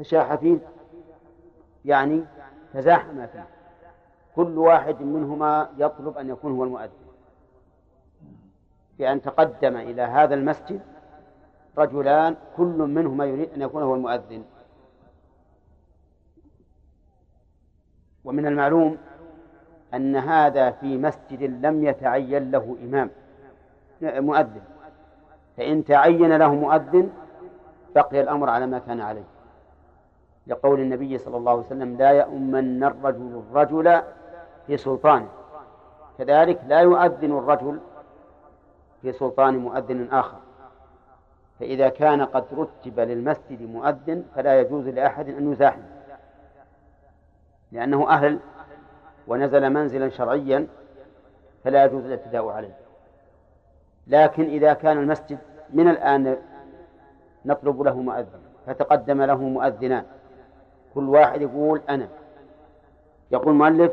تشاح 0.00 0.34
فيه 0.34 0.58
يعني 1.84 2.24
تزاحم 2.74 3.26
فيه. 3.26 3.46
كل 4.36 4.58
واحد 4.58 5.02
منهما 5.02 5.70
يطلب 5.78 6.18
أن 6.18 6.28
يكون 6.28 6.52
هو 6.52 6.64
المؤذن. 6.64 6.90
بأن 8.98 9.22
تقدم 9.22 9.76
إلى 9.76 10.02
هذا 10.02 10.34
المسجد 10.34 10.80
رجلان 11.78 12.36
كل 12.56 12.78
منهما 12.78 13.24
يريد 13.24 13.52
أن 13.52 13.62
يكون 13.62 13.82
هو 13.82 13.94
المؤذن. 13.94 14.44
ومن 18.24 18.46
المعلوم 18.46 18.98
أن 19.94 20.16
هذا 20.16 20.70
في 20.70 20.98
مسجد 20.98 21.42
لم 21.42 21.84
يتعين 21.84 22.50
له 22.50 22.76
إمام 22.82 23.10
مؤذن. 24.02 24.62
فإن 25.56 25.84
تعين 25.84 26.36
له 26.36 26.54
مؤذن 26.54 27.10
بقي 27.94 28.20
الأمر 28.20 28.50
على 28.50 28.66
ما 28.66 28.78
كان 28.78 29.00
عليه. 29.00 29.39
لقول 30.50 30.80
النبي 30.80 31.18
صلى 31.18 31.36
الله 31.36 31.52
عليه 31.52 31.60
وسلم 31.60 31.96
لا 31.96 32.10
يؤمن 32.10 32.84
الرجل 32.84 33.42
الرجل 33.50 34.02
في 34.66 34.76
سلطانه 34.76 35.28
كذلك 36.18 36.60
لا 36.66 36.80
يؤذن 36.80 37.38
الرجل 37.38 37.80
في 39.02 39.12
سلطان 39.12 39.56
مؤذن 39.56 40.08
آخر. 40.12 40.38
فإذا 41.60 41.88
كان 41.88 42.22
قد 42.22 42.44
رتب 42.52 43.00
للمسجد 43.00 43.62
مؤذن 43.62 44.24
فلا 44.34 44.60
يجوز 44.60 44.88
لأحد 44.88 45.28
أن 45.28 45.52
يزاحم 45.52 45.80
لأنه 47.72 48.08
أهل 48.08 48.38
ونزل 49.28 49.70
منزلا 49.70 50.08
شرعيا 50.08 50.66
فلا 51.64 51.84
يجوز 51.84 52.04
الاعتداء 52.04 52.48
عليه. 52.48 52.76
لكن 54.06 54.44
إذا 54.44 54.72
كان 54.72 54.98
المسجد 54.98 55.38
من 55.70 55.88
الآن 55.88 56.36
نطلب 57.44 57.82
له 57.82 58.00
مؤذن 58.00 58.40
فتقدم 58.66 59.22
له 59.22 59.36
مؤذنان. 59.36 60.04
كل 60.94 61.08
واحد 61.08 61.42
يقول 61.42 61.80
أنا. 61.88 62.08
يقول 63.30 63.48
المؤلف 63.48 63.92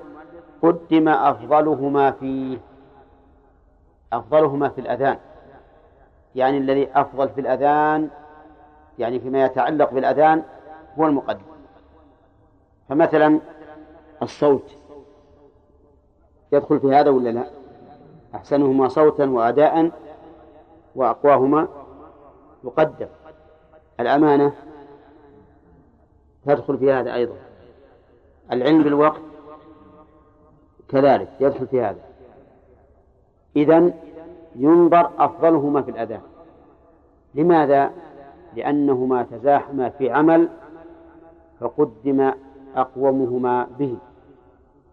قدم 0.61 1.09
أفضلهما 1.09 2.11
فيه. 2.11 2.57
أفضلهما 4.13 4.69
في 4.69 4.81
الأذان. 4.81 5.17
يعني 6.35 6.57
الذي 6.57 6.89
أفضل 6.95 7.29
في 7.29 7.41
الأذان 7.41 8.09
يعني 8.99 9.19
فيما 9.19 9.45
يتعلق 9.45 9.93
بالأذان 9.93 10.43
هو 10.99 11.05
المقدم. 11.05 11.41
فمثلا 12.89 13.39
الصوت. 14.21 14.75
يدخل 16.51 16.79
في 16.79 16.87
هذا 16.95 17.09
ولا 17.09 17.29
لا؟ 17.29 17.43
أحسنهما 18.35 18.87
صوتا 18.87 19.25
وأداء 19.25 19.91
وأقواهما 20.95 21.67
يقدم 22.63 23.07
الأمانة 23.99 24.53
تدخل 26.47 26.77
في 26.77 26.91
هذا 26.91 27.13
أيضا. 27.13 27.35
العلم 28.51 28.83
بالوقت 28.83 29.21
كذلك 30.89 31.29
يدخل 31.39 31.67
في 31.67 31.81
هذا. 31.81 31.99
إذن 33.55 33.93
ينظر 34.55 35.09
أفضلهما 35.19 35.81
في 35.81 35.91
الأذان 35.91 36.21
لماذا؟ 37.35 37.91
لأنهما 38.55 39.23
تزاحما 39.23 39.89
في 39.89 40.11
عمل 40.11 40.49
فقدم 41.59 42.31
أقومهما 42.75 43.67
به. 43.79 43.97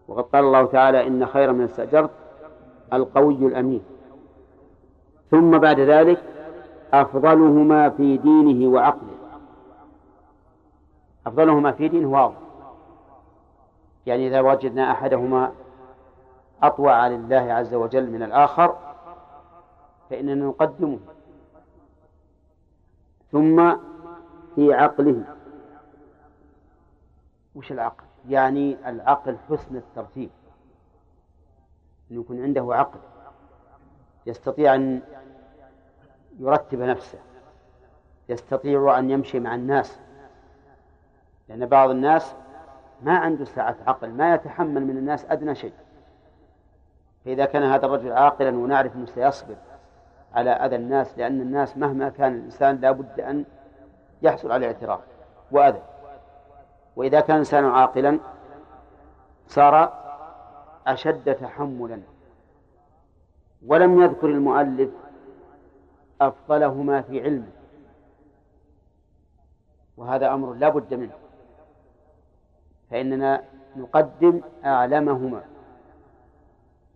وقد 0.07 0.23
قال 0.23 0.43
الله 0.45 0.65
تعالى 0.65 1.07
إن 1.07 1.25
خير 1.25 1.53
من 1.53 1.63
استأجرت 1.63 2.09
القوي 2.93 3.35
الأمين. 3.35 3.81
ثم 5.31 5.57
بعد 5.57 5.79
ذلك 5.79 6.23
أفضلهما 6.93 7.89
في 7.89 8.17
دينه 8.17 8.73
وعقله. 8.73 9.14
أفضلهما 11.27 11.71
في 11.71 11.87
دينه 11.87 12.09
واضح. 12.09 12.37
يعني 14.05 14.27
إذا 14.27 14.41
وجدنا 14.41 14.91
أحدهما 14.91 15.51
أطوع 16.63 17.07
لله 17.07 17.53
عز 17.53 17.73
وجل 17.73 18.11
من 18.11 18.23
الآخر 18.23 18.77
فإننا 20.09 20.45
نقدمه. 20.45 20.99
ثم 23.31 23.75
في 24.55 24.73
عقله. 24.73 25.23
وش 27.55 27.71
العقل؟ 27.71 28.03
يعني 28.27 28.89
العقل 28.89 29.37
حسن 29.49 29.75
الترتيب. 29.75 30.29
أن 32.11 32.19
يكون 32.19 32.43
عنده 32.43 32.75
عقل 32.75 32.99
يستطيع 34.25 34.75
أن 34.75 35.01
يرتب 36.39 36.79
نفسه 36.79 37.19
يستطيع 38.29 38.99
أن 38.99 39.09
يمشي 39.09 39.39
مع 39.39 39.55
الناس. 39.55 39.99
لأن 41.49 41.65
بعض 41.65 41.89
الناس 41.89 42.35
ما 43.01 43.17
عنده 43.17 43.45
سعة 43.45 43.75
عقل 43.87 44.09
ما 44.09 44.33
يتحمل 44.33 44.85
من 44.85 44.97
الناس 44.97 45.25
أدنى 45.25 45.55
شيء. 45.55 45.73
فإذا 47.25 47.45
كان 47.45 47.63
هذا 47.63 47.85
الرجل 47.85 48.11
عاقلا 48.11 48.49
ونعرف 48.49 48.95
أنه 48.95 49.05
سيصبر 49.05 49.55
على 50.33 50.49
أذى 50.49 50.75
الناس 50.75 51.17
لأن 51.17 51.41
الناس 51.41 51.77
مهما 51.77 52.09
كان 52.09 52.35
الإنسان 52.35 52.75
لا 52.75 52.91
بد 52.91 53.19
أن 53.19 53.45
يحصل 54.21 54.51
على 54.51 54.65
اعتراف 54.65 54.99
وأذى. 55.51 55.81
وإذا 56.95 57.19
كان 57.19 57.35
الإنسان 57.35 57.65
عاقلا 57.65 58.19
صار 59.47 59.93
أشد 60.87 61.35
تحملا. 61.35 62.01
ولم 63.65 64.01
يذكر 64.01 64.27
المؤلف 64.27 64.89
أفضلهما 66.21 67.01
في 67.01 67.21
علمه. 67.23 67.51
وهذا 69.97 70.33
أمر 70.33 70.53
لا 70.53 70.69
بد 70.69 70.93
منه. 70.93 71.24
فإننا 72.95 73.43
نقدم 73.75 74.41
أعلمهما 74.65 75.43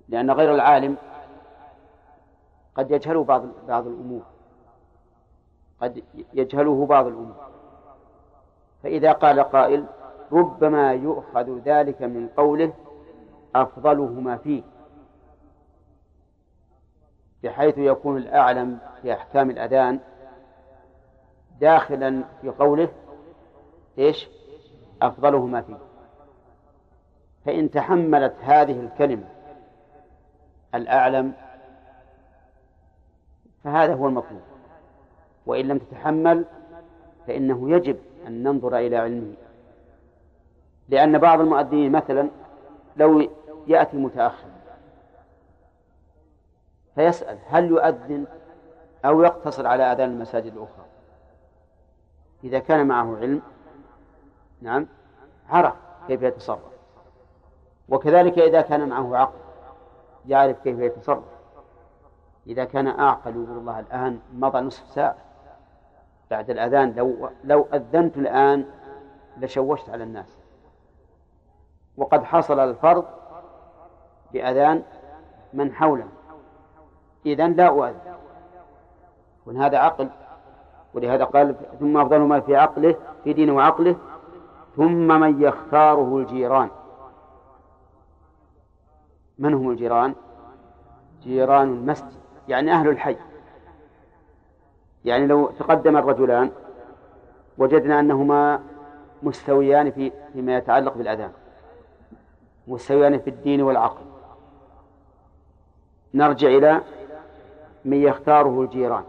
لأن 0.09 0.31
غير 0.31 0.55
العالم 0.55 0.97
قد 2.75 2.91
يجهله 2.91 3.23
بعض 3.23 3.45
بعض 3.67 3.87
الأمور 3.87 4.21
قد 5.81 6.03
يجهله 6.33 6.85
بعض 6.85 7.07
الأمور. 7.07 7.35
فإذا 8.83 9.11
قال 9.11 9.39
قائل 9.39 9.85
ربما 10.31 10.93
يؤخذ 10.93 11.59
ذلك 11.59 12.01
من 12.01 12.27
قوله 12.37 12.73
أفضلهما 13.55 14.37
فيه 14.37 14.63
بحيث 17.43 17.77
يكون 17.77 18.17
الأعلم 18.17 18.79
في 19.01 19.13
أحكام 19.13 19.49
الأذان 19.49 19.99
داخلا 21.59 22.23
في 22.41 22.49
قوله 22.49 22.89
إيش؟ 23.97 24.29
أفضلهما 25.01 25.61
فيه. 25.61 25.88
فإن 27.45 27.71
تحملت 27.71 28.35
هذه 28.41 28.79
الكلمة 28.79 29.27
الأعلم 30.75 31.33
فهذا 33.63 33.93
هو 33.93 34.07
المطلوب. 34.07 34.41
وإن 35.45 35.67
لم 35.67 35.77
تتحمل 35.77 36.45
فإنه 37.27 37.71
يجب 37.71 37.97
أن 38.27 38.43
ننظر 38.43 38.77
إلى 38.77 38.97
علمه. 38.97 39.33
لأن 40.89 41.17
بعض 41.17 41.39
المؤذنين 41.39 41.91
مثلا 41.91 42.29
لو 42.97 43.29
يأتي 43.67 43.97
متأخر 43.97 44.49
فيسأل 46.95 47.37
هل 47.47 47.65
يؤذن 47.65 48.25
أو 49.05 49.23
يقتصر 49.23 49.67
على 49.67 49.83
أذان 49.83 50.09
المساجد 50.09 50.53
الأخرى؟ 50.53 50.85
إذا 52.43 52.59
كان 52.59 52.87
معه 52.87 53.17
علم 53.17 53.41
نعم 54.61 54.87
عرف 55.49 55.75
كيف 56.07 56.21
يتصرف. 56.21 56.78
وكذلك 57.91 58.39
إذا 58.39 58.61
كان 58.61 58.89
معه 58.89 59.17
عقل 59.17 59.39
يعرف 60.27 60.59
كيف 60.59 60.79
يتصرف. 60.79 61.23
إذا 62.47 62.63
كان 62.63 62.87
أعقل 62.87 63.31
يقول 63.31 63.57
الله 63.57 63.79
الآن 63.79 64.19
مضى 64.33 64.59
نصف 64.59 64.87
ساعة. 64.87 65.15
بعد 66.31 66.49
الأذان 66.49 66.93
لو 66.93 67.29
لو 67.43 67.67
أذنت 67.73 68.17
الآن 68.17 68.65
لشوشت 69.37 69.89
على 69.89 70.03
الناس. 70.03 70.37
وقد 71.97 72.23
حصل 72.23 72.59
الفرض 72.59 73.05
بأذان 74.33 74.83
من 75.53 75.73
حوله. 75.73 76.07
إذا 77.25 77.47
لا 77.47 77.67
أؤذن. 77.67 77.99
هذا 79.57 79.77
عقل. 79.77 80.09
ولهذا 80.93 81.23
قال 81.23 81.55
ثم 81.79 81.97
أفضل 81.97 82.19
ما 82.19 82.39
في 82.39 82.55
عقله 82.55 82.95
في 83.23 83.33
دينه 83.33 83.55
وعقله 83.55 83.95
ثم 84.75 85.19
من 85.19 85.41
يختاره 85.41 86.17
الجيران. 86.17 86.69
من 89.39 89.53
هم 89.53 89.69
الجيران؟ 89.69 90.15
جيران 91.23 91.67
المسجد 91.67 92.19
يعني 92.47 92.71
أهل 92.71 92.89
الحي. 92.89 93.15
يعني 95.05 95.27
لو 95.27 95.47
تقدم 95.47 95.97
الرجلان 95.97 96.51
وجدنا 97.57 97.99
أنهما 97.99 98.63
مستويان 99.23 99.91
في 99.91 100.11
فيما 100.33 100.57
يتعلق 100.57 100.97
بالأذان 100.97 101.31
مستويان 102.67 103.19
في 103.19 103.29
الدين 103.29 103.61
والعقل. 103.61 104.05
نرجع 106.13 106.47
إلى 106.47 106.81
من 107.85 107.97
يختاره 107.97 108.61
الجيران. 108.61 109.03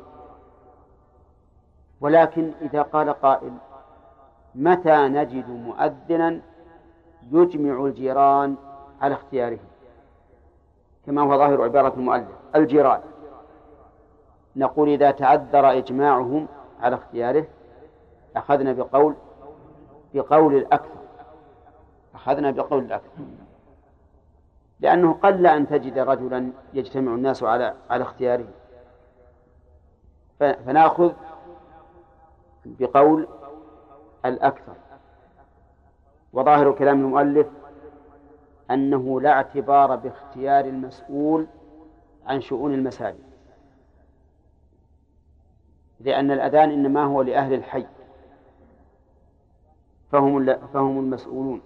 ولكن 2.00 2.53
إذا 2.62 2.82
قال 2.82 3.11
قائل 3.11 3.53
متى 4.55 5.09
نجد 5.09 5.49
مؤذنا 5.49 6.41
يجمع 7.32 7.85
الجيران 7.85 8.56
على 9.00 9.15
اختياره؟ 9.15 9.59
كما 11.06 11.23
هو 11.23 11.38
ظاهر 11.38 11.62
عبارة 11.62 11.94
المؤلف 11.94 12.29
الجيران. 12.55 13.00
نقول 14.56 14.88
إذا 14.88 15.11
تعذر 15.11 15.70
إجماعهم 15.70 16.49
على 16.81 16.97
اختياره 16.97 17.47
أخذنا 18.37 18.73
بقول 18.73 19.14
بقول 20.14 20.55
الأكثر. 20.55 21.00
أخذنا 22.14 22.50
بقول 22.50 22.85
الأكثر. 22.85 23.23
لأنه 24.81 25.12
قل 25.12 25.47
أن 25.47 25.69
تجد 25.69 25.99
رجلا 25.99 26.50
يجتمع 26.75 27.14
الناس 27.14 27.43
على 27.43 27.75
على 27.91 28.03
اختياره. 28.03 28.46
فنأخذ 30.41 31.12
بقول 32.64 33.29
الأكثر. 34.25 34.75
وظاهر 36.32 36.73
كلام 36.73 37.00
المؤلف 37.00 37.46
أنه 38.70 39.20
لا 39.20 39.31
اعتبار 39.31 39.96
باختيار 39.96 40.64
المسؤول 40.64 41.46
عن 42.26 42.40
شؤون 42.40 42.75
المساجد. 42.75 43.31
لأن 46.00 46.31
الأذان 46.31 46.70
إنما 46.70 47.05
هو 47.05 47.22
لأهل 47.22 47.55
الحي. 47.55 47.87
فهم 50.12 50.56
فهم 50.72 50.99
المسؤولون 50.99 51.61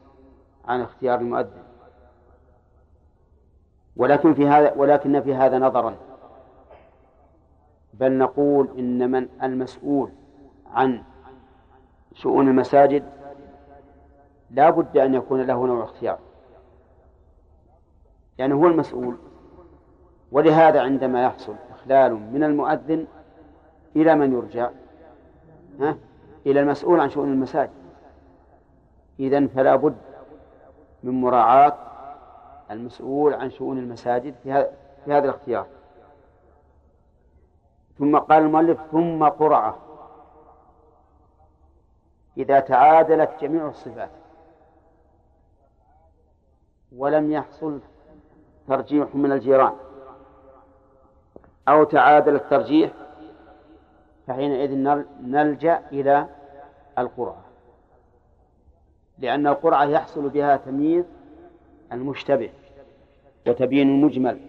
عن 0.64 0.80
اختيار 0.80 1.20
المؤذن. 1.20 1.62
ولكن 3.96 4.34
في 4.34 4.48
هذا 4.48 4.72
ولكن 4.76 5.20
في 5.20 5.34
هذا 5.34 5.58
نظرا. 5.58 5.96
بل 7.94 8.18
نقول 8.18 8.68
إن 8.78 9.10
من 9.10 9.28
المسؤول 9.42 10.10
عن 10.66 11.02
شؤون 12.14 12.48
المساجد 12.48 13.04
لا 14.50 14.70
بد 14.70 14.96
أن 14.96 15.14
يكون 15.14 15.42
له 15.42 15.66
نوع 15.66 15.84
اختيار. 15.84 16.18
يعني 18.38 18.54
هو 18.54 18.66
المسؤول. 18.66 19.16
ولهذا 20.32 20.80
عندما 20.80 21.24
يحصل 21.24 21.54
إخلال 21.70 22.14
من 22.32 22.44
المؤذن 22.44 23.06
إلى 23.96 24.14
من 24.14 24.32
يرجع 24.32 24.70
ها؟ 25.80 25.96
إلى 26.46 26.60
المسؤول 26.60 27.00
عن 27.00 27.10
شؤون 27.10 27.32
المساجد. 27.32 27.84
إذن 29.20 29.48
فلا 29.48 29.76
بد 29.76 29.96
من 31.02 31.20
مراعاة 31.20 31.76
المسؤول 32.70 33.34
عن 33.34 33.50
شؤون 33.50 33.78
المساجد 33.78 34.34
في 34.42 34.52
هذا 34.52 34.70
في 35.04 35.12
هذا 35.12 35.24
الاختيار. 35.24 35.66
ثم 37.98 38.18
قال 38.18 38.42
المؤلف 38.42 38.80
ثم 38.92 39.24
قرعة. 39.24 39.78
إذا 42.36 42.60
تعادلت 42.60 43.30
جميع 43.40 43.68
الصفات 43.68 44.10
ولم 46.96 47.32
يحصل 47.32 47.80
ترجيح 48.68 49.14
من 49.14 49.32
الجيران. 49.32 49.72
أو 51.68 51.84
تعادل 51.84 52.34
الترجيح 52.34 52.92
فحينئذ 54.26 54.74
نلجأ 55.20 55.82
إلى 55.92 56.28
القرعة. 56.98 57.44
لأن 59.18 59.46
القرعة 59.46 59.84
يحصل 59.84 60.28
بها 60.28 60.56
تمييز 60.56 61.04
المشتبه 61.92 62.50
وتبيين 63.46 63.88
المجمل. 63.88 64.40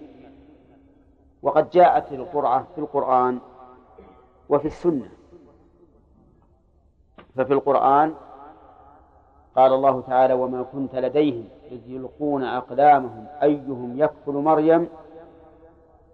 وقد 1.42 1.70
جاءت 1.70 2.12
القرعة 2.12 2.68
في 2.76 2.82
القرآن 2.82 3.40
وفي 4.50 4.66
السنة. 4.66 5.10
ففي 7.36 7.54
القرآن 7.54 8.14
قال 9.56 9.74
الله 9.74 10.02
تعالى 10.02 10.34
وما 10.34 10.64
كنت 10.64 10.96
لديهم 10.96 11.48
إذ 11.72 11.80
يلقون 11.88 12.44
أقلامهم 12.44 13.26
أيهم 13.44 13.94
يكفل 14.00 14.32
مريم 14.32 14.88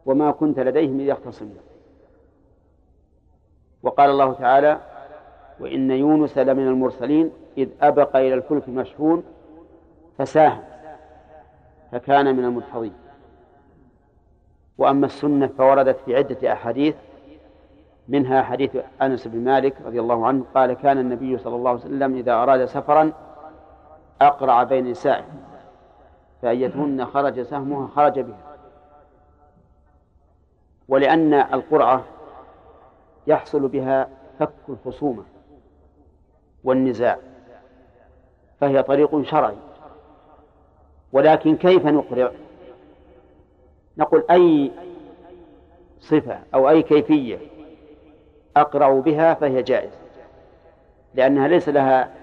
وما 0.06 0.31
كنت 0.31 0.59
لديهم 0.59 1.00
إذ 1.00 1.06
يختصمون. 1.06 1.57
وقال 3.83 4.09
الله 4.09 4.33
تعالى 4.33 4.80
وإن 5.59 5.92
يونس 5.92 6.38
لمن 6.38 6.68
المرسلين 6.68 7.31
إذ 7.57 7.69
أبق 7.81 8.15
إلى 8.15 8.33
الفلك 8.33 8.68
المشحون 8.68 9.24
فساهم 10.18 10.63
فكان 11.92 12.36
من 12.36 12.45
المدحضين 12.45 12.94
وأما 14.77 15.06
السنة 15.06 15.48
فوردت 15.48 15.98
في 16.06 16.15
عدة 16.15 16.53
أحاديث 16.53 16.95
منها 18.07 18.42
حديث 18.42 18.77
أنس 19.01 19.27
بن 19.27 19.39
مالك 19.39 19.81
رضي 19.86 20.00
الله 20.00 20.27
عنه 20.27 20.45
قال 20.56 20.74
كان 20.74 20.98
النبي 20.98 21.38
صلى 21.38 21.56
الله 21.56 21.69
عليه 21.69 21.80
وسلم 21.80 22.15
إذا 22.15 22.33
أراد 22.33 22.65
سفرا 22.65 23.12
أقرع 24.21 24.63
بين 24.63 24.91
نسائه 24.91 25.25
فأيتهن 26.41 27.06
خرج 27.06 27.41
سهمها 27.41 27.88
خرج 27.88 28.19
بها. 28.19 28.57
ولأن 30.88 31.33
القرعة 31.33 32.03
يحصل 33.27 33.68
بها 33.68 34.09
فك 34.39 34.53
الخصومة 34.69 35.23
والنزاع 36.63 37.18
فهي 38.59 38.83
طريق 38.83 39.21
شرعي. 39.21 39.57
ولكن 41.13 41.56
كيف 41.56 41.85
نقرع؟ 41.85 42.31
نقول 43.97 44.25
أي 44.31 44.71
صفة 46.00 46.39
أو 46.53 46.69
أي 46.69 46.83
كيفية 46.83 47.38
أقرع 48.57 49.00
بها 49.00 49.33
فهي 49.33 49.63
جائزة 49.63 49.97
لأنها 51.13 51.47
ليس 51.47 51.69
لها 51.69 52.13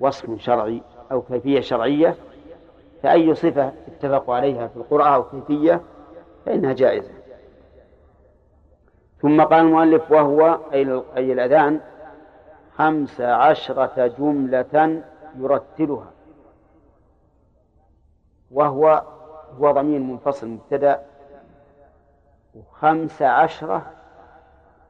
وصف 0.00 0.40
شرعي. 0.40 0.82
أو 1.12 1.22
كيفية 1.22 1.60
شرعية 1.60 2.16
فأي 3.02 3.34
صفة 3.34 3.72
اتفقوا 3.88 4.34
عليها 4.34 4.68
في 4.68 4.76
القرآن 4.76 5.12
أو 5.12 5.22
كيفية 5.22 5.80
فإنها 6.46 6.72
جائزة. 6.72 7.10
ثم 9.22 9.42
قال 9.42 9.64
المؤلف 9.64 10.10
وهو 10.10 10.58
أي 10.72 11.32
الأذان 11.32 11.80
خمس 12.74 13.20
عشرة 13.20 14.06
جملة 14.06 15.02
يرتلها. 15.38 16.10
وهو 18.50 19.02
هو 19.58 19.72
ضمير 19.72 20.00
منفصل 20.00 20.48
مبتدأ. 20.48 21.02
وخمس 22.54 23.22
عشرة 23.22 23.86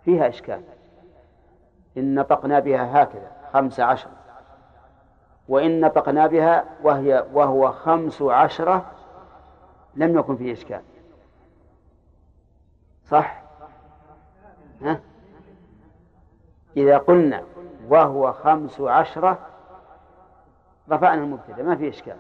فيها 0.05 0.29
إشكال. 0.29 0.63
إن 1.97 2.15
نطقنا 2.15 2.61
بها 2.61 3.03
هكذا 3.03 3.33
خمس 3.53 3.81
عشرة. 3.81 4.20
وإن 5.51 5.81
نطقنا 5.81 6.27
بها 6.27 6.65
وهي 6.83 7.27
وهو 7.33 7.73
خمس 7.73 8.23
عشرة 8.23 8.91
لم 9.95 10.19
يكن 10.19 10.37
فيه 10.37 10.53
إشكال. 10.53 10.83
صح؟ 13.05 13.43
ها؟ 14.83 15.01
إذا 16.77 16.99
قلنا 16.99 17.43
وهو 17.89 18.33
خمس 18.33 18.81
عشرة 18.81 19.39
رفعنا 20.91 21.23
المبتدأ 21.23 21.63
ما 21.63 21.77
في 21.77 21.89
إشكال. 21.89 22.17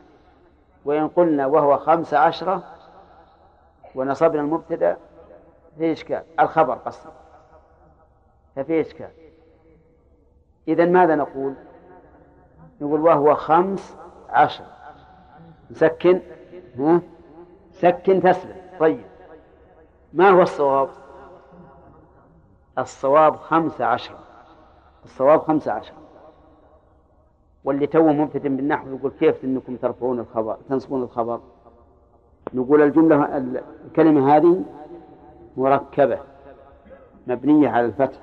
وإن 0.84 1.08
قلنا 1.08 1.46
وهو 1.46 1.78
خمس 1.78 2.14
عشرة 2.14 2.62
ونصبنا 3.94 4.40
المبتدأ 4.40 4.96
في 5.78 5.92
إشكال. 5.92 6.22
الخبر 6.40 6.74
قصد 6.74 7.10
ففي 8.56 8.80
إشكال. 8.80 9.10
إذا 10.68 10.84
ماذا 10.84 11.14
نقول؟ 11.14 11.54
نقول 12.80 13.00
وهو 13.00 13.34
خمس 13.34 13.96
عشر. 14.28 14.64
نسكن 15.70 16.20
ها؟ 16.78 17.00
سكن 17.72 18.22
تسلم 18.22 18.56
طيب. 18.80 19.04
ما 20.12 20.30
هو 20.30 20.42
الصواب؟ 20.42 20.88
الصواب 22.78 23.36
خمس 23.36 23.80
عشر. 23.80 24.14
الصواب 25.04 25.40
خمس 25.40 25.68
عشر. 25.68 25.92
واللي 27.64 27.86
توه 27.86 28.12
مبتدئ 28.12 28.48
بالنحو 28.48 28.88
يقول 28.88 29.12
كيف 29.20 29.44
إنكم 29.44 29.76
ترفعون 29.76 30.20
الخبر 30.20 30.56
تنصبون 30.68 31.02
الخبر؟ 31.02 31.40
نقول 32.54 32.82
الجملة 32.82 33.36
الكلمة 33.86 34.36
هذه 34.36 34.64
مركبة 35.56 36.18
مبنية 37.26 37.68
على 37.68 37.86
الفتح. 37.86 38.18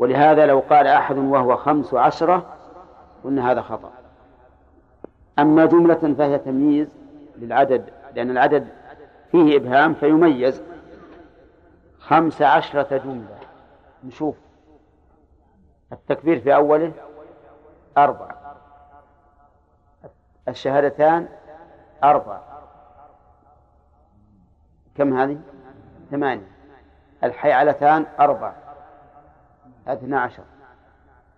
ولهذا 0.00 0.46
لو 0.46 0.60
قال 0.70 0.86
أحد 0.86 1.18
وهو 1.18 1.56
خمس 1.56 1.94
عشرة 1.94 2.56
قلنا 3.24 3.50
هذا 3.50 3.62
خطأ. 3.62 3.92
أما 5.38 5.66
جملة 5.66 6.14
فهي 6.18 6.38
تمييز 6.38 6.96
للعدد 7.36 7.90
لأن 8.14 8.30
العدد 8.30 8.68
فيه 9.30 9.56
إبهام 9.56 9.94
فيميز. 9.94 10.62
خمس 11.98 12.42
عشرة 12.42 12.96
جملة. 12.96 13.38
نشوف. 14.04 14.36
التكبير 15.92 16.40
في 16.40 16.54
أوله 16.54 16.92
أربع 17.98 18.30
الشهادتان 20.48 21.28
أربع 22.04 22.40
كم 24.94 25.18
هذه؟ 25.18 25.38
ثمانية. 26.10 26.50
الحيعلتان 27.24 28.06
أربع 28.20 28.52
اثنا 29.86 30.20
عشر. 30.20 30.42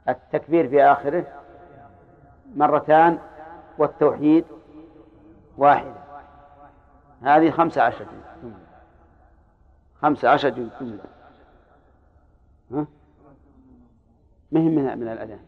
التكبير 0.09 0.69
في 0.69 0.83
آخره 0.83 1.25
مرتان 2.57 3.19
والتوحيد 3.79 4.45
واحدة 5.59 6.03
هذه 7.23 7.51
خمسة 7.51 7.83
عشر 7.83 8.07
جملة. 8.43 8.55
خمسة 10.03 10.29
عشر 10.29 10.49
جملة. 10.49 11.05
ها؟ 12.73 12.87
مهم 14.53 14.75
من 14.75 14.99
من 14.99 15.09
الأذان. 15.09 15.41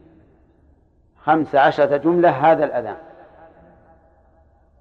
خمسة 1.23 1.61
عشرة 1.61 1.97
جملة 1.97 2.31
هذا 2.31 2.65
الأذان. 2.65 2.97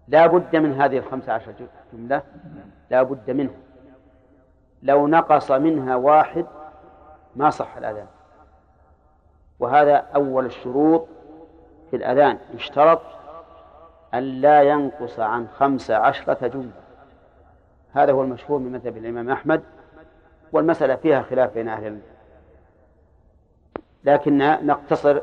لا 0.07 0.27
بد 0.27 0.55
من 0.55 0.81
هذه 0.81 0.97
الخمسة 0.97 1.33
عشر 1.33 1.53
جملة. 1.93 2.21
لا 2.89 3.03
بد 3.03 3.31
منها 3.31 3.55
لو 4.83 5.07
نقص 5.07 5.51
منها 5.51 5.95
واحد 5.95 6.45
ما 7.35 7.49
صح 7.49 7.77
الأذان. 7.77 8.07
وهذا 9.59 9.95
أول 9.95 10.45
الشروط 10.45 11.07
في 11.91 11.95
الأذان. 11.95 12.37
يشترط 12.53 13.01
أن 14.13 14.23
لا 14.23 14.61
ينقص 14.61 15.19
عن 15.19 15.47
خمس 15.47 15.91
عشرة 15.91 16.47
جملة. 16.47 16.71
هذا 17.93 18.11
هو 18.11 18.21
المشهور 18.21 18.59
من 18.59 18.71
مذهب 18.71 18.97
الإمام 18.97 19.29
أحمد 19.29 19.63
والمسألة 20.51 20.95
فيها 20.95 21.21
خلاف 21.21 21.53
بين 21.53 21.67
أهل 21.67 21.81
العلم. 21.81 22.01
لكن 24.03 24.37
نقتصر 24.65 25.21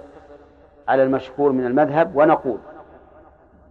على 0.89 1.03
المشهور 1.03 1.53
من 1.53 1.67
المذهب 1.67 2.17
ونقول 2.17 2.59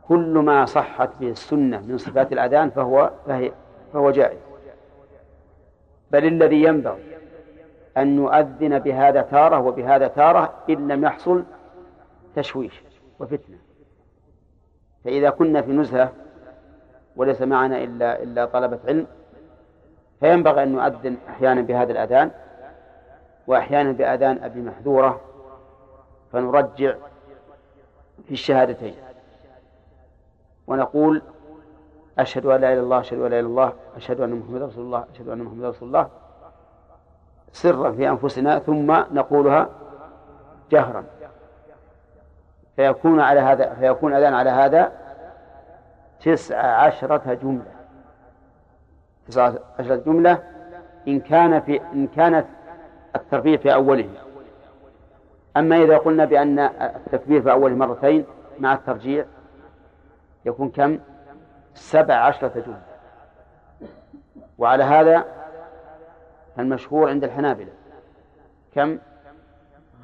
كل 0.07 0.37
ما 0.37 0.65
صحت 0.65 1.09
به 1.19 1.29
السنة 1.29 1.81
من 1.81 1.97
صفات 1.97 2.33
الأذان 2.33 2.69
فهو 2.69 3.11
فهو 3.93 4.11
جائز. 4.11 4.39
بل 6.11 6.25
الذي 6.25 6.63
ينبغي 6.63 7.18
أن 7.97 8.15
نؤذن 8.15 8.79
بهذا 8.79 9.21
تارة 9.21 9.59
وبهذا 9.59 10.07
تارة 10.07 10.53
إن 10.69 10.87
لم 10.87 11.03
يحصل 11.03 11.43
تشويش 12.35 12.81
وفتنة. 13.19 13.57
فإذا 15.05 15.29
كنا 15.29 15.61
في 15.61 15.71
نزهة 15.71 16.11
وليس 17.15 17.41
معنا 17.41 17.83
إلا 17.83 18.23
إلا 18.23 18.45
طلبة 18.45 18.79
علم 18.87 19.07
فينبغي 20.19 20.63
أن 20.63 20.71
نؤذن 20.71 21.17
أحيانا 21.29 21.61
بهذا 21.61 21.91
الأذان 21.91 22.31
وأحيانا 23.47 23.91
بأذان 23.91 24.43
أبي 24.43 24.61
محذورة 24.61 25.21
فنرجع 26.31 26.95
في 28.27 28.31
الشهادتين. 28.31 28.95
ونقول 30.67 31.21
أشهد 32.19 32.45
أن 32.45 32.61
لا 32.61 32.73
إله 32.73 32.73
إلا 32.73 32.83
الله 32.83 32.99
أشهد 32.99 33.19
أن 33.19 33.29
لا 33.31 33.39
إله 33.39 33.39
إلا 33.39 33.47
الله 33.47 33.73
أشهد 33.95 34.21
أن 34.21 34.35
محمدا 34.35 34.65
رسول 34.65 34.85
الله 34.85 35.05
أشهد 35.13 35.29
أن 35.29 35.43
محمدا 35.43 35.69
رسول 35.69 35.87
الله 35.87 36.09
سرا 37.51 37.91
في 37.91 38.09
أنفسنا 38.09 38.59
ثم 38.59 38.91
نقولها 38.91 39.69
جهرا. 40.71 41.03
فيكون 42.75 43.19
على 43.19 43.39
هذا 43.39 43.73
فيكون 43.73 44.13
أذان 44.13 44.33
على 44.33 44.49
هذا 44.49 44.91
تسع 46.21 46.57
عشرة 46.57 47.33
جملة. 47.33 47.71
تسع 49.27 49.53
عشرة 49.79 49.95
جملة 49.95 50.43
إن 51.07 51.19
كان 51.19 51.61
في 51.61 51.81
إن 51.93 52.07
كانت 52.07 52.45
التربية 53.15 53.57
في 53.57 53.73
أوله. 53.73 54.09
أما 55.57 55.83
إذا 55.83 55.97
قلنا 55.97 56.25
بأن 56.25 56.59
التكبير 56.59 57.41
في 57.41 57.51
أوله 57.51 57.75
مرتين 57.75 58.25
مع 58.59 58.73
الترجيع 58.73 59.25
يكون 60.45 60.69
كم؟ 60.69 60.99
سبع 61.73 62.15
عشرة 62.15 62.51
جملة. 62.55 62.81
وعلى 64.57 64.83
هذا 64.83 65.25
المشهور 66.59 67.09
عند 67.09 67.23
الحنابلة. 67.23 67.71
كم؟ 68.75 68.97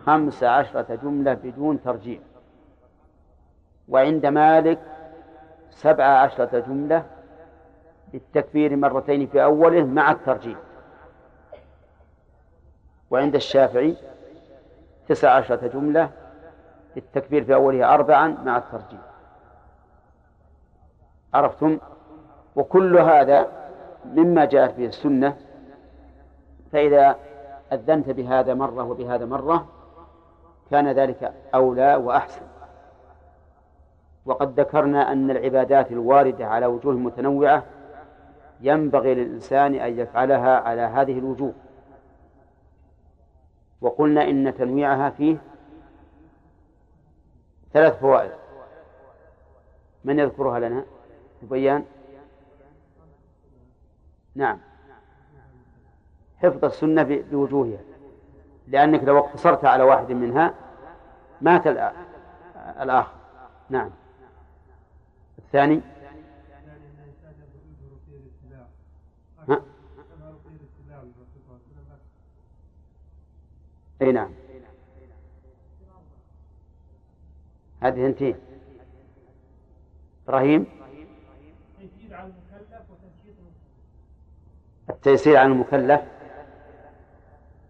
خمس 0.06 0.44
عشرة 0.44 1.00
جملة 1.04 1.34
بدون 1.34 1.84
ترجيع. 1.84 2.20
وعند 3.90 4.26
مالك 4.26 4.80
سبع 5.70 6.06
عشرة 6.06 6.60
جملة 6.60 7.06
بالتكبير 8.12 8.76
مرتين 8.76 9.28
في 9.28 9.44
أوله 9.44 9.84
مع 9.84 10.12
الترجيح 10.12 10.58
وعند 13.10 13.36
الشافعي 13.36 13.98
تسع 15.08 15.32
عشرة 15.32 15.68
جملة 15.68 16.10
بالتكبير 16.96 17.44
في 17.44 17.54
أوله 17.54 17.94
أربعا 17.94 18.28
مع 18.28 18.58
الترجيح 18.58 19.00
عرفتم؟ 21.34 21.80
وكل 22.56 22.98
هذا 22.98 23.48
مما 24.06 24.46
جاءت 24.46 24.74
به 24.74 24.86
السنة 24.86 25.38
فإذا 26.76 27.18
أذنت 27.74 28.10
بهذا 28.10 28.54
مرة 28.54 28.84
وبهذا 28.84 29.26
مرة 29.26 29.68
كان 30.72 30.92
ذلك 30.92 31.34
أولى 31.56 31.96
وأحسن. 31.96 32.42
وقد 34.26 34.60
ذكرنا 34.60 35.12
أن 35.12 35.32
العبادات 35.32 35.92
الواردة 35.92 36.48
على 36.48 36.66
وجوه 36.66 36.94
متنوعة 36.94 37.64
ينبغي 38.62 39.16
للإنسان 39.16 39.76
أن 39.76 40.00
يفعلها 40.00 40.60
على 40.60 40.82
هذه 40.82 41.20
الوجوه. 41.20 41.54
وقلنا 43.82 44.30
إن 44.30 44.54
تنويعها 44.58 45.10
فيه 45.10 45.38
ثلاث 47.74 48.00
فوائد. 48.00 48.32
من 50.04 50.20
يذكرها 50.20 50.60
لنا؟ 50.60 50.86
بيان 51.42 51.86
نعم. 54.36 54.75
حفظ 56.46 56.66
السنة 56.66 57.04
بوجوهها. 57.04 57.80
لأنك 58.68 59.04
لو 59.04 59.20
اقتصرت 59.20 59.66
على 59.66 59.84
واحد 59.84 60.12
منها 60.12 60.54
مات 61.42 61.68
الآخر. 62.82 63.14
نعم. 63.70 63.90
الثاني؟ 65.40 65.82
أي 74.02 74.12
نعم. 74.12 74.32
هذه 77.80 78.06
انتهي 78.06 78.36
إبراهيم؟ 80.28 80.66
التيسير 84.90 85.38
على 85.38 85.52
المكلف. 85.52 86.02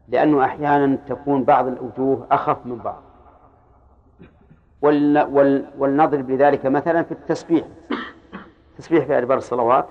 لأنه 0.07 0.45
أحيانا 0.45 0.95
تكون 0.95 1.43
بعض 1.43 1.67
الوجوه 1.67 2.27
أخف 2.31 2.65
من 2.65 2.77
بعض. 2.77 3.01
ولنضرب 5.77 6.29
لذلك 6.29 6.65
مثلا 6.65 7.03
في 7.03 7.11
التسبيح. 7.11 7.67
التسبيح 8.71 9.05
في 9.05 9.17
أدبار 9.17 9.37
الصلوات. 9.37 9.87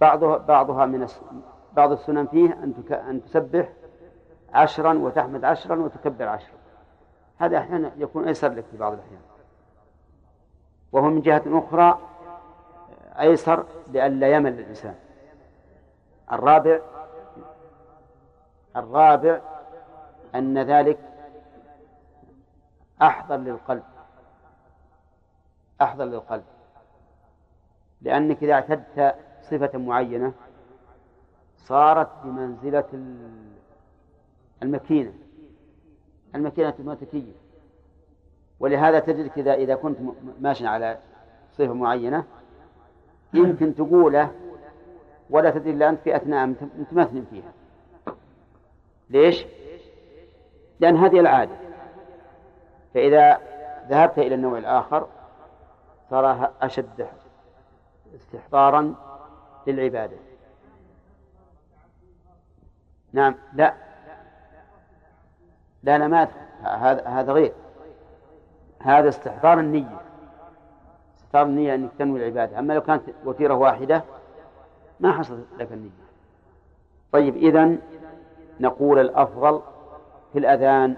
بعضها 0.00 0.36
بعضها 0.36 0.86
من 0.86 1.06
بعض 1.72 1.92
السنن 1.92 2.26
فيه 2.26 2.52
أن 2.52 2.74
أن 2.90 3.24
تسبح 3.24 3.68
عشرا 4.54 4.98
وتحمد 4.98 5.44
عشرا 5.44 5.76
وتكبر 5.76 6.28
عشرا. 6.28 6.58
هذا 7.38 7.58
أحيانا 7.58 7.92
يكون 7.96 8.28
أيسر 8.28 8.48
لك 8.48 8.64
في 8.70 8.76
بعض 8.76 8.92
الأحيان. 8.92 9.20
وهو 10.92 11.10
من 11.10 11.20
جهة 11.20 11.42
أخرى 11.46 11.98
أيسر 13.20 13.64
لئلا 13.92 14.28
يمل 14.28 14.58
الإنسان. 14.58 14.94
الرابع 16.32 16.80
الرابع 18.76 19.40
أن 20.34 20.58
ذلك 20.58 20.98
أحضر 23.02 23.36
للقلب 23.36 23.82
أحضر 25.82 26.04
للقلب. 26.04 26.44
لأنك 28.02 28.42
إذا 28.42 28.52
اعتدت 28.52 29.14
صفة 29.42 29.78
معينة 29.78 30.32
صارت 31.56 32.08
بمنزلة 32.24 32.84
المكينة 34.62 35.12
المكينة 36.34 36.74
المتكيف 36.78 37.36
ولهذا 38.60 38.98
تجدك 38.98 39.38
إذا 39.38 39.54
إذا 39.54 39.74
كنت 39.74 39.98
ماشي 40.40 40.66
على 40.66 40.98
صفة 41.52 41.72
معينة 41.72 42.24
يمكن 43.34 43.74
تقوله 43.74 44.32
ولا 45.30 45.50
تدري 45.50 45.70
إلا 45.70 45.88
أنت 45.88 46.00
في 46.00 46.16
أثناء 46.16 46.46
متمثل 46.78 47.24
فيها. 47.30 47.52
ليش؟ 49.10 49.46
لأن 50.80 50.96
هذه 50.96 51.20
العادة. 51.20 51.56
فإذا 52.94 53.38
ذهبت 53.88 54.18
إلى 54.18 54.34
النوع 54.34 54.58
الآخر 54.58 55.06
صار 56.10 56.52
أشد 56.62 57.06
استحضارا 58.14 58.94
للعبادة. 59.66 60.16
نعم 63.12 63.34
لا. 63.54 63.74
لا 65.82 65.98
لا 65.98 66.08
ما 66.08 66.28
هذا 66.62 67.06
هذا 67.06 67.32
غير. 67.32 67.52
هذا 68.78 69.08
استحضار 69.08 69.60
النية. 69.60 70.00
استحضار 71.16 71.46
النية 71.46 71.74
أنك 71.74 71.90
تنوي 71.98 72.20
العبادة. 72.20 72.58
أما 72.58 72.72
لو 72.72 72.80
كانت 72.80 73.02
وتيرة 73.24 73.54
واحدة 73.54 74.04
ما 75.00 75.12
حصلت 75.12 75.46
لك 75.58 75.72
النية. 75.72 75.90
طيب 77.12 77.36
إذن 77.36 77.78
نقول 78.60 78.98
الأفضل 78.98 79.60
في 80.32 80.38
الأذان 80.38 80.96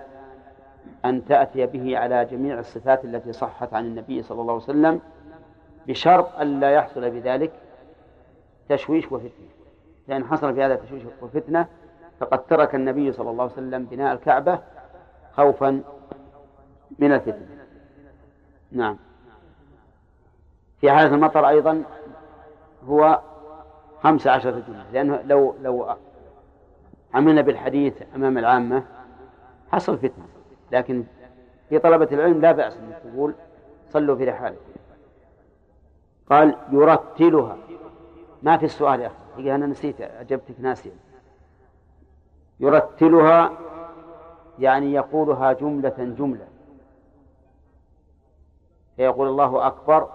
أن 1.05 1.25
تأتي 1.25 1.67
به 1.67 1.99
على 1.99 2.25
جميع 2.25 2.59
الصفات 2.59 3.05
التي 3.05 3.33
صحت 3.33 3.75
عن 3.75 3.85
النبي 3.85 4.23
صلى 4.23 4.41
الله 4.41 4.53
عليه 4.53 4.63
وسلم 4.63 5.01
بشرط 5.87 6.41
ألا 6.41 6.71
يحصل 6.71 7.11
بذلك 7.11 7.53
تشويش 8.69 9.13
وفتنة. 9.13 9.49
لأن 10.09 10.25
حصل 10.25 10.55
في 10.55 10.63
هذا 10.63 10.75
تشويش 10.75 11.03
وفتنة 11.23 11.67
فقد 12.21 12.47
ترك 12.47 12.75
النبي 12.75 13.13
صلى 13.13 13.31
الله 13.31 13.43
عليه 13.43 13.53
وسلم 13.53 13.85
بناء 13.85 14.13
الكعبة 14.15 14.59
خوفا 15.33 15.83
من 16.99 17.13
الفتنة. 17.13 17.47
نعم. 18.73 18.97
في 20.81 20.91
حالة 20.91 21.15
المطر 21.15 21.49
أيضا 21.49 21.83
هو 22.89 23.21
خمس 24.03 24.27
عشرة 24.27 24.51
جملة 24.69 24.85
لأنه 24.93 25.21
لو 25.27 25.55
لو 25.63 25.95
عملنا 27.15 27.41
بالحديث 27.41 28.03
أمام 28.15 28.39
العامة 28.39 28.85
حصل 29.73 29.99
فتنة 29.99 30.27
لكن 30.73 31.05
في 31.69 31.79
طلبة 31.79 32.09
العلم 32.13 32.41
لا 32.41 32.53
بأس 32.53 32.77
أن 32.77 32.95
تقول 33.05 33.35
صلوا 33.91 34.17
في 34.17 34.25
رحالكم 34.25 34.73
قال 36.31 36.57
يرتلها. 36.71 37.57
ما 38.43 38.57
في 38.57 38.65
السؤال 38.65 39.01
يا 39.01 39.11
أخي؟ 39.35 39.55
أنا 39.55 39.67
نسيت 39.67 40.01
أجبتك 40.01 40.55
ناسيا 40.59 40.93
يرتلها 42.61 43.53
يعني 44.59 44.93
يقولها 44.93 45.53
جملة 45.53 45.95
جملة. 45.99 46.49
فيقول 48.97 49.29
الله 49.29 49.67
أكبر 49.67 50.09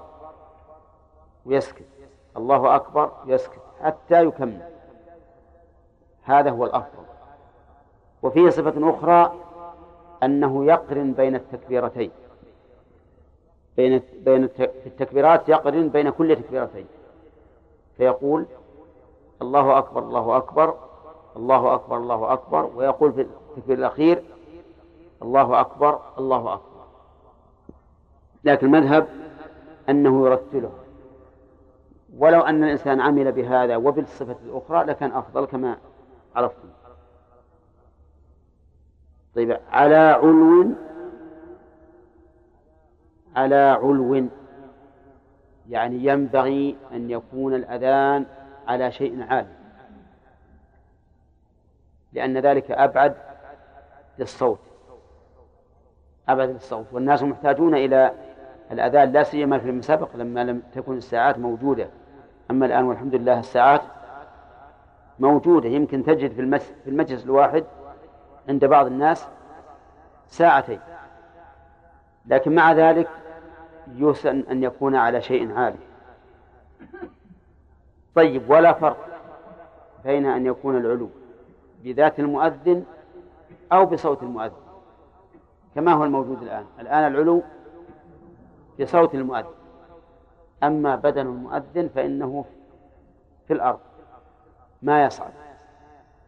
ويسكت. 1.46 1.86
الله 2.38 2.76
أكبر 2.76 3.12
ويسكت 3.26 3.62
حتى 3.82 4.26
يكمل. 4.26 4.77
هذا 6.28 6.50
هو 6.52 6.66
الأفضل. 6.66 7.04
وفيه 8.24 8.50
صفة 8.50 8.90
أخرى 8.90 9.34
أنه 10.24 10.66
يقرن 10.66 11.14
بين 11.14 11.36
التكبيرتين. 11.36 12.12
بين 13.78 14.02
بين 14.26 14.44
التكبيرات 14.86 15.50
يقرن 15.50 15.90
بين 15.90 16.10
كل 16.10 16.36
تكبيرتين. 16.36 16.86
فيقول 17.98 18.46
الله 19.42 19.78
أكبر 19.78 20.04
الله 20.04 20.38
أكبر 20.38 20.74
الله 21.36 21.74
أكبر 21.76 21.98
الله 21.98 22.34
أكبر. 22.34 22.70
ويقول 22.76 23.14
في 23.14 23.22
التكبير 23.22 23.78
الأخير 23.78 24.24
الله 25.22 25.62
أكبر 25.62 26.00
الله 26.18 26.54
أكبر. 26.54 26.84
لكن 28.44 28.68
المذهب 28.68 29.08
أنه 29.90 30.26
يرتله. 30.26 30.72
ولو 32.18 32.42
أن 32.42 32.64
الإنسان 32.64 33.02
عمل 33.02 33.32
بهذا 33.32 33.76
وبالصفة 33.76 34.36
الأخرى 34.46 34.84
لكان 34.84 35.12
أفضل 35.12 35.46
كما 35.46 35.78
عرفتم. 36.38 36.70
طيب 39.36 39.60
على 39.72 39.96
علو 39.96 40.72
على 43.36 43.56
علو 43.56 44.28
يعني 45.70 46.06
ينبغي 46.06 46.78
أن 46.92 47.10
يكون 47.10 47.54
الأذان 47.54 48.26
على 48.68 48.92
شيء 48.92 49.24
عالي 49.24 49.58
لأن 52.14 52.38
ذلك 52.38 52.72
أبعد 52.72 53.16
للصوت 54.20 54.60
أبعد 56.30 56.50
للصوت. 56.50 56.86
والناس 56.92 57.24
محتاجون 57.24 57.76
إلى 57.76 58.14
الأذان 58.72 59.12
لا 59.12 59.24
سيما 59.24 59.60
في 59.60 59.70
المسابق 59.70 60.16
لما 60.16 60.44
لم 60.44 60.62
تكن 60.74 60.98
الساعات 60.98 61.38
موجودة. 61.38 61.88
أما 62.52 62.66
الآن 62.66 62.84
والحمد 62.84 63.16
لله 63.16 63.40
الساعات 63.40 63.82
موجودة 65.20 65.70
يمكن 65.70 66.04
تجد 66.04 66.32
في 66.32 66.60
في 66.84 66.90
المجلس 66.90 67.26
الواحد 67.26 67.64
عند 68.50 68.66
بعض 68.66 68.86
الناس 68.86 69.28
ساعتين. 70.28 70.80
لكن 72.26 72.56
مع 72.56 72.72
ذلك 72.72 73.10
يسن 73.96 74.44
أن 74.52 74.64
يكون 74.64 74.96
على 74.96 75.22
شيء 75.22 75.54
عالي. 75.54 75.78
طيب 78.16 78.50
ولا 78.50 78.74
فرق 78.74 79.08
بين 80.06 80.26
أن 80.26 80.46
يكون 80.46 80.78
العلو 80.78 81.10
بذات 81.84 82.20
المؤذن 82.20 82.86
أو 83.72 83.86
بصوت 83.86 84.24
المؤذن 84.24 84.52
كما 85.76 85.94
هو 85.94 86.04
الموجود 86.04 86.42
الآن. 86.42 86.66
الآن 86.80 87.12
العلو 87.12 87.44
بصوت 88.80 89.16
المؤذن 89.16 89.58
أما 90.64 90.96
بدن 90.96 91.22
المؤذن 91.22 91.90
فإنه 91.96 92.46
في 93.48 93.54
الأرض. 93.54 93.80
ما 94.82 95.06
يصعد. 95.06 95.32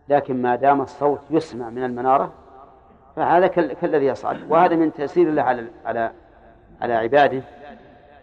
لكن 0.10 0.42
ما 0.42 0.56
دام 0.56 0.82
الصوت 0.82 1.20
يسمع 1.30 1.70
من 1.70 1.84
المنارة 1.84 2.32
فهذا 3.16 3.48
كالذي 3.48 4.06
يصعد. 4.06 4.52
وهذا 4.52 4.76
من 4.76 4.94
تأثير 4.94 5.30
الله 5.30 5.42
على 5.42 5.68
على 5.86 6.12
على 6.82 6.94
عباده 6.94 7.42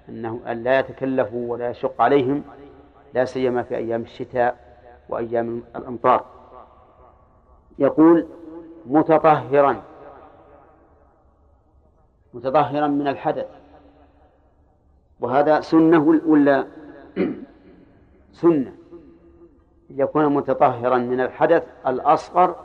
أنه 0.09 0.41
أن 0.47 0.63
لا 0.63 0.79
يتكلفوا 0.79 1.53
ولا 1.53 1.71
يشق 1.71 2.03
عليهم 2.03 2.45
لا 3.15 3.25
سيما 3.25 3.63
في 3.63 3.77
أيام 3.77 4.03
الشتاء 4.03 4.57
وأيام 5.09 5.63
الأمطار. 5.77 6.25
يقول 7.79 8.27
متطهرا. 8.87 9.83
متطهرا 12.35 12.87
من 12.87 13.09
الحدث. 13.09 13.47
وهذا 15.21 15.61
سنة 15.61 16.21
ولا 16.27 16.67
سنة؟ 18.43 18.73
يكون 19.91 20.35
متطهرا 20.35 20.99
من 20.99 21.21
الحدث 21.21 21.67
الأصغر 21.87 22.57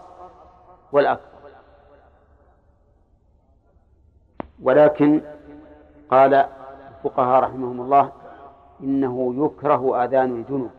والأكبر. 0.91 1.31
ولكن 4.61 5.21
قال 6.11 6.33
الفقهاء 6.33 7.43
رحمهم 7.43 7.81
الله 7.81 8.11
إنه 8.81 9.45
يكره 9.45 10.03
أذان 10.03 10.35
الجنوب 10.35 10.71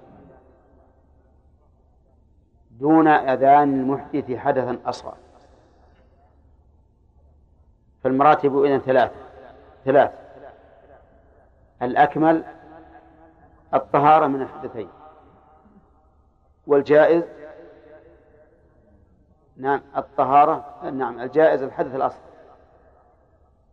دون 2.70 3.08
أذان 3.08 3.74
المحدث 3.80 4.36
حدثا 4.36 4.78
أصغر. 4.86 5.14
فالمراتب 8.04 8.62
إذن 8.62 8.78
ثلاث 8.78 9.12
ثلاث 9.84 10.12
الأكمل 11.82 12.44
الطهارة 13.74 14.26
من 14.26 14.42
الحدثين. 14.42 14.88
والجائز؟ 16.66 17.24
نعم 19.56 19.80
الطهارة 19.96 20.90
نعم 20.90 21.20
الجائز 21.20 21.62
الحدث 21.62 21.94
الأصغر 21.94 22.32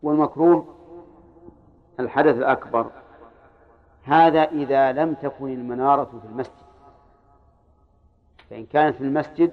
والمكروه؟ 0.04 0.76
الحدث 2.00 2.36
الأكبر. 2.36 2.92
هذا 4.04 4.44
إذا 4.44 4.92
لم 4.92 5.14
تكن 5.14 5.48
المنارة 5.48 6.20
في 6.22 6.28
المسجد. 6.28 6.70
فإن 8.50 8.66
كانت 8.66 8.96
في 8.96 9.04
المسجد 9.04 9.52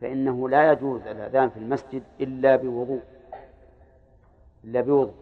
فإنه 0.00 0.48
لا 0.48 0.72
يجوز 0.72 1.06
الأذان 1.06 1.50
في 1.50 1.56
المسجد 1.56 2.02
إلا 2.20 2.56
بوضوء. 2.56 3.02
إلا 4.64 4.80
بوضوء. 4.80 5.14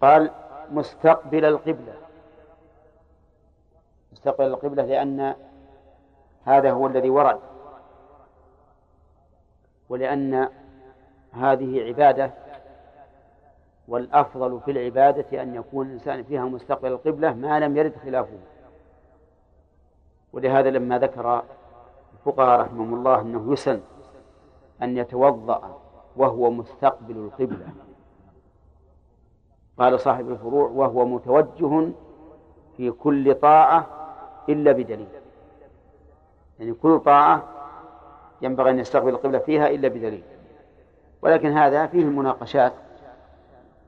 قال 0.00 0.30
مستقبل 0.70 1.44
القبلة. 1.44 2.01
مستقبل 4.22 4.46
القبلة 4.46 4.84
لأن 4.84 5.34
هذا 6.44 6.70
هو 6.70 6.86
الذي 6.86 7.10
ورد. 7.10 7.38
ولأن 9.88 10.48
هذه 11.32 11.86
عبادة 11.86 12.30
والأفضل 13.88 14.60
في 14.60 14.70
العبادة 14.70 15.42
أن 15.42 15.54
يكون 15.54 15.86
الإنسان 15.86 16.22
فيها 16.22 16.44
مستقبل 16.44 16.92
القبلة 16.92 17.32
ما 17.32 17.60
لم 17.60 17.76
يرد 17.76 17.96
خلافه. 18.04 18.38
ولهذا 20.32 20.70
لما 20.70 20.98
ذكر 20.98 21.42
الفقهاء 22.12 22.60
رحمهم 22.60 22.94
الله 22.94 23.20
أنه 23.20 23.52
يسن 23.52 23.80
أن 24.82 24.96
يتوضأ 24.96 25.80
وهو 26.16 26.50
مستقبل 26.50 27.16
القبلة. 27.16 27.68
قال 29.78 30.00
صاحب 30.00 30.30
الفروع 30.30 30.68
وهو 30.68 31.04
متوجه 31.04 31.92
في 32.76 32.90
كل 32.90 33.34
طاعة 33.34 34.01
إلا 34.48 34.72
بدليل. 34.72 35.08
يعني 36.58 36.72
كل 36.72 36.98
طاعة 36.98 37.48
ينبغي 38.42 38.70
أن 38.70 38.78
يستقبل 38.78 39.08
القبلة 39.08 39.38
فيها 39.38 39.68
إلا 39.68 39.88
بدليل. 39.88 40.22
ولكن 41.22 41.52
هذا 41.52 41.86
فيه 41.86 42.02
المناقشات 42.02 42.72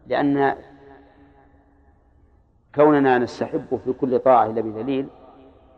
لأن 0.07 0.57
كوننا 2.75 3.19
نستحب 3.19 3.81
في 3.85 3.93
كل 3.93 4.19
طاعة 4.19 4.47
إلا 4.47 4.61
بدليل 4.61 5.09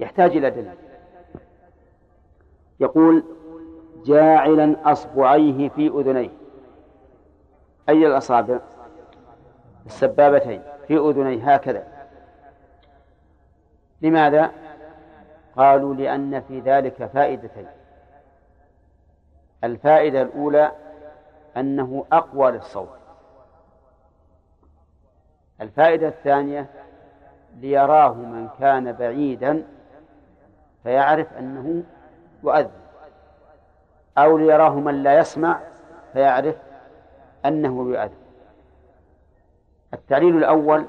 يحتاج 0.00 0.36
إلى 0.36 0.50
دليل. 0.50 0.74
يقول 2.80 3.22
جاعلا 4.04 4.92
أصبعيه 4.92 5.68
في 5.68 5.88
أذنيه. 5.88 6.30
أي 7.88 8.06
الأصابع؟ 8.06 8.60
السبابتين 9.86 10.62
في 10.88 10.96
أذنيه 10.96 11.54
هكذا. 11.54 11.86
لماذا؟ 14.02 14.50
قالوا 15.56 15.94
لأن 15.94 16.40
في 16.40 16.60
ذلك 16.60 17.04
فائدتين. 17.04 17.66
الفائدة 19.64 20.22
الأولى 20.22 20.72
أنه 21.56 22.04
أقوى 22.12 22.50
للصوت. 22.50 22.98
الفائدة 25.60 26.08
الثانية 26.08 26.66
ليراه 27.56 28.12
من 28.12 28.48
كان 28.60 28.92
بعيدا 28.92 29.66
فيعرف 30.82 31.32
أنه 31.32 31.82
يؤذن. 32.44 32.70
أو 34.18 34.38
ليراه 34.38 34.74
من 34.74 35.02
لا 35.02 35.18
يسمع 35.18 35.60
فيعرف 36.12 36.56
أنه 37.46 37.90
يؤذن. 37.90 38.26
التعليل 39.94 40.36
الأول 40.36 40.84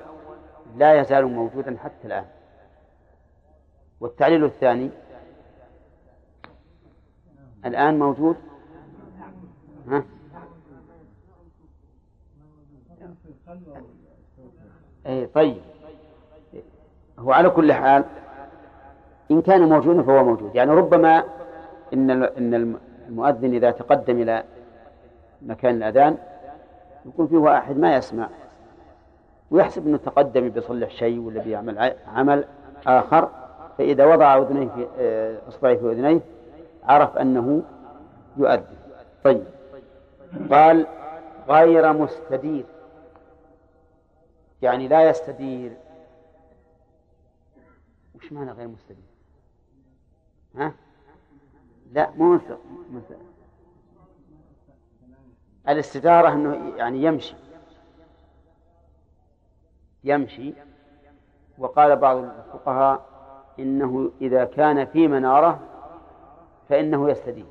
لا 0.75 0.99
يزال 0.99 1.25
موجودا 1.25 1.77
حتى 1.83 2.07
الآن. 2.07 2.25
والتعليل 4.01 4.43
الثاني 4.43 4.89
الآن 7.65 7.99
موجود؟ 7.99 8.35
ها؟ 9.87 10.03
أي 15.07 15.25
طيب. 15.25 15.61
هو 17.19 17.31
على 17.31 17.49
كل 17.49 17.73
حال 17.73 18.05
إن 19.31 19.41
كان 19.41 19.69
موجودا 19.69 20.03
فهو 20.03 20.23
موجود. 20.23 20.55
يعني 20.55 20.71
ربما 20.71 21.23
إن 21.93 22.23
إن 22.23 22.77
المؤذن 23.09 23.53
إذا 23.53 23.71
تقدم 23.71 24.21
إلى 24.21 24.43
مكان 25.41 25.75
الأذان 25.75 26.17
يكون 27.05 27.27
فيه 27.27 27.37
واحد 27.37 27.77
ما 27.77 27.95
يسمع 27.95 28.29
ويحسب 29.51 29.87
أنه 29.87 29.97
تقدم 29.97 30.49
بيصلح 30.49 30.89
شيء 30.89 31.19
ولا 31.19 31.43
بيعمل 31.43 31.95
عمل 32.07 32.45
آخر. 32.87 33.46
فإذا 33.77 34.05
وضع 34.05 34.37
أذنيه 34.37 34.67
في 34.67 34.87
آه، 34.97 35.47
إصبعه 35.47 35.75
في 35.75 35.91
أذنيه 35.91 36.21
عرف 36.83 37.17
أنه 37.17 37.63
يؤذن. 38.37 38.77
طيب. 39.23 39.43
قال 40.51 40.87
غير 41.49 41.93
مستدير. 41.93 42.65
يعني 44.61 44.87
لا 44.87 45.09
يستدير. 45.09 45.77
وش 48.15 48.31
معنى 48.31 48.51
غير 48.51 48.67
مستدير؟ 48.67 49.03
ها؟ 50.55 50.73
لا 51.91 52.09
مو 52.09 52.39
الاستدارة 55.69 56.33
أنه 56.33 56.77
يعني 56.77 57.03
يمشي. 57.03 57.35
يمشي. 60.03 60.53
وقال 61.57 61.95
بعض 61.95 62.17
الفقهاء 62.17 63.16
إنه 63.59 64.11
إذا 64.21 64.45
كان 64.45 64.85
في 64.85 65.07
منارة 65.07 65.59
فإنه 66.69 67.09
يستدين 67.09 67.45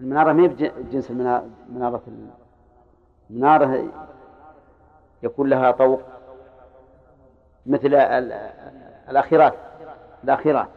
المنارة 0.00 0.32
ما 0.32 0.46
بجنس 0.46 1.10
المنارة 1.10 2.02
المنارة 3.30 3.88
يكون 5.22 5.48
لها 5.48 5.70
طوق 5.70 6.02
مثل 7.66 7.94
الأخيرات 9.08 9.54
الأخيرات. 10.24 10.68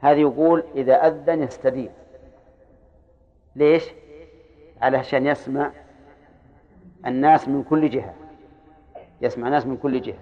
هذه 0.00 0.20
يقول 0.20 0.64
إذا 0.74 0.94
أذن 0.94 1.42
يستدين 1.42 1.90
ليش؟ 3.56 3.90
علشان 4.82 5.26
يسمع 5.26 5.70
الناس 7.06 7.48
من 7.48 7.62
كل 7.62 7.90
جهة. 7.90 8.14
يسمع 9.20 9.46
الناس 9.46 9.66
من 9.66 9.76
كل 9.76 10.00
جهة. 10.00 10.18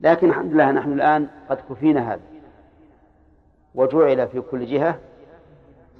لكن 0.00 0.28
الحمد 0.28 0.52
لله 0.52 0.70
نحن 0.70 0.92
الآن 0.92 1.28
قد 1.48 1.58
كفينا 1.70 2.12
هذا. 2.12 2.20
وجعل 3.74 4.28
في 4.28 4.40
كل 4.40 4.66
جهة 4.66 4.98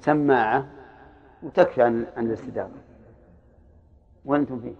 سماعة 0.01 0.65
وتكفي 1.43 1.81
عن 1.81 2.05
عن 2.17 2.25
الاستدامة. 2.25 2.73
وأنتم 4.25 4.59
فيه. 4.59 4.73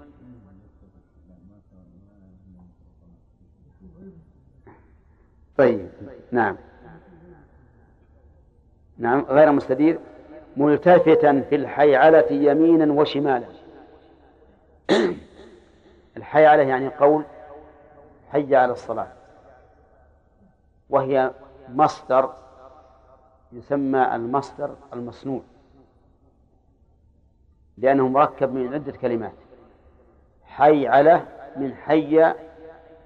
طيب 5.58 5.90
نعم. 6.32 6.58
نعم 8.98 9.22
غير 9.22 9.52
مستدير. 9.52 10.00
ملتفتا 10.58 11.42
في 11.42 11.56
الحيعلة 11.56 12.32
يمينا 12.32 12.94
وشمالا. 12.94 13.48
الحيعلة 16.18 16.64
يعني 16.64 16.88
قول 16.88 17.24
حي 18.32 18.56
على 18.56 18.72
الصلاة. 18.72 19.08
وهي 20.90 21.32
مصدر 21.70 22.34
يسمى 23.52 24.16
المصدر 24.16 24.76
المصنوع. 24.94 25.42
لأنه 27.78 28.08
مركب 28.08 28.54
من 28.54 28.74
عدة 28.74 28.92
كلمات. 28.92 29.34
حي 30.44 30.88
على 30.88 31.26
من 31.56 31.76
حي 31.76 32.34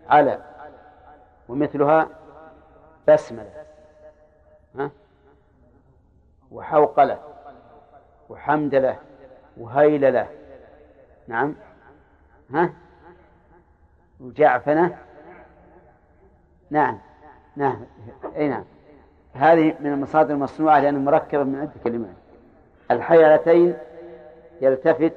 على. 0.07 0.41
ومثلها 1.47 2.09
بسملة. 3.07 3.65
ها؟ 4.75 4.91
وحوقلة. 6.51 7.19
وحمدلة. 8.29 8.99
وهيللة. 9.57 10.27
نعم. 11.27 11.55
ها؟ 12.53 12.73
وجعفنة. 14.19 15.02
نعم. 16.69 16.99
نعم. 17.55 17.85
اي 18.35 18.47
نعم. 18.47 18.63
هذه 19.33 19.75
من 19.79 19.93
المصادر 19.93 20.33
المصنوعة 20.33 20.79
لأنها 20.79 21.01
مركبة 21.01 21.43
من 21.43 21.59
عدة 21.59 21.71
كلمات. 21.83 22.15
الحيالتين 22.91 23.77
يلتفت 24.61 25.13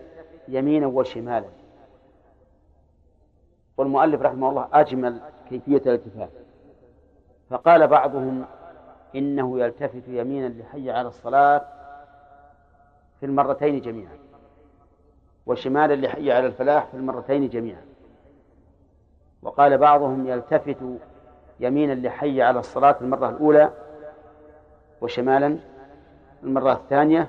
يمينا 0.48 0.87
وشمالا. 0.87 1.48
والمؤلف 3.76 4.22
رحمه 4.22 4.50
الله 4.50 4.68
أجمل 4.72 5.20
كيفية 5.48 5.76
الالتفات. 5.76 6.30
فقال 7.50 7.87
بعضهم 7.87 8.44
إنه 9.14 9.61
يلتفت 9.61 10.09
يمينا 10.09 10.48
لحي 10.48 10.90
على 10.90 11.09
الصلاة 11.09 11.64
في 13.20 13.26
المرتين 13.26 13.80
جميعا 13.80 14.18
وشمالا 15.46 16.06
لحي 16.06 16.32
على 16.32 16.46
الفلاح 16.46 16.87
في 16.87 16.94
المرتين 16.96 17.48
جميعا. 17.48 17.82
وقال 19.42 19.78
بعضهم 19.78 20.26
يلتفت 20.28 20.76
يمينا 21.61 21.92
لحي 21.92 22.42
على 22.42 22.59
الصلاة 22.59 22.97
المرة 23.01 23.29
الأولى 23.29 23.71
وشمالا 25.01 25.59
المرة 26.42 26.73
الثانية 26.73 27.29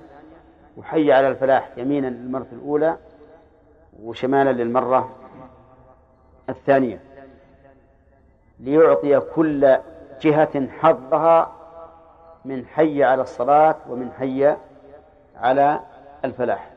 وحي 0.77 1.11
على 1.11 1.27
الفلاح 1.27 1.69
يمينا 1.77 2.07
للمرة 2.07 2.47
الأولى 2.51 2.97
وشمالا 4.03 4.51
للمرة 4.51 5.15
الثانية 6.49 6.99
ليعطي 8.59 9.19
كل 9.19 9.77
جهة 10.21 10.67
حظها 10.67 11.53
من 12.45 12.65
حي 12.65 13.03
على 13.03 13.21
الصلاة 13.21 13.75
ومن 13.89 14.11
حي 14.11 14.55
على 15.35 15.79
الفلاح 16.25 16.71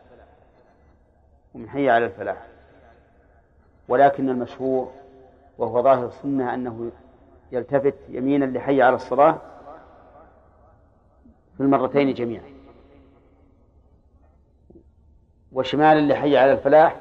ومن 1.55 1.69
حي 1.69 1.91
على 1.91 2.05
الفلاح. 2.05 2.47
ولكن 3.89 4.29
المشهور 4.29 4.91
وهو 5.59 5.83
ظاهر 5.83 6.07
السنة 6.07 6.55
أنه 6.55 6.91
يلتفت 7.53 7.95
يمينا 8.09 8.45
لحي 8.45 8.83
على 8.83 8.95
الصلاة 8.95 9.39
في 11.57 11.61
المرتين 11.61 12.15
جميعا. 12.15 12.45
وشمالا 15.53 16.13
لحي 16.13 16.37
على 16.37 16.53
الفلاح 16.53 16.97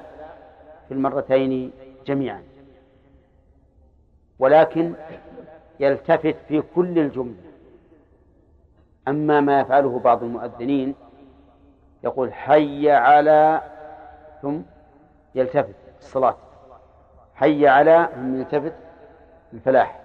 في 0.87 0.93
المرتين 0.93 1.71
جميعا. 2.05 2.43
ولكن 4.39 4.93
يلتفت 5.79 6.35
في 6.47 6.61
كل 6.75 6.99
الجملة. 6.99 7.49
أما 9.07 9.41
ما 9.41 9.59
يفعله 9.59 9.99
بعض 9.99 10.23
المؤذنين 10.23 10.95
يقول 12.03 12.33
حي 12.33 12.91
على 12.91 13.61
ثم 14.41 14.61
يلتفت 15.35 15.75
الصلاة. 15.99 16.37
حي 17.35 17.67
على 17.67 18.09
ثم 18.15 18.35
يلتفت 18.35 18.73
الفلاح. 19.53 19.98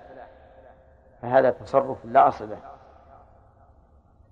فهذا 1.25 1.51
تصرف 1.51 2.05
لا 2.05 2.29
أصل 2.29 2.51
له 2.51 2.59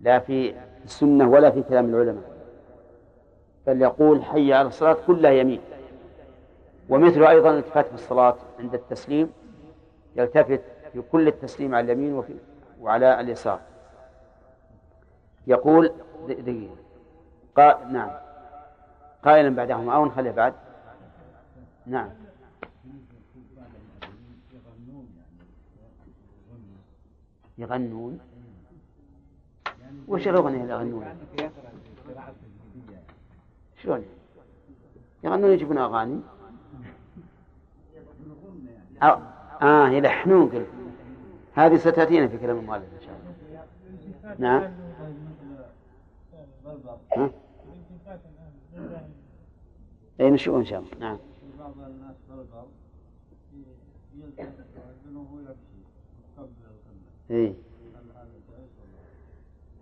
لا 0.00 0.18
في 0.18 0.54
السنة 0.84 1.28
ولا 1.28 1.50
في 1.50 1.62
كلام 1.62 1.94
العلماء. 1.94 2.24
بل 3.66 3.82
يقول 3.82 4.24
حي 4.24 4.52
على 4.52 4.68
الصلاة 4.68 4.96
كلها 5.06 5.30
يمين. 5.30 5.60
ومثل 6.88 7.24
أيضا 7.24 7.50
الالتفات 7.50 7.86
في 7.86 7.94
الصلاة 7.94 8.36
عند 8.58 8.74
التسليم 8.74 9.32
يلتفت 10.16 10.60
في 10.92 11.02
كل 11.12 11.28
التسليم 11.28 11.74
على 11.74 11.92
اليمين 11.92 12.14
وفي 12.14 12.34
وعلى 12.80 13.20
اليسار. 13.20 13.60
يقول 15.46 15.92
دقيقة 16.28 16.76
قا... 17.56 17.84
نعم. 17.84 18.10
قائلا 19.24 19.56
بعدهما 19.56 19.94
أو 19.94 20.04
نخليه 20.04 20.30
بعد. 20.30 20.54
نعم. 21.86 22.10
يغنون. 27.58 28.18
وش 30.08 30.28
الأغنية 30.28 30.62
اللي 30.62 30.72
يغنون 30.72 31.04
شلون؟ 33.82 34.04
يغنون 35.24 35.50
يجيبون 35.50 35.78
أغاني؟ 35.78 36.20
أو 39.02 39.18
آه 39.62 39.88
يلحنون 39.88 40.48
قل 40.48 40.66
هذه 41.54 41.76
ستأتينا 41.76 42.28
في 42.28 42.38
كلام 42.38 42.58
المؤلف 42.58 42.84
إن 42.94 43.00
شاء 43.00 43.14
الله. 43.14 43.32
نعم. 44.38 44.72
ها؟ 47.16 47.30
نشوف 50.20 50.56
إن 50.56 50.64
شاء 50.64 50.80
الله. 50.80 50.90
نعم. 51.00 51.18
بعض 51.58 51.72
الناس 51.78 52.16
إيه؟ 57.30 57.54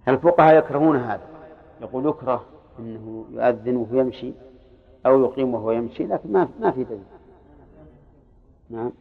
الفقهاء 0.08 0.58
يكرهون 0.58 0.96
هذا 0.96 1.28
يقول 1.80 2.06
يكره 2.06 2.44
إنه 2.78 3.24
يؤذن 3.30 3.76
وهو 3.76 4.00
يمشي 4.00 4.32
أو 5.06 5.24
يقيم 5.24 5.54
وهو 5.54 5.72
يمشي 5.72 6.06
لكن 6.06 6.32
ما 6.32 6.48
ما 6.60 6.70
في 6.70 6.84
دليل 6.84 7.02
نعم 8.70 8.92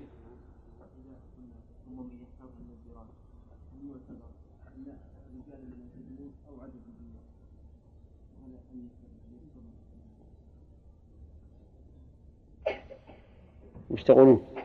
وش 13.90 14.04
تقولون؟ 14.04 14.59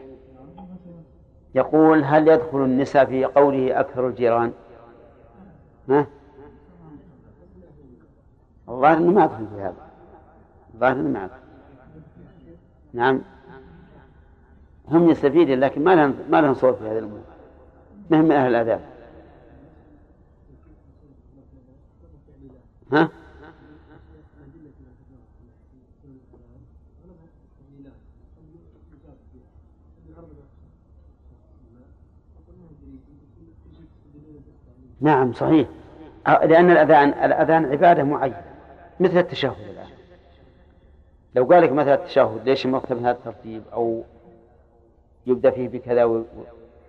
يقول 1.54 2.04
هل 2.04 2.28
يدخل 2.28 2.58
النساء 2.58 3.04
في 3.04 3.24
قوله 3.24 3.80
أكثر 3.80 4.08
الجيران؟ 4.08 4.52
ها؟ 5.88 6.06
الظاهر 8.68 8.96
إنه 8.96 9.10
ما 9.12 9.24
يدخل 9.24 9.46
في 9.54 9.60
هذا 9.60 9.74
الظاهر 10.74 10.92
إنه 10.92 11.08
ما 11.08 11.24
يدخل 11.24 11.38
نعم 12.92 13.20
هم 14.88 15.10
يستفيدون 15.10 15.60
لكن 15.60 15.84
ما 15.84 15.94
لهم 15.94 16.14
ما 16.30 16.40
لهم 16.40 16.54
صوت 16.54 16.78
في 16.78 16.84
هذه 16.84 16.98
الأمور 16.98 17.20
ما 18.10 18.20
هم 18.20 18.24
من 18.24 18.32
أهل 18.32 18.50
الآداب 18.50 18.80
ها؟ 22.92 23.08
نعم 35.04 35.32
صحيح. 35.32 35.68
لأن 36.26 36.70
الأذان 36.70 37.08
الأذان 37.08 37.64
عبادة 37.64 38.02
معينة 38.02 38.42
مثل 39.00 39.18
التشهد 39.18 39.68
الآن. 39.70 39.88
لو 41.34 41.44
قال 41.44 41.62
لك 41.62 41.72
مثلا 41.72 41.94
التشهد 41.94 42.48
ليش 42.48 42.66
مكتب 42.66 42.98
هذا 42.98 43.10
الترتيب؟ 43.10 43.62
أو 43.72 44.04
يبدأ 45.26 45.50
فيه 45.50 45.68
بكذا 45.68 46.04
و... 46.04 46.24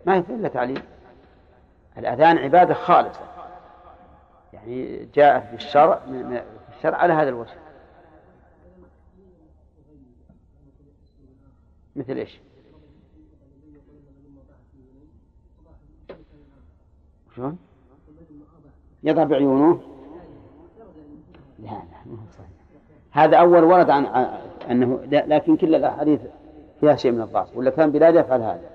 ما 0.05 0.15
يفعل 0.15 0.35
إلا 0.35 0.47
تعليم 0.47 0.81
الأذان 1.97 2.37
عبادة 2.37 2.73
خالصة. 2.73 3.21
يعني 4.53 5.05
جاءت 5.15 5.51
بالشرع 5.51 5.95
في 6.05 6.77
الشرع 6.77 6.97
على 6.97 7.13
هذا 7.13 7.29
الوجه. 7.29 7.53
مثل 11.95 12.17
إيش؟ 12.17 12.39
شلون؟ 17.35 17.57
يضع 19.05 19.23
بعيونه 19.23 19.81
لا 21.59 21.69
لا 21.69 22.15
هذا 23.11 23.37
أول 23.37 23.63
ورد 23.63 23.89
عن 23.89 24.05
أنه 24.71 24.99
لكن 25.11 25.57
كل 25.57 25.75
الأحاديث 25.75 26.21
فيها 26.79 26.95
شيء 26.95 27.11
من 27.11 27.21
الضعف 27.21 27.57
ولا 27.57 27.69
كان 27.69 27.91
بلال 27.91 28.17
يفعل 28.17 28.41
هذا. 28.41 28.69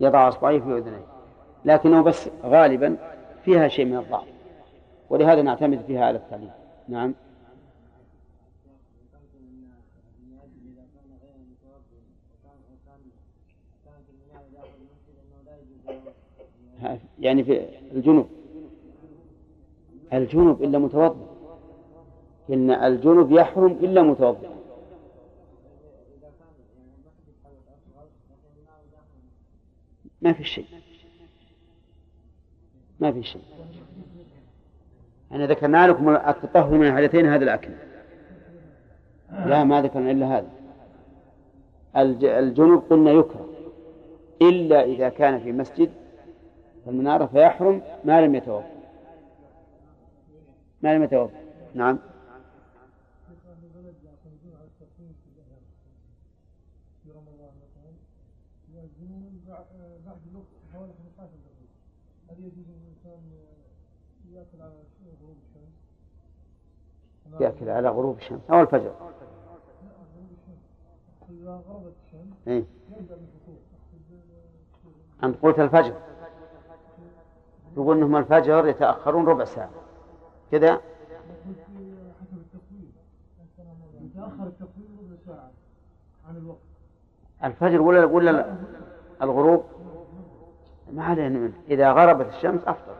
يضع 0.00 0.28
أصبعيه 0.28 0.60
في 0.60 0.78
أذنيه. 0.78 1.06
لكنه 1.64 2.02
بس 2.02 2.28
غالبا 2.44 2.96
فيها 3.44 3.68
شيء 3.68 3.84
من 3.84 3.96
الضعف. 3.96 4.26
ولهذا 5.10 5.42
نعتمد 5.42 5.82
فيها 5.86 6.04
على 6.04 6.18
التعليم. 6.18 6.50
نعم. 6.88 7.14
يعني 17.18 17.44
في 17.44 17.66
الجنوب. 17.92 18.28
الجنوب 20.14 20.62
إلا 20.62 20.78
متوضئ. 20.78 21.24
إن 22.50 22.70
الجنوب 22.70 23.32
يحرم 23.32 23.72
إلا 23.72 24.02
متوضئ. 24.02 24.48
ما 30.22 30.32
في 30.32 30.44
شيء. 30.44 30.66
ما 33.00 33.12
في 33.12 33.22
شيء. 33.22 33.42
أنا 35.32 35.46
ذكرنا 35.46 35.88
لكم 35.88 36.08
التطهر 36.08 36.74
من 36.74 36.86
الحدثين 36.86 37.26
هذا 37.26 37.44
الأكل. 37.44 37.70
لا 39.30 39.64
ما 39.64 39.82
ذكرنا 39.82 40.10
إلا 40.10 40.38
هذا. 40.38 40.50
الجنوب 42.38 42.82
قلنا 42.90 43.10
يكره. 43.10 43.48
إلا 44.42 44.84
إذا 44.84 45.08
كان 45.08 45.40
في 45.40 45.52
مسجد 45.52 45.90
المنارة 46.86 47.26
فيحرم 47.26 47.82
ما 48.04 48.20
لم 48.20 48.34
يتوضأ. 48.34 48.73
ما 50.84 50.96
لم 50.96 51.02
يتوضأ 51.02 51.32
نعم 51.74 51.98
هل 62.30 62.38
يجوز 62.38 62.66
الإنسان 62.68 63.20
يأكل 64.30 64.62
على 64.62 64.72
غروب 65.22 65.36
الشمس؟ 65.48 67.40
يأكل 67.40 67.68
على 67.68 67.88
غروب 67.88 68.16
الشمس 68.16 68.40
أو 68.50 68.60
الفجر 68.60 68.94
إذا 71.30 71.62
غربت 71.68 71.94
الشمس 72.06 72.48
إيه؟ 72.48 72.64
يبدأ 72.90 73.16
بالفطور 73.16 73.56
أنت 75.24 75.36
قلت 75.42 75.58
الفجر 75.58 76.00
يقول 77.76 77.96
أنهم 77.96 78.16
الفجر 78.16 78.66
يتأخرون 78.66 79.26
ربع 79.26 79.44
ساعة 79.44 79.83
كذا 80.54 80.80
الفجر 87.44 87.82
ولا 87.82 88.04
ولا 88.04 88.56
الغروب؟ 89.22 89.64
ما 90.92 91.04
عليه 91.04 91.28
منه. 91.28 91.52
إذا 91.68 91.92
غربت 91.92 92.26
الشمس 92.34 92.60
أفطر 92.66 92.96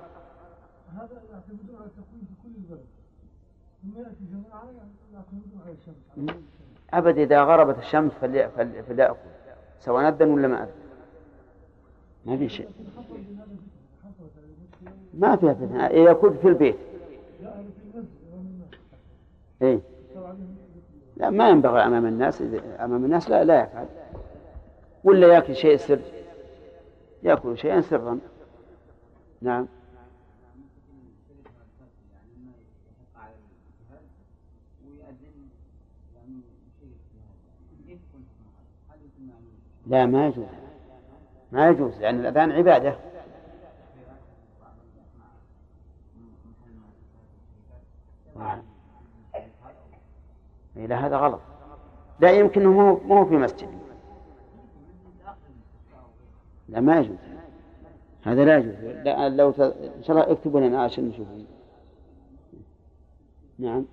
هذا 0.92 1.22
يعتمدون 1.32 1.76
على 1.76 1.86
التقويم 1.86 2.26
في 2.28 2.34
كل 2.42 2.54
البلد 2.56 2.84
يعتمدون 5.12 5.60
على 5.64 5.72
الشمس 5.72 6.36
أبد 6.92 7.18
إذا 7.18 7.42
غربت 7.42 7.78
الشمس 7.78 8.12
فليأكل 8.12 9.16
سواء 9.80 10.08
أذن 10.08 10.30
ولا 10.30 10.48
ما 10.48 10.62
أذن. 10.62 10.72
ما 12.26 12.36
في 12.36 12.48
شيء. 12.48 12.68
ما 15.14 15.36
فيها 15.36 15.86
إذا 15.90 16.12
كنت 16.12 16.36
في 16.40 16.48
البيت. 16.48 16.76
إيه؟ 19.64 19.80
لا 21.16 21.30
ما 21.30 21.50
ينبغي 21.50 21.80
أمام 21.80 22.06
الناس 22.06 22.42
أمام 22.80 23.04
الناس 23.04 23.30
لا 23.30 23.44
لا 23.44 23.62
يفعل. 23.62 23.86
ولا 25.04 25.34
يأكل 25.34 25.56
شيء 25.56 25.76
سر. 25.76 26.00
يأكل 27.22 27.58
شيئا 27.58 27.80
سرا. 27.80 28.18
نعم. 29.42 29.66
لا 39.86 40.06
ما 40.06 40.26
يجوز. 40.26 40.46
ما 41.52 41.68
يجوز 41.68 42.00
لأن 42.00 42.20
الأذان 42.20 42.52
عبادة. 42.52 42.96
إلى 50.76 50.94
هذا 50.94 51.16
غلط. 51.16 51.40
لا 52.20 52.30
يمكن 52.30 52.66
مو 52.66 52.96
مو 52.96 53.24
في 53.24 53.36
مسجد. 53.36 53.68
لا 56.68 56.80
ما 56.80 57.00
يجوز. 57.00 57.16
هذا 58.22 58.44
لا 58.44 58.58
يجوز. 58.58 58.74
لا 59.04 59.28
لو 59.28 59.50
ت... 59.50 59.60
إن 59.60 60.02
شاء 60.02 60.16
الله 60.16 60.32
اكتبوا 60.32 60.60
لنا 60.60 60.82
عشان 60.82 61.08
نشوف. 61.08 61.26
نعم. 63.58 63.84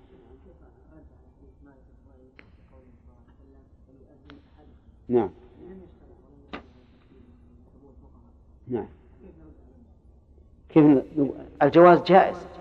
نعم. 5.08 5.30
نعم. 8.68 8.88
كيف 10.68 11.04
الجواز 11.62 12.02
جائز؟ 12.02 12.51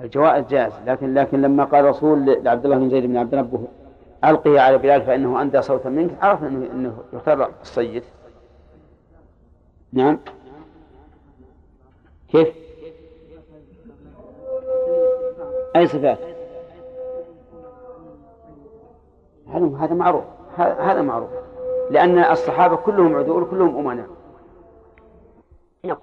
الجوائز 0.00 0.46
جائز. 0.46 0.72
لكن 0.86 1.14
لكن 1.14 1.42
لما 1.42 1.64
قال 1.64 1.84
الرسول 1.84 2.26
لعبد 2.44 2.64
الله 2.64 2.78
بن 2.78 2.90
زيد 2.90 3.06
بن 3.06 3.16
عبد 3.16 3.34
ربه 3.34 3.68
ألقي 4.24 4.58
على 4.58 4.78
بلال 4.78 5.02
فإنه 5.02 5.42
أندى 5.42 5.62
صوتا 5.62 5.88
منك 5.88 6.10
عرف 6.22 6.44
أنه 6.44 6.72
أنه 6.72 6.98
يختار 7.12 7.50
الصيد 7.62 8.02
نعم. 9.92 10.18
كيف؟ 12.28 12.48
أي 15.76 15.86
صفات؟ 15.86 16.18
هذا 19.48 19.94
معروف. 19.94 20.24
هذا 20.56 21.02
معروف. 21.02 21.30
لأن 21.90 22.18
الصحابة 22.18 22.76
كلهم 22.76 23.16
عدول 23.16 23.44
كلهم 23.50 23.76
أمناء. 23.76 24.06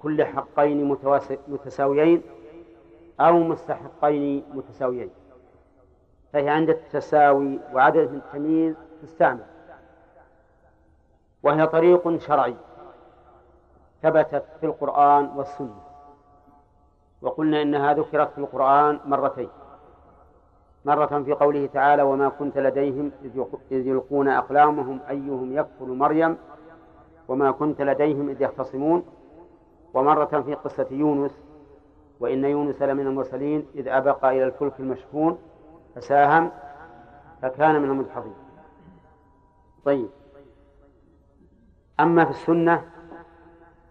كل 0.02 0.24
حقين 0.24 0.96
متساويين. 1.48 2.22
أو 3.22 3.38
مستحقين 3.38 4.44
متساويين. 4.54 5.10
فهي 6.32 6.48
عند 6.48 6.70
التساوي 6.70 7.60
وعدم 7.74 8.00
التمييز 8.00 8.76
تستعمل. 9.02 9.44
وهي 11.42 11.66
طريق 11.66 12.18
شرعي 12.18 12.56
ثبتت 14.02 14.44
في 14.60 14.66
القرآن 14.66 15.30
والسنة. 15.36 15.80
وقلنا 17.22 17.62
إنها 17.62 17.94
ذكرت 17.94 18.32
في 18.32 18.38
القرآن 18.38 19.00
مرتين. 19.04 19.48
مرة 20.84 21.22
في 21.22 21.32
قوله 21.32 21.66
تعالى 21.66 22.02
وما 22.02 22.28
كنت 22.28 22.58
لديهم 22.58 23.10
إذ 23.70 23.86
يلقون 23.86 24.28
أقلامهم 24.28 25.00
أيهم 25.10 25.58
يكفل 25.58 25.88
مريم؟ 25.88 26.36
وما 27.28 27.50
كنت 27.50 27.82
لديهم 27.82 28.28
إذ 28.28 28.42
يختصمون؟ 28.42 29.04
ومرة 29.94 30.40
في 30.40 30.54
قصة 30.54 30.86
يونس 30.90 31.41
وإن 32.22 32.44
يونس 32.44 32.82
لمن 32.82 33.06
المرسلين 33.06 33.66
إذ 33.74 33.88
أبق 33.88 34.24
إلى 34.24 34.44
الفلك 34.44 34.80
المشحون 34.80 35.38
فساهم 35.94 36.50
فكان 37.42 37.82
من 37.82 37.90
المدحضين. 37.90 38.34
طيب. 39.84 40.08
أما 42.00 42.24
في 42.24 42.30
السنة 42.30 42.84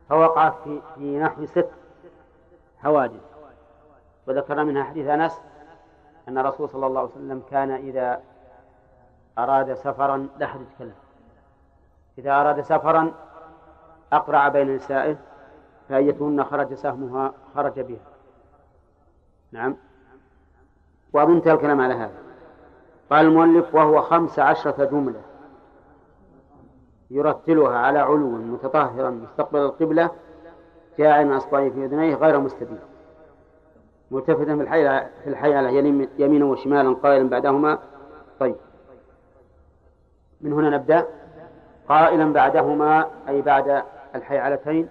فوقعت 0.10 0.54
في, 0.63 0.82
في 0.96 1.20
نحو 1.20 1.46
ست 1.46 1.70
حوادث. 2.78 3.22
وذكر 4.28 4.63
منها 4.63 4.84
حديث 4.84 5.08
أنس 5.08 5.41
أن 6.28 6.38
الرسول 6.38 6.70
صلى 6.70 6.88
الله 6.88 7.02
عليه 7.02 7.12
وسلم 7.12 7.41
كان 7.52 7.72
إذا 7.72 8.22
أراد 9.38 9.74
سفرا 9.74 10.28
لا 10.38 10.46
أحد 10.46 10.62
يتكلم. 10.62 10.96
إذا 12.17 12.41
أراد 12.41 12.62
سفرا 12.62 13.12
أقرع 14.13 14.48
بين 14.48 14.76
نسائه 14.76 15.17
فأيتهن 15.89 16.44
خرج 16.44 16.74
سهمها 16.74 17.34
خرج 17.56 17.80
بها. 17.80 18.11
نعم. 19.51 19.75
وأنتهى 21.13 21.53
الكلام 21.53 21.81
على 21.81 21.93
هذا. 21.93 22.21
قال 23.09 23.25
المؤلف 23.25 23.75
وهو 23.75 24.01
خمس 24.01 24.39
عشرة 24.39 24.85
جملة 24.85 25.21
يرتلها 27.11 27.77
على 27.77 27.99
علو 27.99 28.29
متطهرا 28.29 29.09
مستقبل 29.09 29.59
القبلة 29.59 30.11
جاعلا 30.97 31.37
أصبعه 31.37 31.69
في 31.69 31.85
أذنيه 31.85 32.15
غير 32.15 32.39
مستدير 32.39 32.77
ملتفتا 34.11 34.55
في 34.55 34.61
الحي 34.61 35.09
في 35.23 35.29
الحي 35.29 35.53
على 35.53 35.77
يمينا 36.19 36.45
وشمالا 36.45 36.93
قائلا 36.93 37.29
بعدهما. 37.29 37.79
طيب. 38.39 38.55
من 40.41 40.53
هنا 40.53 40.69
نبدأ. 40.69 41.07
قائلا 41.89 42.33
بعدهما 42.33 43.07
أي 43.27 43.41
بعد 43.41 43.83
الحيعلتين 44.15 44.89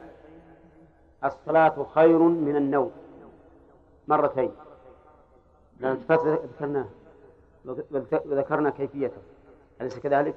الصلاة 1.24 1.86
خير 1.94 2.18
من 2.18 2.56
النوم. 2.56 2.90
مرتين. 4.10 4.52
لأن 5.80 5.98
ذكرناه. 6.10 6.86
وذكرنا 8.24 8.70
كيفيته. 8.70 9.22
أليس 9.80 9.98
كذلك؟ 9.98 10.34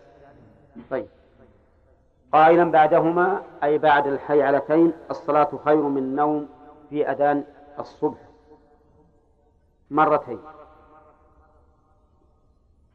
طيب. 0.90 1.08
قائلا 2.32 2.72
بعدهما 2.72 3.44
أي 3.64 3.78
بعد 3.78 4.08
الحيعلتين 4.08 4.94
الصلاة 5.12 5.50
خير 5.66 5.82
من 5.82 5.98
النوم 5.98 6.50
في 6.90 7.12
أذان 7.12 7.44
الصبح. 7.80 8.18
مرتين. 9.92 10.40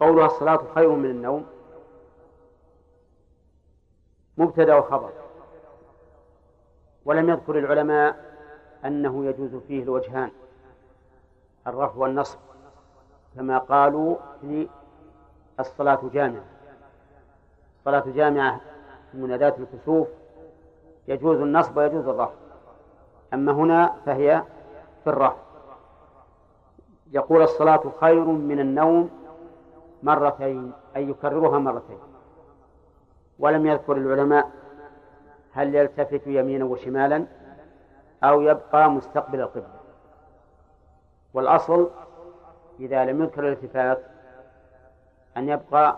قولها 0.01 0.27
الصلاة 0.27 0.61
خير 0.75 0.91
من 0.91 1.11
النوم. 1.11 1.47
مبتدأ 4.39 4.75
وخبر 4.75 5.13
ولم 7.05 7.31
يذكر 7.31 7.59
العلماء 7.59 8.37
أنه 8.85 9.27
يجوز 9.27 9.55
فيه 9.55 9.83
الوجهان. 9.83 10.31
الرفع 11.69 11.97
والنصب 11.97 12.39
كما 13.37 13.59
قالوا 13.59 14.17
في 14.41 14.69
الصلاة 15.61 16.01
جامعة 16.13 16.45
الصلاة 17.79 18.05
جامعة 18.07 18.61
في 19.13 19.19
منادات 19.19 19.57
الكسوف 19.59 20.09
يجوز 21.09 21.41
النصب 21.41 21.77
ويجوز 21.77 22.09
الرفع 22.09 22.35
أما 23.35 23.53
هنا 23.53 23.95
فهي 24.07 24.43
في 25.05 25.11
الرفع 25.11 25.37
يقول 27.13 27.43
الصلاة 27.43 27.83
خير 28.01 28.25
من 28.25 28.61
النوم 28.61 29.11
مرتين 30.03 30.73
أي 30.97 31.09
يكررها 31.11 31.59
مرتين. 31.59 31.99
ولم 33.39 33.67
يذكر 33.67 33.97
العلماء 33.97 34.51
هل 35.53 35.75
يلتفت 35.75 36.27
يمينا 36.27 36.65
وشمالا 36.65 37.27
أو 38.25 38.41
يبقى 38.41 38.91
مستقبل 38.91 39.41
القبلة. 39.41 39.78
والأصل 41.35 41.91
إذا 42.81 43.05
لم 43.05 43.23
يذكر 43.23 43.49
الالتفات 43.49 44.03
أن 45.37 45.49
يبقى 45.49 45.97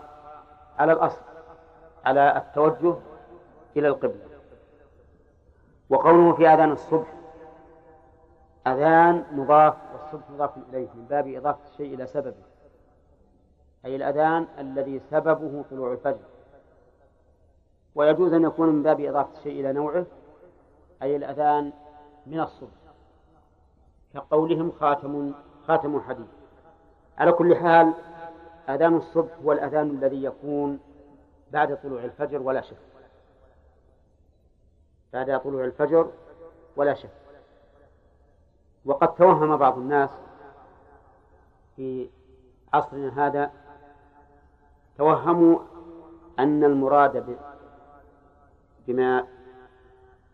على 0.77 0.91
الأصل 0.93 1.21
على 2.05 2.37
التوجه 2.37 2.95
إلى 3.77 3.87
القبلة. 3.87 4.25
وقوله 5.89 6.33
في 6.33 6.47
أذان 6.47 6.71
الصبح 6.71 7.13
أذان 8.67 9.25
مضاف 9.31 9.75
والصبح 9.93 10.29
مضاف 10.29 10.57
إليه 10.69 10.87
من 10.95 11.05
باب 11.05 11.27
إضافة 11.27 11.59
الشيء 11.71 11.93
إلى 11.95 12.07
سببه 12.07 12.43
أي 13.85 13.95
الأذان 13.95 14.47
الذي 14.59 14.99
سببه 14.99 15.63
طلوع 15.71 15.91
الفجر. 15.91 16.25
ويجوز 17.95 18.33
أن 18.33 18.43
يكون 18.43 18.69
من 18.69 18.83
باب 18.83 18.99
إضافة 18.99 19.37
الشيء 19.37 19.59
إلى 19.59 19.73
نوعه 19.73 20.05
أي 21.01 21.15
الأذان 21.15 21.73
من 22.25 22.39
الصبح. 22.39 22.80
كقولهم 24.13 24.71
خاتم 24.79 25.33
خاتم 25.67 26.01
حديد 26.01 26.27
على 27.17 27.31
كل 27.31 27.55
حال 27.55 27.93
أذان 28.69 28.97
الصبح 28.97 29.31
هو 29.45 29.51
الأذان 29.51 29.89
الذي 29.89 30.23
يكون 30.23 30.79
بعد 31.51 31.77
طلوع 31.83 32.03
الفجر 32.03 32.41
ولا 32.41 32.61
شك. 32.61 32.77
بعد 35.13 35.39
طلوع 35.41 35.65
الفجر 35.65 36.11
ولا 36.75 36.93
شك. 36.93 37.09
وقد 38.85 39.15
توهم 39.15 39.57
بعض 39.57 39.77
الناس 39.77 40.09
في 41.75 42.09
عصرنا 42.73 43.27
هذا 43.27 43.51
توهموا 44.97 45.59
أن 46.39 46.63
المراد 46.63 47.37
بما 48.87 49.27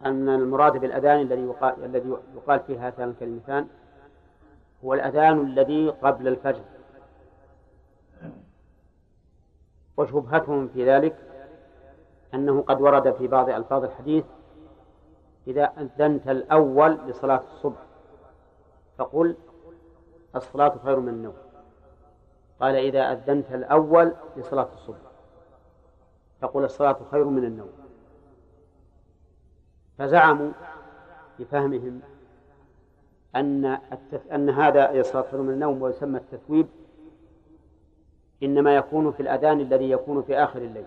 أن 0.05 0.29
المراد 0.29 0.77
بالأذان 0.77 1.21
الذي 1.21 1.41
يقال 1.41 1.86
الذي 1.86 2.17
يقال 2.36 2.60
فيه 2.60 2.88
هاتان 2.88 3.10
الكلمتان 3.10 3.67
هو 4.86 4.93
الأذان 4.93 5.41
الذي 5.41 5.89
قبل 5.89 6.27
الفجر. 6.27 6.63
وشبهتهم 9.97 10.67
في 10.67 10.89
ذلك 10.89 11.15
أنه 12.33 12.62
قد 12.62 12.81
ورد 12.81 13.13
في 13.13 13.27
بعض 13.27 13.49
ألفاظ 13.49 13.83
الحديث 13.83 14.25
إذا 15.48 15.63
أذنت 15.63 16.27
الأول 16.27 16.98
لصلاة 17.08 17.41
الصبح 17.54 17.79
فقل 18.98 19.35
الصلاة 20.35 20.75
خير 20.83 21.00
من 21.00 21.10
النوم. 21.10 21.35
قال 22.60 22.75
إذا 22.75 23.12
أذنت 23.12 23.52
الأول 23.52 24.13
لصلاة 24.37 24.67
الصبح 24.73 24.98
فقل 26.41 26.63
الصلاة 26.63 26.98
خير 27.12 27.23
من 27.25 27.43
النوم. 27.43 27.71
فزعموا 29.98 30.52
بفهمهم 31.39 32.02
أن 33.35 33.65
التث... 33.65 34.31
أن 34.31 34.50
هذا 34.50 35.04
خير 35.04 35.41
من 35.41 35.54
النوم 35.54 35.81
ويسمى 35.81 36.17
التثويب. 36.17 36.67
إنما 38.43 38.75
يكون 38.75 39.12
في 39.12 39.19
الأذان 39.19 39.60
الذي 39.60 39.91
يكون 39.91 40.21
في 40.21 40.37
آخر 40.37 40.60
الليل. 40.60 40.85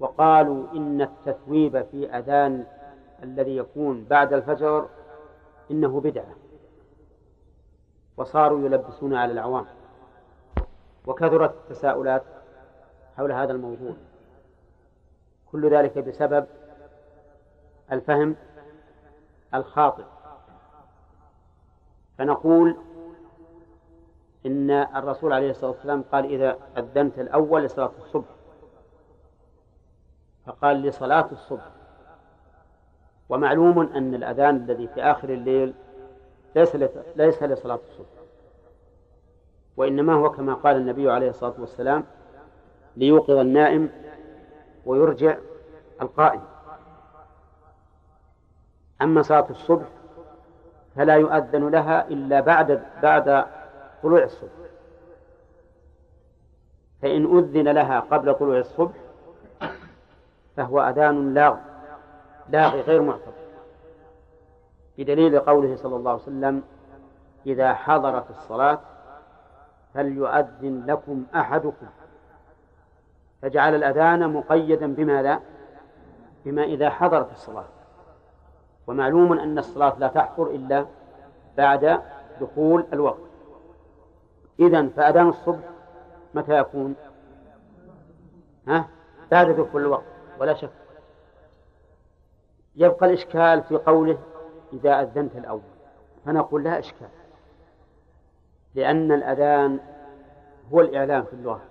وقالوا 0.00 0.72
إن 0.72 1.02
التثويب 1.02 1.82
في 1.82 2.10
أذان 2.10 2.64
الذي 3.22 3.56
يكون 3.56 4.04
بعد 4.04 4.32
الفجر 4.32 4.88
إنه 5.70 6.00
بدعة. 6.00 6.34
وصاروا 8.16 8.66
يلبسون 8.66 9.14
على 9.14 9.32
العوام 9.32 9.66
وكثرت 11.06 11.54
التساؤلات 11.54 12.22
حول 13.16 13.32
هذا 13.32 13.52
الموضوع. 13.52 13.94
كل 15.52 15.70
ذلك 15.70 15.98
بسبب 15.98 16.46
الفهم 17.92 18.36
الخاطئ. 19.54 20.04
فنقول 22.18 22.76
إن 24.46 24.70
الرسول 24.70 25.32
عليه 25.32 25.50
الصلاة 25.50 25.70
والسلام 25.70 26.04
قال 26.12 26.24
إذا 26.24 26.58
أذنت 26.78 27.18
الأول 27.18 27.64
لصلاة 27.64 27.92
الصبح 27.98 28.28
فقال 30.46 30.82
لصلاة 30.82 31.28
الصبح. 31.32 31.70
ومعلوم 33.28 33.78
أن 33.78 34.14
الأذان 34.14 34.56
الذي 34.56 34.88
في 34.88 35.02
آخر 35.02 35.28
الليل 35.28 35.74
ليس 36.56 36.76
ليس 37.16 37.42
لصلاة 37.42 37.80
الصبح. 37.90 38.06
وإنما 39.76 40.14
هو 40.14 40.30
كما 40.30 40.54
قال 40.54 40.76
النبي 40.76 41.10
عليه 41.10 41.28
الصلاة 41.28 41.54
والسلام 41.58 42.04
ليوقظ 42.96 43.36
النائم 43.36 43.90
ويرجع 44.86 45.36
القائم. 46.02 46.51
أما 49.02 49.22
صلاة 49.22 49.46
الصبح 49.50 49.86
فلا 50.96 51.14
يؤذن 51.16 51.68
لها 51.68 52.08
إلا 52.08 52.40
بعد 52.40 52.82
بعد 53.02 53.44
طلوع 54.02 54.22
الصبح. 54.22 54.50
فإن 57.02 57.38
أذن 57.38 57.68
لها 57.68 58.00
قبل 58.00 58.34
طلوع 58.34 58.58
الصبح 58.58 58.94
فهو 60.56 60.80
أذان 60.80 61.34
لاغ 61.34 61.56
لاغي 62.48 62.80
غير 62.80 63.02
معتبر 63.02 63.32
بدليل 64.98 65.40
قوله 65.40 65.76
صلى 65.76 65.96
الله 65.96 66.10
عليه 66.10 66.22
وسلم 66.22 66.62
إذا 67.46 67.74
حضرت 67.74 68.30
الصلاة 68.30 68.80
فليؤذن 69.94 70.84
لكم 70.86 71.24
أحدكم. 71.34 71.86
فجعل 73.42 73.74
الأذان 73.74 74.32
مقيدا 74.32 74.94
بماذا؟ 74.94 75.40
بما 76.44 76.64
إذا 76.64 76.90
حضرت 76.90 77.32
الصلاة. 77.32 77.64
ومعلوم 78.86 79.32
أن 79.32 79.58
الصلاة 79.58 79.98
لا 79.98 80.08
تحضر 80.08 80.50
إلا 80.50 80.86
بعد 81.56 82.02
دخول 82.40 82.86
الوقت. 82.92 83.20
إذا 84.60 84.88
فأذان 84.88 85.28
الصبح 85.28 85.68
متى 86.34 86.58
يكون؟ 86.58 86.94
ها؟ 88.68 88.88
بعد 89.30 89.50
دخول 89.50 89.82
الوقت 89.82 90.04
ولا 90.40 90.54
شك. 90.54 90.70
يبقى 92.76 93.06
الإشكال 93.06 93.62
في 93.62 93.76
قوله 93.76 94.18
إذا 94.72 95.02
أذنت 95.02 95.36
الأول. 95.36 95.60
فنقول 96.24 96.64
لا 96.64 96.78
إشكال 96.78 97.08
لأن 98.74 99.12
الأذان 99.12 99.80
هو 100.72 100.80
الإعلام 100.80 101.24
في 101.24 101.32
اللغة. 101.32 101.62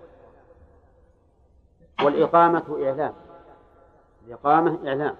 والإقامة 2.03 2.86
إعلام. 2.86 3.14
الإقامة 4.28 4.88
إعلام. 4.88 5.16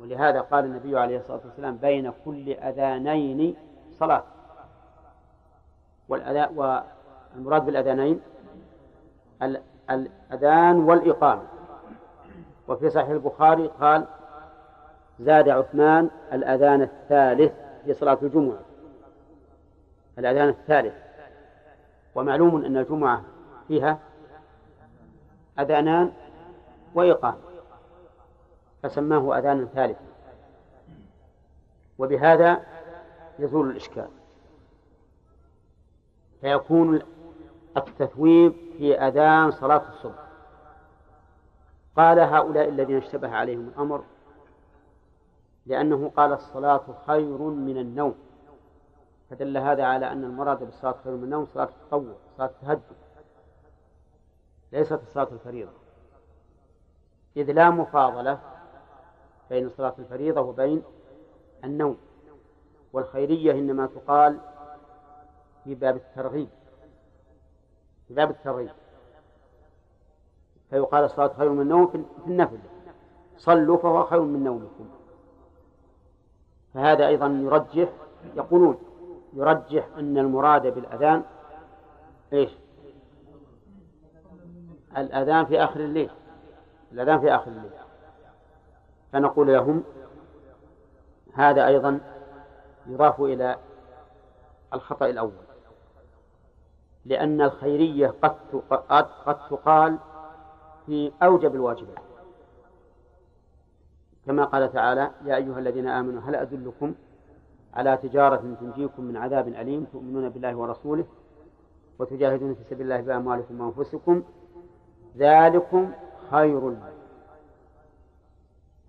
ولهذا 0.00 0.40
قال 0.40 0.64
النبي 0.64 0.98
عليه 0.98 1.18
الصلاة 1.18 1.40
والسلام 1.44 1.76
بين 1.76 2.12
كل 2.24 2.50
أذانين 2.50 3.56
صلاة. 3.92 4.24
والمراد 6.08 7.66
بالأذانين 7.66 8.20
الأذان 9.90 10.76
والإقامة. 10.76 11.42
وفي 12.68 12.90
صحيح 12.90 13.08
البخاري 13.08 13.66
قال 13.66 14.06
زاد 15.20 15.48
عثمان 15.48 16.10
الأذان 16.32 16.82
الثالث 16.82 17.52
في 17.84 17.94
صلاة 17.94 18.18
الجمعة. 18.22 18.58
الأذان 20.18 20.48
الثالث. 20.48 20.94
ومعلوم 22.14 22.64
أن 22.64 22.76
الجمعة 22.76 23.22
فيها 23.68 23.98
أذانان 25.58 26.12
وإقامة. 26.94 27.38
فسماه 28.82 29.38
أذانا 29.38 29.64
ثالثا. 29.64 30.06
وبهذا 31.98 32.66
يزول 33.38 33.70
الإشكال. 33.70 34.08
فيكون 36.40 37.02
التثويب 37.76 38.52
في 38.78 39.00
أذان 39.00 39.50
صلاة 39.50 39.88
الصبح. 39.88 40.26
قال 41.96 42.20
هؤلاء 42.20 42.68
الذين 42.68 42.96
اشتبه 42.96 43.28
عليهم 43.28 43.68
الأمر 43.68 44.04
لأنه 45.66 46.12
قال 46.16 46.32
الصلاة 46.32 46.84
خير 47.06 47.38
من 47.38 47.78
النوم. 47.78 48.14
فدل 49.30 49.56
هذا 49.56 49.84
على 49.84 50.12
أن 50.12 50.24
المراد 50.24 50.58
بالصلاة 50.58 50.94
خير 51.04 51.12
من 51.12 51.24
النوم 51.24 51.46
صلاة 51.46 51.64
التطوع 51.64 52.14
صلاة 52.36 52.46
التهجد. 52.46 52.82
ليست 54.72 54.92
الصلاة 54.92 55.28
الفريضة. 55.32 55.72
إذ 57.36 57.52
لا 57.52 57.70
مفاضلة 57.70 58.38
بين 59.50 59.70
صلاة 59.70 59.94
الفريضة 59.98 60.40
وبين 60.40 60.82
النوم. 61.64 61.96
والخيرية 62.92 63.52
إنما 63.52 63.86
تقال 63.86 64.38
في 65.64 65.74
باب 65.74 65.96
الترغيب 65.96 66.48
في 68.08 68.14
باب 68.14 68.30
الترغيب. 68.30 68.70
فيقال 70.70 71.04
الصلاة 71.04 71.32
خير 71.38 71.50
من 71.50 71.60
النوم 71.60 71.86
في 71.86 72.04
النفل. 72.26 72.58
صلوا 73.36 73.76
فهو 73.76 74.04
خير 74.04 74.20
من 74.20 74.44
نومكم. 74.44 74.88
فهذا 76.74 77.06
أيضا 77.06 77.26
يرجح 77.26 77.88
يقولون 78.36 78.78
يرجح 79.32 79.88
أن 79.98 80.18
المراد 80.18 80.66
بالأذان 80.74 81.22
إيش؟ 82.32 82.50
الأذان 84.96 85.44
في 85.44 85.64
آخر 85.64 85.80
الليل. 85.80 86.10
الأذان 86.92 87.20
في 87.20 87.34
آخر 87.34 87.50
الليل. 87.50 87.85
فنقول 89.12 89.52
لهم 89.52 89.82
هذا 91.34 91.66
أيضا 91.66 92.00
يضاف 92.86 93.20
إلى 93.20 93.56
الخطأ 94.74 95.06
الأول 95.06 95.46
لأن 97.04 97.40
الخيرية 97.40 98.14
قد 98.22 98.36
قد 99.26 99.48
تقال 99.50 99.98
في 100.86 101.12
أوجب 101.22 101.54
الواجبات. 101.54 101.98
كما 104.26 104.44
قال 104.44 104.72
تعالى 104.72 105.10
يا 105.24 105.36
أيها 105.36 105.58
الذين 105.58 105.88
آمنوا 105.88 106.20
هل 106.20 106.34
أدلكم 106.34 106.94
على 107.74 107.96
تجارة 107.96 108.56
تنجيكم 108.60 109.04
من 109.04 109.16
عذاب 109.16 109.48
أليم؟ 109.48 109.84
تؤمنون 109.92 110.28
بالله 110.28 110.56
ورسوله 110.56 111.04
وتجاهدون 111.98 112.54
في 112.54 112.64
سبيل 112.64 112.82
الله 112.82 113.00
بأموالكم 113.00 113.60
وأنفسكم. 113.60 114.22
ذلكم 115.16 115.92
خير 116.30 116.70
لكم. 116.70 116.95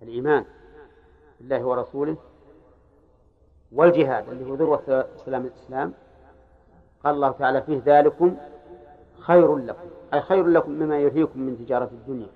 الإيمان 0.02 0.44
بالله 1.40 1.64
ورسوله 1.64 2.16
والجهاد 3.72 4.28
اللي 4.28 4.50
هو 4.50 4.54
ذروة 4.54 5.06
سلام 5.16 5.46
الإسلام 5.46 5.92
قال 7.04 7.14
الله 7.14 7.30
تعالى 7.30 7.62
فيه 7.62 7.82
ذلكم 7.86 8.36
خير 9.18 9.56
لكم 9.56 9.88
أي 10.14 10.20
خير 10.20 10.46
لكم 10.46 10.70
مما 10.70 10.98
يلهيكم 10.98 11.40
من 11.40 11.58
تجارة 11.58 11.90
الدنيا. 11.92 12.28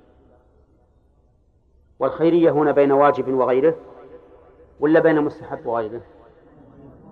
والخيرية 1.99 2.51
هنا 2.51 2.73
بين 2.73 2.93
واجب 2.93 3.35
وغيره 3.35 3.77
ولا 4.81 5.01
بين 5.01 5.21
مستحب 5.21 5.67
وغيره؟ 5.67 6.01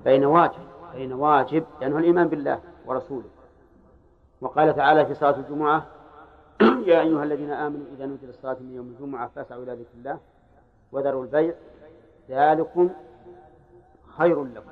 بين 0.04 0.24
واجب 0.24 0.60
بين 0.94 1.12
واجب 1.12 1.64
لأنه 1.80 1.98
الإيمان 1.98 2.28
بالله 2.28 2.60
ورسوله. 2.86 3.28
وقال 4.40 4.76
تعالى 4.76 5.06
في 5.06 5.14
صلاة 5.14 5.36
الجمعة 5.36 5.86
يا 6.90 7.00
أيها 7.00 7.24
الذين 7.24 7.50
آمنوا 7.50 7.86
إذا 7.96 8.06
نودي 8.06 8.26
للصلاة 8.26 8.56
من 8.60 8.74
يوم 8.74 8.86
الجمعة 8.86 9.30
فاسعوا 9.34 9.62
إلى 9.62 9.72
ذكر 9.72 9.94
الله. 9.98 10.18
وذروا 10.92 11.22
البيع 11.22 11.54
ذلكم 12.30 12.90
خير 14.06 14.44
لكم. 14.44 14.70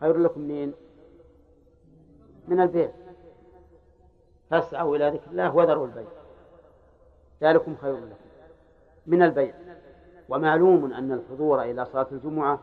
خير 0.00 0.18
لكم 0.18 0.40
منين؟ 0.40 0.74
من 2.48 2.60
البيع. 2.60 2.90
فاسعوا 4.50 4.96
إلى 4.96 5.10
ذكر 5.10 5.30
الله 5.30 5.56
وذروا 5.56 5.86
البيع. 5.86 6.08
ذلكم 7.42 7.76
خير 7.76 7.96
لكم. 7.96 8.14
من 9.06 9.22
البيع. 9.22 9.54
ومعلوم 10.28 10.92
أن 10.92 11.12
الحضور 11.12 11.62
إلى 11.62 11.84
صلاة 11.84 12.06
الجمعة 12.12 12.60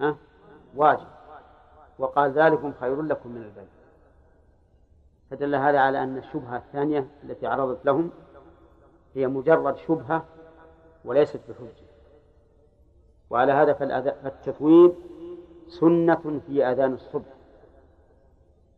ها 0.00 0.16
واجب. 0.76 1.06
وقال 1.98 2.30
ذلكم 2.30 2.72
خير 2.80 3.02
لكم 3.02 3.30
من 3.30 3.42
البيع. 3.42 3.64
فدل 5.30 5.54
هذا 5.54 5.78
على 5.78 6.02
أن 6.02 6.18
الشبهة 6.18 6.56
الثانية 6.56 7.06
التي 7.24 7.46
عرضت 7.46 7.86
لهم 7.86 8.10
هي 9.14 9.26
مجرد 9.26 9.76
شبهة 9.76 10.24
وليست 11.06 11.40
بحجة. 11.48 11.86
وعلى 13.30 13.52
هذا 13.52 13.72
فالتثويب 13.72 14.94
سنة 15.68 16.40
في 16.46 16.64
أذان 16.64 16.92
الصبح. 16.92 17.36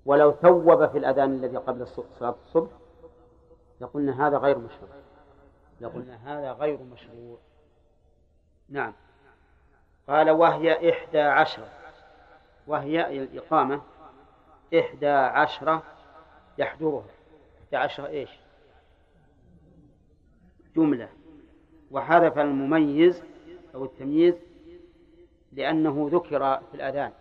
ولو 0.05 0.33
ثوب 0.33 0.87
في 0.87 0.99
الأذان 0.99 1.35
الذي 1.35 1.57
قبل 1.57 1.87
صلاة 2.19 2.37
الصبح 2.47 2.71
لقلنا 3.81 4.27
هذا 4.27 4.39
غير 4.39 4.59
مشروع. 4.59 4.91
لقلنا 5.81 6.39
هذا 6.39 6.53
غير 6.53 6.83
مشروع. 6.83 7.39
نعم. 8.69 8.95
قال 10.09 10.31
وهي 10.31 10.91
إحدى 10.91 11.21
عشرة 11.21 11.69
وهي 12.67 13.23
الإقامة 13.23 13.81
إحدى 14.79 15.09
عشرة 15.09 15.83
يحضرها. 16.59 17.05
إحدى 17.65 17.77
عشرة 17.77 18.07
إيش؟ 18.07 18.31
جملة. 20.77 21.09
وحذف 21.91 22.39
المميز 22.39 23.23
أو 23.75 23.85
التمييز 23.85 24.35
لأنه 25.53 26.09
ذكر 26.13 26.59
في 26.59 26.75
الأذان. 26.75 27.13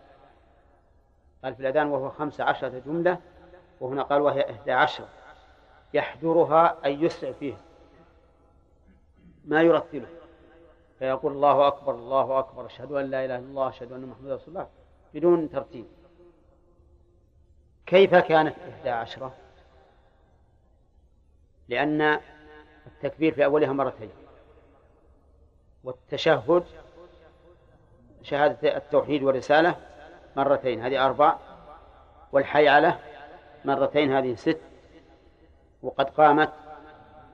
قال 1.43 1.55
في 1.55 1.59
الأذان 1.59 1.87
وهو 1.87 2.09
خمس 2.09 2.41
عشرة 2.41 2.79
جملة 2.79 3.19
وهنا 3.79 4.03
قال 4.03 4.21
وهي 4.21 4.51
إحدى 4.51 4.71
عشرة 4.71 5.09
يحضرها 5.93 6.85
أي 6.85 7.01
يسرع 7.01 7.31
فيها. 7.31 7.61
ما 9.45 9.61
يرتله 9.61 10.07
فيقول 10.99 11.31
الله 11.31 11.67
أكبر 11.67 11.95
الله 11.95 12.39
أكبر 12.39 12.65
أشهد 12.65 12.91
أن 12.91 13.05
لا 13.05 13.25
إله 13.25 13.35
إلا 13.35 13.45
الله 13.45 13.69
أشهد 13.69 13.91
أن 13.91 14.05
محمدا 14.05 14.35
رسول 14.35 14.47
الله 14.47 14.67
بدون 15.13 15.49
ترتيب. 15.49 15.85
كيف 17.85 18.15
كانت 18.15 18.55
إحدى 18.59 18.89
عشرة؟ 18.89 19.33
لأن 21.69 22.19
التكبير 22.87 23.33
في 23.33 23.45
أولها 23.45 23.73
مرتين. 23.73 24.09
والتشهد 25.87 26.63
شهادة 28.23 28.77
التوحيد 28.77 29.23
والرسالة 29.23 29.75
مرتين 30.35 30.81
هذه 30.81 31.05
أربع. 31.05 31.35
والحيعلة 32.31 32.99
مرتين 33.65 34.13
هذه 34.13 34.35
ست. 34.35 34.59
وقد 35.83 36.09
قامت 36.09 36.53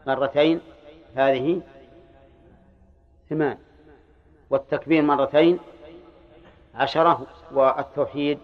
مرتين 0.08 0.62
هذه 1.16 1.62
ثمان. 3.30 3.58
والتكبير 4.50 5.02
مرتين 5.02 5.60
عشرة 6.76 7.28
والتوحيد 7.52 8.40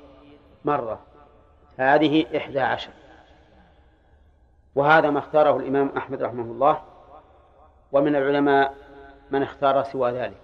مرة. 0.65 0.99
هذه 1.77 2.37
إحدى 2.37 2.59
عشر. 2.59 2.91
وهذا 4.75 5.09
ما 5.09 5.19
اختاره 5.19 5.57
الإمام 5.57 5.89
أحمد 5.97 6.21
رحمه 6.21 6.43
الله. 6.43 6.81
ومن 7.91 8.15
العلماء 8.15 8.88
من 9.31 9.43
اختار 9.43 9.83
سوى 9.83 10.11
ذلك. 10.11 10.41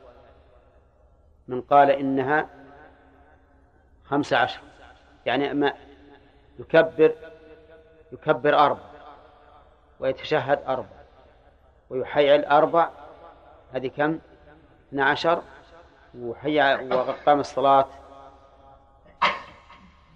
من 1.47 1.61
قال 1.61 1.91
إنها 1.91 2.49
خمس 4.03 4.33
عشر. 4.33 4.59
يعني 5.25 5.53
ما 5.53 5.73
يكبر 6.59 7.15
يكبر 8.11 8.59
أربع 8.59 8.79
ويتشهد 9.99 10.63
أربع 10.67 10.95
ويحيعل 11.89 12.45
أربع 12.45 12.89
هذه 13.73 13.87
كم؟ 13.87 14.19
اثنا 14.87 15.05
عشر. 15.05 15.41
وحي 16.19 16.87
وقام 16.93 17.39
الصلاة 17.39 17.85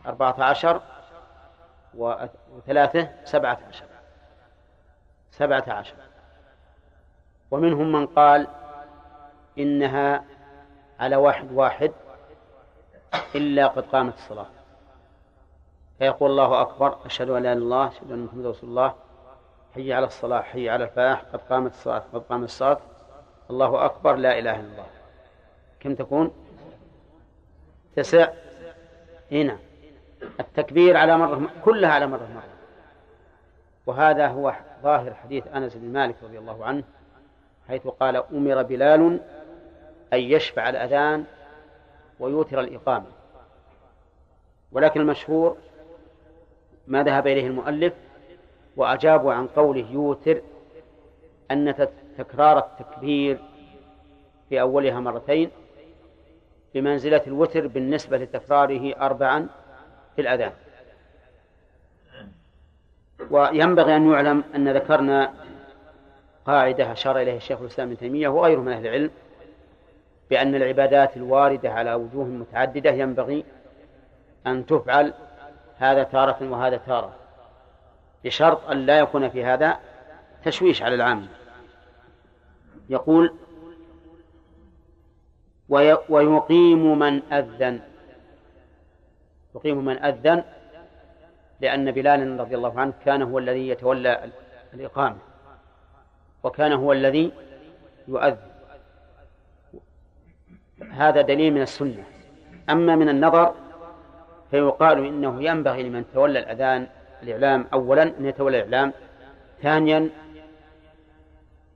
أربعة 0.05 0.43
عشر 0.43 0.81
وثلاثة 1.93 3.09
سبعة 3.23 3.59
عشر. 3.69 3.85
سبعة 5.31 5.63
عشر. 5.67 5.95
ومنهم 7.51 7.91
من 7.91 8.07
قال 8.07 8.47
إنها 9.59 10.23
على 10.99 11.15
واحد 11.15 11.51
واحد 11.51 11.91
إلا 13.35 13.67
قد 13.67 13.83
قامت 13.83 14.13
الصلاة. 14.13 14.45
فيقول 15.99 16.31
الله 16.31 16.61
أكبر 16.61 16.97
أشهد 17.05 17.29
أن 17.29 17.43
لا 17.43 17.53
إله 17.53 17.57
إلا 17.57 17.63
الله 17.63 17.87
أشهد 17.87 18.11
أن 18.11 18.25
محمدا 18.25 18.49
رسول 18.49 18.69
الله. 18.69 18.93
حي 19.75 19.93
على 19.93 20.05
الصلاة 20.05 20.41
حي 20.41 20.69
على 20.69 20.83
الفلاح 20.83 21.21
قد 21.21 21.39
قامت 21.49 21.71
الصلاة 21.71 22.03
قد 22.13 22.21
قامت 22.21 22.43
الصلاة. 22.43 22.79
الله 23.49 23.85
أكبر 23.85 24.15
لا 24.15 24.39
إله 24.39 24.55
إلا 24.55 24.71
الله. 24.71 24.85
كم 25.79 25.95
تكون؟ 25.95 26.31
تسع. 27.95 28.27
هنا 29.31 29.57
التكبير 30.39 30.97
على 30.97 31.17
مرة 31.17 31.49
كلها 31.65 31.89
على 31.89 32.07
مرة 32.07 32.27
مرة 32.35 32.43
وهذا 33.85 34.27
هو 34.27 34.53
ظاهر 34.83 35.13
حديث 35.13 35.47
أنس 35.47 35.75
بن 35.75 35.93
مالك 35.93 36.15
رضي 36.23 36.39
الله 36.39 36.65
عنه 36.65 36.83
حيث 37.67 37.87
قال 37.87 38.15
أمر 38.15 38.63
بلال 38.63 39.19
أن 40.13 40.19
يشفع 40.19 40.69
الأذان 40.69 41.25
ويوتر 42.19 42.59
الإقامة. 42.59 43.05
ولكن 44.71 45.01
المشهور 45.01 45.57
ما 46.87 47.03
ذهب 47.03 47.27
إليه 47.27 47.47
المؤلف 47.47 47.93
وأجابوا 48.75 49.33
عن 49.33 49.47
قوله 49.47 49.91
يوتر 49.91 50.41
أن 51.51 51.87
تكرار 52.17 52.57
التكبير 52.57 53.39
في 54.49 54.61
أولها 54.61 54.99
مرتين 54.99 55.51
بمنزلة 56.73 57.21
الوتر 57.27 57.67
بالنسبة 57.67 58.17
لتكراره 58.17 58.95
أربعا 58.99 59.47
في 60.15 60.21
الأذان. 60.21 60.51
وينبغي 63.31 63.95
أن 63.95 64.11
يعلم 64.11 64.43
أن 64.55 64.69
ذكرنا 64.73 65.33
قاعدة 66.45 66.91
أشار 66.91 67.21
إليها 67.21 67.35
الشيخ 67.37 67.61
الإسلام 67.61 67.87
ابن 67.87 67.97
تيمية 67.97 68.27
وغيره 68.27 68.59
من 68.59 68.71
أهل 68.71 68.87
العلم 68.87 69.11
بأن 70.29 70.55
العبادات 70.55 71.17
الواردة 71.17 71.71
على 71.71 71.93
وجوه 71.93 72.25
متعددة 72.25 72.91
ينبغي 72.91 73.45
أن 74.47 74.65
تفعل 74.65 75.13
هذا 75.77 76.03
تارة 76.03 76.51
وهذا 76.51 76.77
تارة 76.77 77.15
بشرط 78.23 78.69
أن 78.69 78.85
لا 78.85 78.99
يكون 78.99 79.29
في 79.29 79.45
هذا 79.45 79.79
تشويش 80.45 80.83
على 80.83 80.95
العام. 80.95 81.27
يقول 82.89 83.35
ويقيم 86.09 86.99
من 86.99 87.33
أذن 87.33 87.81
يقيم 89.55 89.85
من 89.85 90.03
أذن 90.03 90.43
لأن 91.61 91.91
بلال 91.91 92.39
رضي 92.39 92.55
الله 92.55 92.79
عنه 92.79 92.93
كان 93.05 93.21
هو 93.21 93.39
الذي 93.39 93.69
يتولى 93.69 94.31
الإقامة 94.73 95.17
وكان 96.43 96.73
هو 96.73 96.91
الذي 96.93 97.31
يؤذن. 98.07 98.58
هذا 100.91 101.21
دليل 101.21 101.53
من 101.53 101.61
السنة. 101.61 102.03
أما 102.69 102.95
من 102.95 103.09
النظر 103.09 103.53
فيقال 104.51 105.05
إنه 105.05 105.43
ينبغي 105.43 105.83
لمن 105.83 106.05
تولى 106.13 106.39
الأذان 106.39 106.87
الإعلام 107.23 107.67
أولا 107.73 108.03
أن 108.03 108.25
يتولى 108.25 108.57
الإعلام 108.57 108.93
ثانيا 109.61 110.09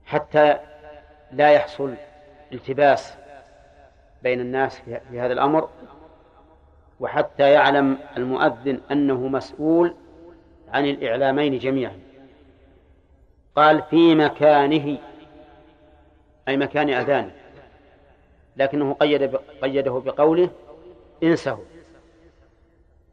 حتى 0.06 0.56
لا 1.32 1.50
يحصل 1.50 1.94
التباس 2.52 3.14
بين 4.22 4.40
الناس 4.40 4.80
في 5.10 5.20
هذا 5.20 5.32
الأمر 5.32 5.68
وحتى 7.00 7.50
يعلم 7.50 7.98
المؤذن 8.16 8.80
أنه 8.90 9.28
مسؤول 9.28 9.94
عن 10.72 10.84
الإعلامين 10.84 11.58
جميعا. 11.58 11.98
قال 13.56 13.82
في 13.82 14.14
مكانه 14.14 14.98
أي 16.48 16.56
مكان 16.56 16.90
أذانه. 16.90 17.43
لكنه 18.56 18.92
قيد 18.94 19.36
قيده 19.62 19.92
بقوله 19.92 20.50
انسه. 21.22 21.58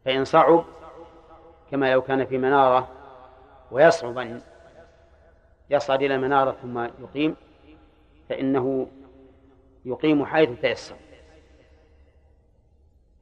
فإن 0.05 0.25
صعب 0.25 0.65
كما 1.71 1.93
لو 1.93 2.01
كان 2.01 2.25
في 2.25 2.37
منارة 2.37 2.87
ويصعب 3.71 4.17
أن 4.17 4.41
يصعد 5.69 6.03
إلى 6.03 6.15
المنارة 6.15 6.51
ثم 6.51 6.79
يقيم 6.79 7.35
فإنه 8.29 8.87
يقيم 9.85 10.25
حيث 10.25 10.49
تيسر. 10.61 10.95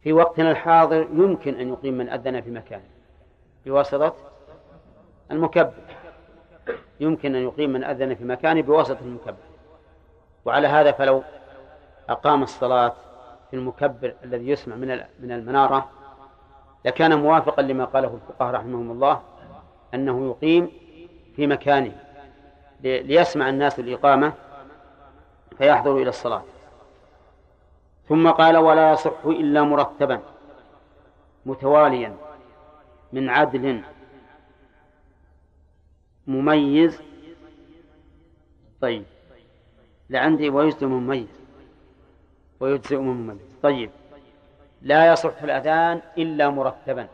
في 0.04 0.14
وقتنا 0.14 0.52
الحاضر 0.52 1.08
يمكن 1.14 1.56
أن 1.56 1.70
يقيم 1.70 1.94
من 1.94 2.10
أذن 2.10 2.42
في 2.42 2.52
مكانه 2.52 2.90
بواسطة 3.66 4.16
المكبر. 5.32 5.74
يمكن 7.00 7.36
أن 7.36 7.44
يقيم 7.44 7.70
من 7.70 7.84
أذن 7.84 8.16
في 8.16 8.24
مكانه 8.24 8.62
بواسطة 8.62 9.00
المكبر. 9.02 9.44
وعلى 10.46 10.68
هذا 10.68 10.92
فلو 10.92 11.24
أقام 12.10 12.43
الصلاة 12.43 12.93
في 13.49 13.55
المكبر 13.55 14.16
الذي 14.24 14.49
يسمع 14.49 14.76
من 14.76 14.88
من 15.20 15.32
المنارة 15.32 15.89
لكان 16.86 17.20
موافقا 17.20 17.62
لما 17.62 17.86
قاله 17.86 18.14
الفقهاء 18.14 18.53
رحمهم 18.53 18.91
الله 18.91 19.22
أنه 19.93 20.30
يقيم 20.30 20.72
في 21.36 21.47
مكانه 21.47 21.91
ليسمع 22.84 23.49
الناس 23.49 23.80
الإقامة 23.80 24.34
فيحضروا 25.57 26.01
إلى 26.01 26.10
الصلاة. 26.10 26.43
ثم 28.07 28.30
قال 28.30 28.57
ولا 28.57 28.91
يصح 28.91 29.26
إلا 29.26 29.64
مرتبا 29.64 30.22
متواليا 31.45 32.16
من 33.14 33.30
عدل 33.30 33.82
مميز. 36.28 37.01
طيب 38.82 39.03
لعندي 40.10 40.49
ويجزم 40.49 40.89
مميز. 40.89 41.39
ويجزئ 42.60 42.97
مميز 42.97 43.38
طيب. 43.64 43.91
لا 44.82 45.14
يصح 45.14 45.43
الأذان 45.43 46.01
إلا 46.18 46.49
مرتبا. 46.49 47.07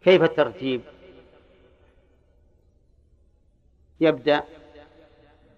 كيف 0.00 0.22
الترتيب؟ 0.22 0.80
يبدأ 4.00 4.42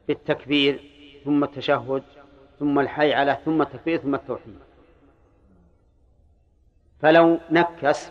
بالتكبير 0.09 0.91
ثم 1.25 1.45
التشهد 1.45 2.03
ثم 2.59 2.79
الحي 2.79 3.13
على 3.13 3.39
ثم 3.45 3.63
التكبير 3.63 3.99
ثم 3.99 4.15
التوحيد. 4.15 4.59
فلو 7.01 7.39
نكس 7.51 8.11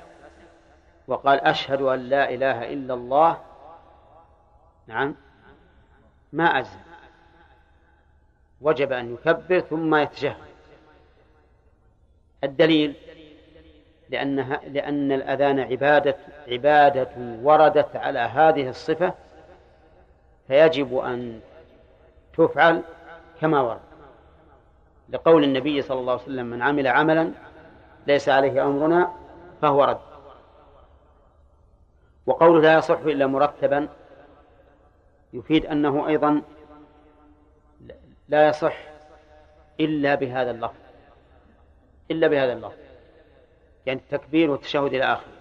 وقال 1.07 1.39
أشهد 1.39 1.81
أن 1.81 1.99
لا 1.99 2.29
إله 2.29 2.73
إلا 2.73 2.93
الله 2.93 3.41
نعم 4.87 5.15
ما 6.33 6.43
أجزم 6.43 6.79
وجب 8.61 8.91
أن 8.91 9.13
يكبر 9.13 9.59
ثم 9.59 9.95
يتشهد 9.95 10.35
الدليل 12.43 12.95
لأنها 14.09 14.61
لأن 14.67 15.11
الأذان 15.11 15.59
عبادة 15.59 16.15
عبادة 16.47 17.09
وردت 17.43 17.95
على 17.95 18.19
هذه 18.19 18.69
الصفة 18.69 19.13
فيجب 20.47 20.97
أن 20.97 21.39
تفعل 22.37 22.81
كما 23.41 23.61
ورد. 23.61 23.79
لقول 25.09 25.43
النبي 25.43 25.81
صلى 25.81 25.99
الله 25.99 26.13
عليه 26.13 26.23
وسلم 26.23 26.45
من 26.45 26.61
عمل 26.61 26.87
عملا 26.87 27.31
ليس 28.07 28.29
عليه 28.29 28.65
أمرنا 28.65 29.11
فهو 29.61 29.83
رد. 29.83 29.99
وقوله 32.25 32.61
لا 32.61 32.73
يصح 32.73 32.99
إلا 32.99 33.27
مرتبا 33.27 33.87
يفيد 35.33 35.65
أنه 35.65 36.07
أيضا 36.07 36.41
لا 38.29 38.47
يصح 38.47 38.77
إلا 39.79 40.15
بهذا 40.15 40.51
اللفظ. 40.51 40.79
إلا 42.11 42.27
بهذا 42.27 42.53
اللفظ. 42.53 42.77
يعني 43.85 43.99
التكبير 43.99 44.51
والتشهد 44.51 44.93
إلى 44.93 45.03
آخره. 45.03 45.31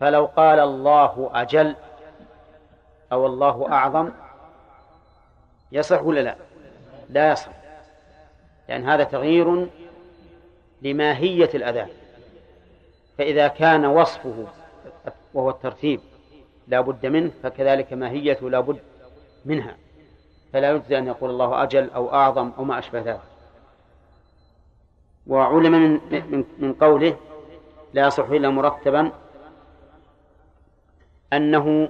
فلو 0.00 0.26
قال 0.26 0.60
الله 0.60 1.30
أجل 1.34 1.76
أو 3.12 3.26
الله 3.26 3.72
أعظم 3.72 4.10
يصح 5.72 6.02
ولا 6.02 6.20
لا؟ 6.20 6.36
لا 7.08 7.32
يصح. 7.32 7.52
لأن 8.68 8.88
هذا 8.88 9.04
تغيير 9.04 9.68
لماهية 10.82 11.50
الأذان. 11.54 11.88
فإذا 13.18 13.48
كان 13.48 13.86
وصفه 13.86 14.46
وهو 15.34 15.50
الترتيب 15.50 16.00
لا 16.68 16.80
بد 16.80 17.06
منه 17.06 17.30
فكذلك 17.42 17.92
ماهيته 17.92 18.50
لا 18.50 18.60
بد 18.60 18.78
منها. 19.44 19.76
فلا 20.52 20.70
يجزي 20.70 20.98
أن 20.98 21.06
يقول 21.06 21.30
الله 21.30 21.62
أجل 21.62 21.90
أو 21.90 22.14
أعظم 22.14 22.50
أو 22.58 22.64
ما 22.64 22.78
أشبه 22.78 23.00
ذلك. 23.00 23.20
وعلم 25.26 25.72
من, 25.72 26.00
من, 26.10 26.44
من 26.58 26.72
قوله 26.72 27.16
لا 27.94 28.06
يصح 28.06 28.24
إلا 28.24 28.50
مرتبا 28.50 29.12
أنه 31.32 31.88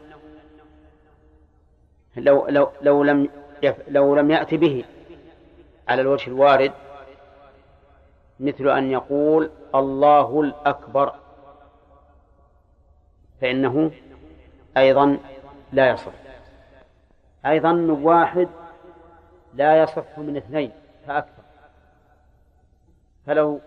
لو 2.16 2.46
لو 2.48 2.70
لو 2.82 3.02
لم 3.04 3.28
لو 3.88 4.16
لم 4.16 4.30
يأتي 4.30 4.56
به 4.56 4.84
على 5.88 6.02
الوجه 6.02 6.28
الوارد 6.28 6.72
مثل 8.40 8.68
أن 8.68 8.90
يقول 8.90 9.50
الله 9.74 10.40
الأكبر 10.40 11.14
فإنه 13.40 13.90
أيضا 14.76 15.18
لا 15.72 15.90
يصح. 15.90 16.12
أيضا 17.46 17.72
من 17.72 17.90
واحد 17.90 18.48
لا 19.54 19.82
يصح 19.82 20.18
من 20.18 20.36
اثنين 20.36 20.72
فأكثر. 21.06 21.42
فلو 23.26 23.60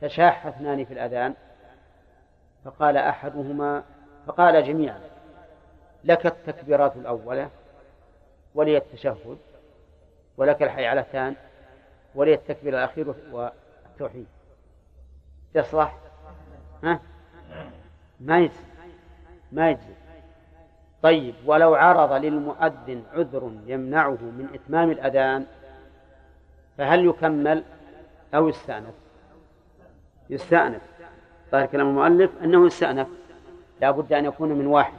تشاح 0.00 0.46
اثنان 0.46 0.84
في 0.84 0.94
الأذان 0.94 1.34
فقال 2.64 2.96
أحدهما 2.96 3.84
فقال 4.26 4.64
جميعا 4.64 5.00
لك 6.04 6.26
التكبيرات 6.26 6.96
الأولى 6.96 7.48
ولي 8.54 8.76
التشهد 8.76 9.38
ولك 10.36 10.62
الحيعلتان 10.62 11.36
ولي 12.14 12.34
التكبير 12.34 12.78
الأخير 12.78 13.14
والتوحيد. 13.32 14.26
يصلح؟ 15.54 15.98
ها؟ 16.84 17.00
ما 18.20 18.38
يجزي. 18.38 18.64
ما 19.52 19.70
يجزي. 19.70 19.94
طيب 21.02 21.34
ولو 21.46 21.74
عرض 21.74 22.12
للمؤذن 22.12 23.02
عذر 23.12 23.52
يمنعه 23.66 24.18
من 24.22 24.48
إتمام 24.54 24.90
الأذان 24.90 25.46
فهل 26.78 27.06
يكمل 27.06 27.64
أو 28.34 28.48
يستأنف؟ 28.48 28.94
يستأنف. 30.30 30.82
ظاهر 31.52 31.66
كلام 31.66 31.88
المؤلف 31.88 32.30
أنه 32.44 32.66
يستأنف 32.66 33.08
لا 33.80 33.90
بد 33.90 34.12
أن 34.12 34.24
يكون 34.24 34.48
من 34.52 34.66
واحد. 34.66 34.98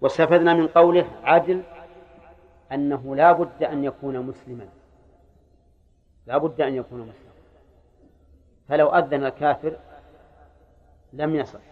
واستفدنا 0.00 0.54
من 0.54 0.68
قوله 0.68 1.06
عدل 1.24 1.62
أنه 2.72 3.16
لا 3.16 3.32
بد 3.32 3.62
أن 3.62 3.84
يكون 3.84 4.18
مسلما. 4.18 4.68
لا 6.26 6.38
بد 6.38 6.60
أن 6.60 6.74
يكون 6.74 7.00
مسلما. 7.00 7.30
فلو 8.68 8.88
أذن 8.88 9.24
الكافر 9.24 9.76
لم 11.12 11.34
يصح. 11.34 11.69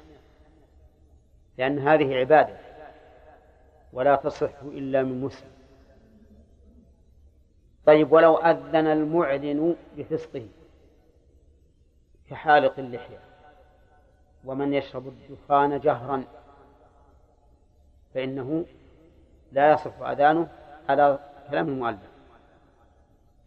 لأن 1.59 1.79
هذه 1.79 2.17
عبادة 2.17 2.57
ولا 3.93 4.17
تصح 4.17 4.63
إلا 4.63 5.03
من 5.03 5.21
مسلم. 5.21 5.51
طيب 7.87 8.13
ولو 8.13 8.37
أذن 8.37 8.87
المعلن 8.87 9.77
بفسقه 9.97 10.47
كحالق 12.31 12.79
اللحية 12.79 13.19
ومن 14.45 14.75
يشرب 14.75 15.09
الدخان 15.09 15.81
جهرا 15.81 16.25
فإنه 18.15 18.65
لا 19.53 19.73
يصح 19.73 20.01
أذانه 20.01 20.49
على 20.89 21.19
كلام 21.51 21.69
المؤلف. 21.69 22.11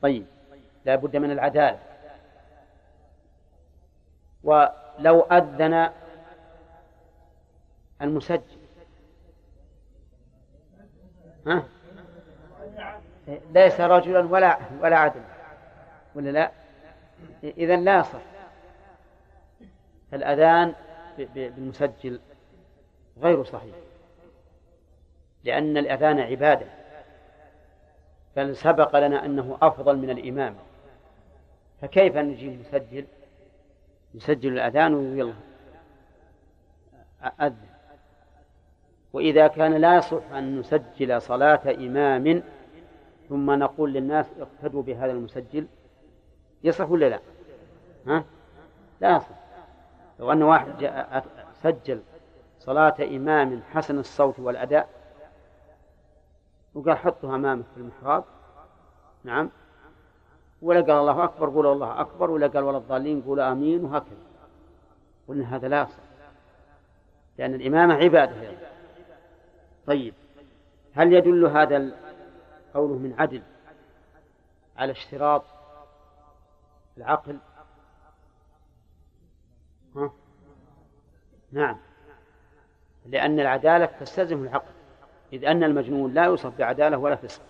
طيب 0.02 0.26
لا 0.86 0.96
بد 0.96 1.18
من 1.18 1.32
العدالة. 1.32 1.80
ولو 4.44 5.22
أذن 5.22 5.92
المسجل. 8.02 8.62
ها؟ 11.48 11.64
ليس 13.28 13.82
رجلا 13.82 14.20
ولا 14.20 14.60
ولا 14.82 14.98
عدل. 14.98 15.22
ولا 16.16 16.30
لا؟ 16.30 16.52
إذا 17.44 17.76
لا 17.76 18.00
يصح 18.00 18.22
الأذان 20.14 20.74
بالمسجل 21.18 22.20
غير 23.18 23.44
صحيح. 23.44 23.76
لأن 25.44 25.78
الأذان 25.78 26.20
عبادة. 26.20 26.68
بل 28.36 28.56
سبق 28.56 29.00
لنا 29.00 29.26
أنه 29.26 29.58
أفضل 29.62 29.98
من 29.98 30.10
الإمام. 30.10 30.56
فكيف 31.82 32.18
نجيب 32.18 32.60
مسجل 32.60 33.06
يسجل 34.14 34.54
الأذان 34.54 34.94
ويلا. 34.94 35.34
أذن. 37.42 37.71
وإذا 39.14 39.48
كان 39.48 39.74
لا 39.74 39.96
يصح 39.96 40.32
أن 40.32 40.60
نسجل 40.60 41.22
صلاة 41.22 41.62
إمام 41.66 42.44
ثم 43.30 43.52
نقول 43.52 43.94
للناس 43.94 44.26
اقتدوا 44.40 44.84
بهذا 44.84 45.12
المسجل 45.12 45.68
يصح 46.64 46.90
ولا 46.90 47.10
لا؟ 47.10 47.20
ها؟ 48.08 48.24
لا 49.02 49.16
يصح 49.16 49.36
لو 50.20 50.32
أن 50.32 50.44
واحد 50.44 50.78
جاء 50.78 51.26
سجل 51.54 52.02
صلاة 52.60 52.96
إمام 53.02 53.62
حسن 53.72 54.00
الصوت 54.00 54.40
والأداء 54.40 54.90
وقال 56.74 56.98
حطها 56.98 57.36
أمامك 57.36 57.66
في 57.76 57.82
المحراب 57.82 58.24
نعم 59.24 59.50
ولا 60.62 60.82
قال 60.82 60.92
الله 60.92 61.24
أكبر 61.24 61.50
قول 61.50 61.68
الله 61.68 62.02
أكبر 62.02 62.32
ولا 62.32 62.48
قال 62.48 62.64
ولا 62.64 62.78
الضالين 62.78 63.22
قول 63.22 63.40
آمين 63.40 63.86
وهكذا 63.86 64.18
قلنا 65.28 65.56
هذا 65.56 65.68
لا 65.68 65.82
يصح 65.82 66.00
لأن 67.38 67.54
الإمامة 67.54 67.94
عبادة 67.94 68.71
طيب 69.92 70.14
هل 70.94 71.14
يدل 71.14 71.46
هذا 71.46 71.92
قوله 72.74 72.94
من 72.94 73.16
عدل 73.20 73.42
على 74.78 74.92
اشتراط 74.92 75.44
العقل؟ 76.98 77.38
ها؟ 79.96 80.12
نعم 81.52 81.78
لأن 83.06 83.40
العدالة 83.40 83.86
تستلزم 83.86 84.44
العقل 84.44 84.72
إذ 85.34 85.46
أن 85.46 85.64
المجنون 85.64 86.14
لا 86.14 86.26
يوصف 86.26 86.58
بعدالة 86.58 86.98
ولا 86.98 87.16
فسق. 87.16 87.42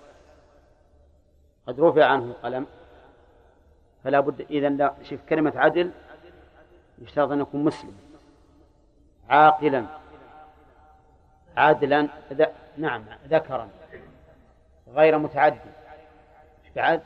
قد 1.67 1.79
رفع 1.79 2.05
عنه 2.05 2.23
القلم 2.23 2.67
فلا 4.03 4.19
بد 4.19 4.41
إذا 4.41 4.69
لا 4.69 4.93
شوف 5.03 5.19
كلمة 5.29 5.53
عدل 5.55 5.91
يشترط 6.99 7.31
أن 7.31 7.41
يكون 7.41 7.63
مسلم 7.63 7.95
عاقلا. 9.29 10.00
عادلا 11.57 12.07
نعم 12.77 13.03
ذكرا 13.27 13.69
غير 14.87 15.17
متعدي 15.17 15.59
بعد؟ 16.75 17.01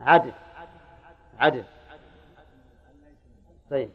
عدل 0.00 0.32
عدل 1.38 1.64
طيب. 3.70 3.90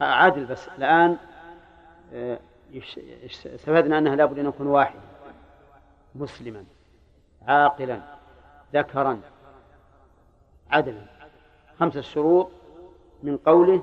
عدل 0.00 0.44
بس 0.44 0.68
الآن 0.68 1.16
آه، 2.12 2.38
استفدنا 3.26 3.98
أنها 3.98 4.16
لابد 4.16 4.38
أن 4.38 4.46
يكون 4.46 4.66
واحد 4.66 5.00
مسلما 6.14 6.64
عاقلا 7.46 8.00
ذكرا 8.74 9.20
عدلا. 10.70 11.06
خمسة 11.80 12.00
شروط. 12.00 12.57
من 13.22 13.36
قوله 13.36 13.82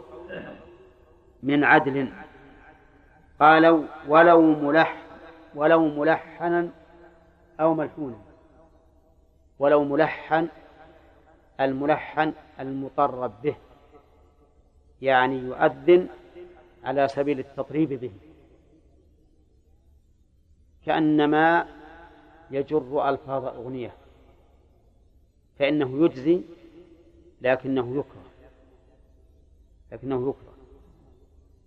من 1.44 1.64
عدل. 1.64 2.14
قالوا 3.40 3.84
ولو 4.08 4.42
ملح 4.42 5.06
ولو 5.56 5.88
ملحنا 5.88 6.70
أو 7.60 7.74
ملحونا. 7.74 8.20
ولو 9.60 9.84
ملحن 9.84 10.48
الملحن 11.60 12.34
المطرب 12.60 13.42
به 13.44 13.56
يعني 15.02 15.38
يؤذن 15.38 16.08
على 16.84 17.08
سبيل 17.08 17.40
التطريب 17.40 17.90
به. 17.94 18.12
كأنما 20.86 21.68
يجر 22.52 23.10
ألفاظ 23.10 23.46
أغنية 23.46 23.92
فإنه 25.60 26.06
يجزي 26.06 26.42
لكنه 27.42 27.98
يكره. 27.98 28.25
لكنه 29.96 30.30
يكره. 30.30 30.54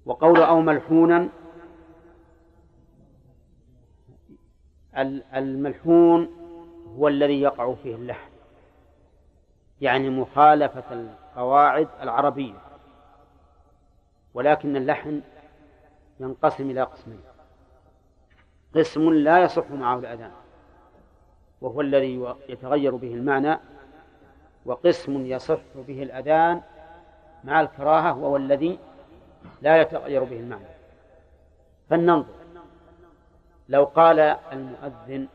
وقول 0.07 0.43
أو 0.43 0.61
ملحونا 0.61 1.29
الملحون 5.35 6.29
هو 6.97 7.09
الذي 7.09 7.41
يقع 7.41 7.74
فيه 7.74 7.95
اللحن 7.95 8.31
يعني 9.81 10.11
مخالفة 10.11 10.85
القواعد 10.93 11.89
العربية 12.03 12.59
ولكن 14.35 14.76
اللحن 14.76 15.20
ينقسم 16.20 16.70
إلى 16.70 16.83
قسمين. 16.83 17.20
قسم 18.74 19.12
لا 19.12 19.43
يصح 19.43 19.70
معه 19.70 19.99
الأذان 19.99 20.33
وهو 21.61 21.81
الذي 21.81 22.35
يتغير 22.49 22.97
به 22.97 23.14
المعنى 23.14 23.59
وقسم 24.64 25.26
يصح 25.26 25.61
به 25.74 26.03
الأذان 26.03 26.62
مع 27.45 27.61
الكراهة 27.61 28.18
وهو 28.18 28.36
الذي 28.36 28.78
لا 29.62 29.80
يتغير 29.80 30.24
به 30.24 30.36
المعنى. 30.36 30.64
فلننظر. 31.91 32.34
لو 33.68 33.84
قال 33.84 34.20
المؤذن 34.53 35.28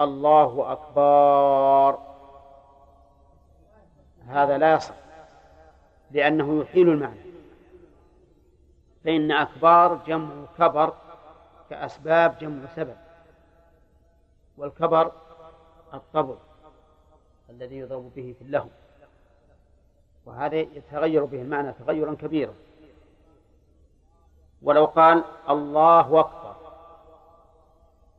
الله 0.00 0.72
أكبر 0.72 1.98
هذا 4.26 4.58
لا 4.58 4.74
يصح 4.74 4.94
لأنه 6.10 6.60
يحيل 6.60 6.88
المعنى. 6.88 7.30
فإن 9.04 9.32
أكبار 9.32 10.00
جمع 10.06 10.30
كبر 10.58 10.94
كأسباب 11.70 12.38
جمع 12.38 12.66
سبب 12.76 12.96
والكبر 14.56 15.12
الطبل 15.94 16.36
الذي 17.50 17.76
يضرب 17.76 18.14
به 18.14 18.34
في 18.38 18.44
اللهو. 18.44 18.68
وهذا 20.26 20.56
يتغير 20.56 21.24
به 21.24 21.42
المعنى 21.42 21.72
تغيرا 21.72 22.14
كبيرا. 22.14 22.54
ولو 24.62 24.84
قال 24.84 25.24
الله 25.48 26.20
أكبر 26.20 26.56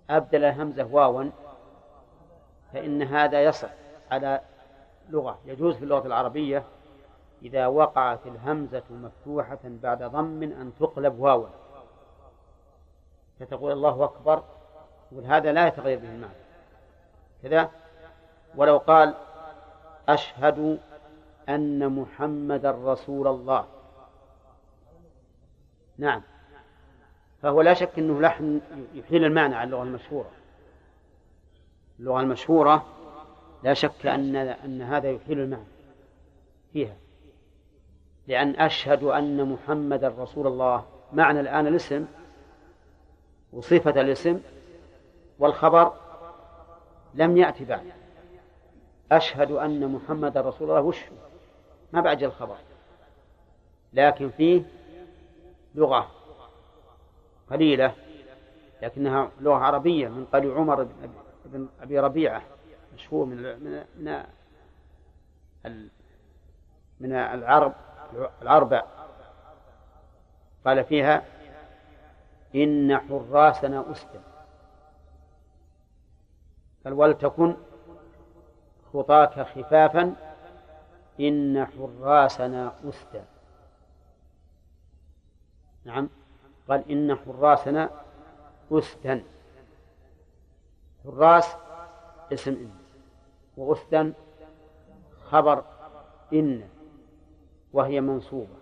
أبدل 0.09 0.43
الهمزة 0.43 0.88
واوا 0.91 1.29
فإن 2.73 3.01
هذا 3.01 3.43
يصح 3.43 3.69
على 4.11 4.41
لغة. 5.09 5.39
يجوز 5.45 5.75
في 5.75 5.84
اللغة 5.84 6.07
العربية 6.07 6.63
إذا 7.41 7.67
وقعت 7.67 8.27
الهمزة 8.27 8.84
مفتوحة 8.89 9.59
بعد 9.63 10.03
ضم 10.03 10.43
أن 10.43 10.71
تقلب 10.79 11.19
واوا. 11.19 11.47
فتقول 13.39 13.71
الله 13.71 14.03
أكبر 14.03 14.43
يقول 15.11 15.25
هذا 15.25 15.51
لا 15.51 15.67
يتغير 15.67 15.99
به 15.99 16.09
المعنى. 16.09 16.34
كذا 17.43 17.71
ولو 18.55 18.77
قال 18.77 19.13
أشهد 20.09 20.79
أن 21.49 21.89
محمدا 21.95 22.71
رسول 22.71 23.27
الله. 23.27 23.65
نعم. 25.97 26.21
فهو 27.41 27.61
لا 27.61 27.73
شك 27.73 27.99
أنه 27.99 28.21
لحن 28.21 28.61
يحيل 28.93 29.25
المعنى 29.25 29.55
على 29.55 29.67
اللغة 29.67 29.83
المشهورة. 29.83 30.29
اللغة 31.99 32.21
المشهورة 32.21 32.85
لا 33.63 33.73
شك 33.73 34.05
أن 34.05 34.35
أن 34.35 34.81
هذا 34.81 35.11
يحيل 35.11 35.39
المعنى 35.39 35.63
فيها. 36.73 36.95
لأن 38.27 38.55
أشهد 38.55 39.03
أن 39.03 39.51
محمدا 39.51 40.15
رسول 40.17 40.47
الله 40.47 40.85
معنى 41.13 41.39
الآن 41.39 41.67
الاسم 41.67 42.05
وصفة 43.53 44.01
الاسم 44.01 44.41
والخبر 45.39 45.93
لم 47.13 47.37
يأتي 47.37 47.65
بعد. 47.65 48.00
أشهد 49.12 49.51
أن 49.51 49.88
محمدا 49.88 50.41
رسول 50.41 50.70
الله 50.70 50.82
وش؟ 50.82 50.99
ما 51.93 52.01
بعد 52.01 52.24
الخبر. 52.24 52.57
لكن 53.93 54.30
فيه 54.30 54.64
لغة 55.76 56.12
قليلة 57.49 57.95
لكنها 58.82 59.32
لغة 59.39 59.55
عربية 59.55 60.07
من 60.07 60.26
قال 60.26 60.51
عمر 60.51 60.88
بن 61.45 61.68
أبي 61.82 61.99
ربيعة 61.99 62.41
مشهور 62.93 63.26
من 63.26 63.38
من 63.97 64.24
من, 66.99 67.14
العرب 67.14 67.74
العربة 68.41 68.84
قال 70.66 70.84
فيها 70.84 71.26
إن 72.55 72.97
حراسنا 72.97 73.91
أسلم. 73.91 74.22
قال 76.86 76.93
ولتكن 76.93 77.55
خطاك 78.93 79.39
خفافا 79.39 80.15
إن 81.19 81.65
حراسنا 81.65 82.73
أسدى 82.89 83.21
نعم. 85.85 86.09
قال 86.69 86.91
إن 86.91 87.15
حراسنا 87.15 87.89
أسدا 88.71 89.23
حراس 91.05 91.55
اسم 92.33 92.51
إن. 92.51 92.71
وأسدا 93.57 94.13
خبر 95.29 95.63
إن. 96.33 96.63
وهي 97.73 98.01
منصوبة. 98.01 98.55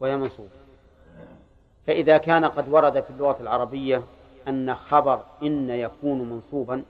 وهي 0.00 0.16
منصوبة. 0.16 0.50
فإذا 1.86 2.18
كان 2.18 2.44
قد 2.44 2.68
ورد 2.68 3.00
في 3.00 3.10
اللغة 3.10 3.36
العربية 3.40 4.02
أن 4.48 4.74
خبر 4.74 5.24
إن 5.42 5.70
يكون 5.70 6.30
منصوبا 6.30 6.84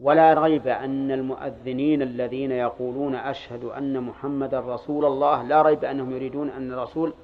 ولا 0.00 0.34
ريب 0.34 0.68
أن 0.68 1.10
المؤذنين 1.10 2.02
الذين 2.02 2.52
يقولون 2.52 3.14
أشهد 3.14 3.64
أن 3.64 4.02
محمدا 4.02 4.60
رسول 4.60 5.04
الله 5.04 5.42
لا 5.42 5.62
ريب 5.62 5.84
أنهم 5.84 6.12
يريدون 6.12 6.50
أن 6.50 6.72
الرسول 6.72 7.14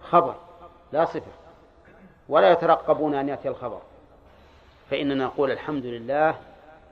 خبر 0.00 0.34
لا 0.92 1.04
صفة 1.04 1.32
ولا 2.28 2.50
يترقبون 2.50 3.14
أن 3.14 3.28
يأتي 3.28 3.48
الخبر. 3.48 3.80
فإننا 4.90 5.24
نقول 5.24 5.50
الحمد 5.50 5.86
لله 5.86 6.34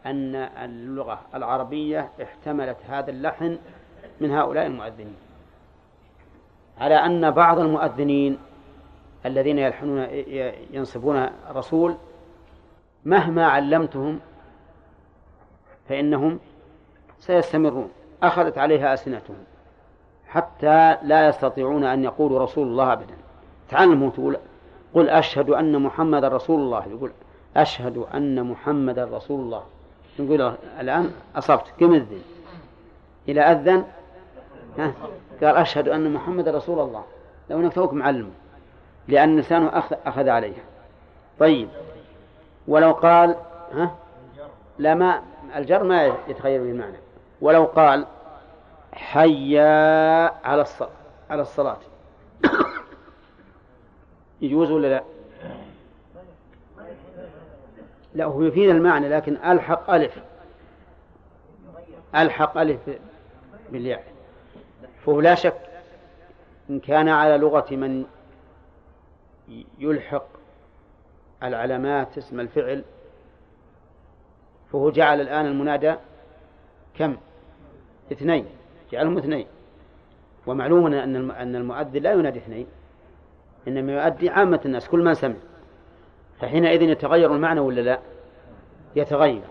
أن 0.06 0.34
اللغة 0.34 1.20
العربية 1.34 2.08
احتملت 2.22 2.76
هذا 2.88 3.10
اللحن 3.10 3.58
من 4.20 4.30
هؤلاء 4.30 4.66
المؤذنين. 4.66 5.16
على 6.78 6.94
أن 6.94 7.30
بعض 7.30 7.58
المؤذنين 7.58 8.38
الذين 9.26 9.58
يلحنون 9.58 10.06
ينصبون 10.70 11.30
رسول 11.50 11.96
مهما 13.04 13.46
علمتهم 13.46 14.20
فإنهم 15.88 16.38
سيستمرون. 17.18 17.90
أخذت 18.22 18.58
عليها 18.58 18.92
ألسنتهم 18.92 19.36
حتى 20.28 20.96
لا 21.02 21.28
يستطيعون 21.28 21.84
أن 21.84 22.04
يقولوا 22.04 22.38
رسول 22.38 22.66
الله 22.66 22.92
أبدا. 22.92 23.14
تعلموا 23.70 24.10
تقول 24.10 24.36
قل 24.94 25.08
أشهد 25.08 25.50
أن 25.50 25.82
محمد 25.82 26.24
رسول 26.24 26.60
الله. 26.60 26.86
يقول 26.86 27.10
أشهد 27.56 27.96
أن 28.14 28.44
محمد 28.44 28.98
رسول 28.98 29.40
الله. 29.40 29.62
نقول 30.18 30.54
الآن 30.80 31.12
أصبت. 31.36 31.64
كم 31.80 31.94
الذن 31.94 32.22
إلى 33.28 33.40
أذن؟ 33.40 33.84
ها؟ 34.78 34.92
قال 35.42 35.56
أشهد 35.56 35.88
أن 35.88 36.12
محمد 36.12 36.48
رسول 36.48 36.80
الله. 36.80 37.04
لو 37.50 37.60
أنك 37.60 37.72
توك 37.72 37.92
معلم. 37.92 38.30
لأن 39.08 39.36
لسانه 39.36 39.78
أخذ, 39.78 39.96
أخذ 40.06 40.28
عليه 40.28 40.56
طيب. 41.38 41.68
ولو 42.68 42.92
قال 42.92 43.36
ها؟ 43.74 43.94
لا 44.78 44.94
ما 44.94 45.22
الجر 45.56 45.82
ما 45.82 46.06
يتغير 46.28 46.62
به 46.62 46.70
المعنى. 46.70 46.96
ولو 47.40 47.64
قال 47.64 48.06
حيا 48.92 49.66
على 50.46 50.62
الصلاة 50.62 50.90
على 51.30 51.42
الصلاة. 51.48 51.78
يجوز 54.40 54.70
ولا 54.70 54.86
لا؟ 54.86 55.02
لا 58.14 58.24
هو 58.24 58.42
يفيد 58.42 58.70
المعنى 58.70 59.08
لكن 59.08 59.36
ألحق 59.36 59.90
ألف. 59.90 60.18
ألحق 62.14 62.58
ألف 62.58 62.80
بالياء. 63.72 64.04
فهو 65.04 65.20
لا 65.20 65.34
شك 65.34 65.68
إن 66.70 66.80
كان 66.80 67.08
على 67.08 67.38
لغة 67.38 67.66
من 67.70 68.04
يلحق 69.78 70.26
العلامات 71.42 72.18
اسم 72.18 72.40
الفعل 72.40 72.84
فهو 74.72 74.90
جعل 74.90 75.20
الآن 75.20 75.46
المنادى 75.46 75.94
كم؟ 76.98 77.16
اثنين. 78.12 78.46
جعلهم 78.92 79.18
اثنين. 79.18 79.46
ومعلوم 80.46 80.86
أن 80.86 81.30
أن 81.30 81.56
المؤذن 81.56 82.02
لا 82.02 82.12
ينادي 82.12 82.38
اثنين 82.38 82.66
إنما 83.68 83.92
يؤدي 83.92 84.30
عامة 84.30 84.60
الناس 84.64 84.88
كل 84.88 85.04
من 85.04 85.14
سمع. 85.14 85.34
فحينئذ 86.40 86.82
يتغير 86.82 87.34
المعنى 87.34 87.60
ولا 87.60 87.80
لا؟ 87.80 87.98
يتغير. 88.96 89.42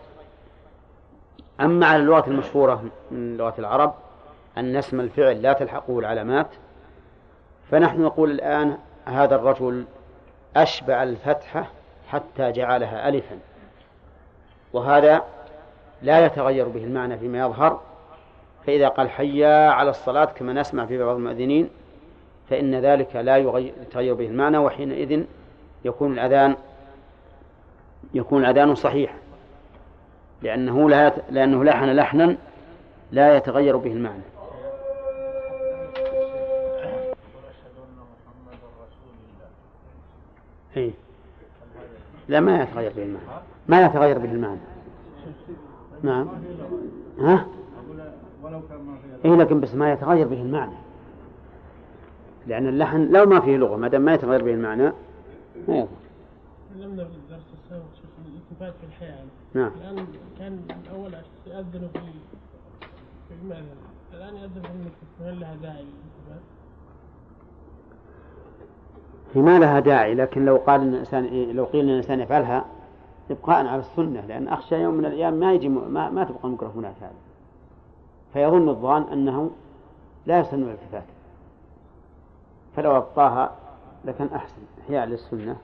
أما 1.61 1.86
على 1.86 2.01
اللغة 2.01 2.28
المشهورة 2.28 2.84
من 3.11 3.38
لغة 3.38 3.53
العرب 3.59 3.93
أن 4.57 4.76
اسم 4.76 4.99
الفعل 4.99 5.41
لا 5.41 5.53
تلحقه 5.53 5.99
العلامات 5.99 6.47
فنحن 7.72 8.01
نقول 8.01 8.32
الآن 8.32 8.78
هذا 9.05 9.36
الرجل 9.36 9.86
أشبع 10.55 11.03
الفتحة 11.03 11.68
حتى 12.07 12.51
جعلها 12.51 13.09
ألفا. 13.09 13.39
وهذا 14.78 15.23
لا 16.01 16.25
يتغير 16.25 16.67
به 16.67 16.84
المعنى 16.84 17.17
فيما 17.17 17.39
يظهر. 17.39 17.82
فإذا 18.65 18.88
قال 18.88 19.09
حيا 19.09 19.69
على 19.69 19.89
الصلاة 19.89 20.25
كما 20.25 20.53
نسمع 20.53 20.86
في 20.86 20.97
بعض 20.97 21.15
المؤذنين 21.15 21.69
فإن 22.49 22.75
ذلك 22.75 23.15
لا 23.15 23.38
يتغير 23.38 24.13
به 24.13 24.25
المعنى 24.25 24.57
وحينئذ 24.57 25.23
يكون 25.86 26.13
الأذان 26.13 26.55
يكون 28.13 28.45
الأذان 28.45 28.75
صحيح. 28.75 29.13
لأنه 30.41 30.89
لا 30.89 31.13
لأنه 31.30 31.63
لحن 31.63 31.86
لحنا 31.86 32.38
لا 33.11 33.38
يتغير 33.38 33.78
به 33.78 33.91
المعنى. 33.91 34.23
إيه؟ 40.78 40.91
لا 42.28 42.39
ما 42.39 42.63
يتغير 42.63 42.93
به 42.95 43.03
المعنى 43.03 43.41
ما 43.67 43.86
يتغير 43.86 44.17
به 44.17 44.32
المعنى 44.32 44.59
نعم. 46.03 46.28
ها؟ 47.19 47.45
إيه 49.25 49.36
لكن 49.36 49.59
بس 49.59 49.75
ما 49.75 49.91
يتغير 49.91 50.28
به 50.28 50.41
المعنى. 50.41 50.75
لأن 52.47 52.67
اللحن 52.67 53.11
لو 53.11 53.25
ما 53.25 53.39
فيه 53.39 53.57
لغة 53.57 53.75
ما 53.75 53.88
دام 53.88 54.01
ما 54.01 54.13
يتغير 54.13 54.43
به 54.43 54.53
المعنى 54.53 54.91
ما 55.67 55.75
يضر. 55.78 55.88
تكلمنا 56.69 57.03
في 57.03 57.11
الدرس 57.15 57.45
السابق 57.63 57.84
الالتفات 58.28 58.73
في 58.82 58.86
الحياة. 58.88 59.25
نعم. 59.53 59.71
الآن 59.82 60.07
كان 60.39 60.59
أول 60.95 61.13
يأذن 61.47 61.89
في 61.93 61.99
في 63.28 63.34
المأذن 63.43 63.75
الآن 64.13 64.36
يأذن 64.36 64.61
في 64.61 64.71
المكتب 64.71 65.07
هل 65.21 65.39
لها 65.39 65.55
داعي؟ 65.55 65.73
الالتفات؟ 65.73 66.41
هي 69.36 69.41
ما 69.41 69.59
لها 69.59 69.80
داعي 69.80 70.15
لكن 70.15 70.45
لو 70.45 70.57
قال 70.57 70.82
إن 70.82 70.93
الإنسان 70.93 71.51
لو 71.51 71.65
قيل 71.65 71.84
إن 71.84 71.89
الإنسان 71.89 72.19
يفعلها 72.19 72.65
ابقاء 73.32 73.67
على 73.67 73.80
السنة 73.80 74.21
لأن 74.21 74.47
أخشى 74.47 74.75
يوم 74.75 74.93
من 74.93 75.05
الأيام 75.05 75.34
ما 75.34 75.53
يجي 75.53 75.69
ما, 75.69 76.09
ما 76.09 76.23
تبقى 76.23 76.43
الميكروفونات 76.43 76.95
هذه 77.01 77.11
فيظن 78.34 78.69
الظان 78.69 79.01
أنه 79.01 79.51
لا 80.25 80.39
يسن 80.39 80.63
الالتفات 80.63 81.03
فلو 82.75 82.97
أبقاها 82.97 83.55
لكان 84.05 84.28
أحسن 84.28 84.61
إحياء 84.82 85.05
للسنة. 85.05 85.57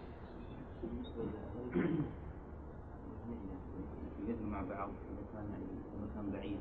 مع 4.51 4.61
بعض 4.61 4.89
اذا 4.89 5.24
كان 5.34 5.45
المكان 5.95 6.39
بعيد 6.39 6.57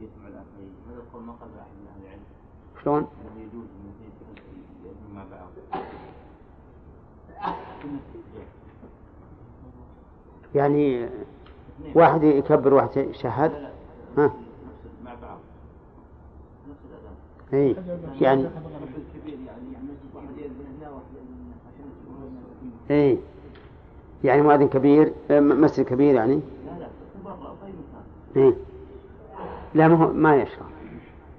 يسمع 0.00 0.28
الآخرين. 0.28 0.72
هذا 0.90 1.00
القول 1.00 1.22
ما 1.22 1.32
قال 1.32 1.48
احد 1.60 1.70
من 1.80 1.86
أهل 1.96 2.06
العلم. 2.06 2.22
شلون؟ 2.82 2.98
انه 2.98 3.42
يجوز 3.42 3.64
ان 3.64 3.94
مع 5.14 5.24
بعض 5.30 5.50
يعني 10.54 11.08
واحد 11.94 12.22
يكبر 12.22 12.74
واحد 12.74 12.96
يشهد 12.96 13.52
ها؟ 14.18 14.30
مع 15.04 15.14
بعض 15.22 15.38
اي 17.52 17.76
يعني 18.20 18.42
يعني 18.42 18.48
اي 22.90 23.18
يعني 24.24 24.42
مؤذن 24.42 24.68
كبير 24.68 25.12
آه، 25.30 25.40
مسجد 25.40 25.84
كبير 25.84 26.14
يعني؟ 26.14 26.40
لا 28.34 28.52
لا 29.74 29.88
ما 29.88 29.94
هو 29.94 30.12
ما 30.12 30.36
يشرع. 30.36 30.66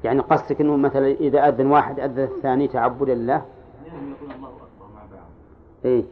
يعني 0.03 0.19
قصدك 0.19 0.61
إنه 0.61 0.77
مثلا 0.77 1.07
إذا 1.07 1.49
أذن 1.49 1.67
واحد 1.67 1.99
أذن 1.99 2.23
الثاني 2.23 2.67
تعبدا 2.67 3.15
لله؟ 3.15 3.45
اي 5.85 6.05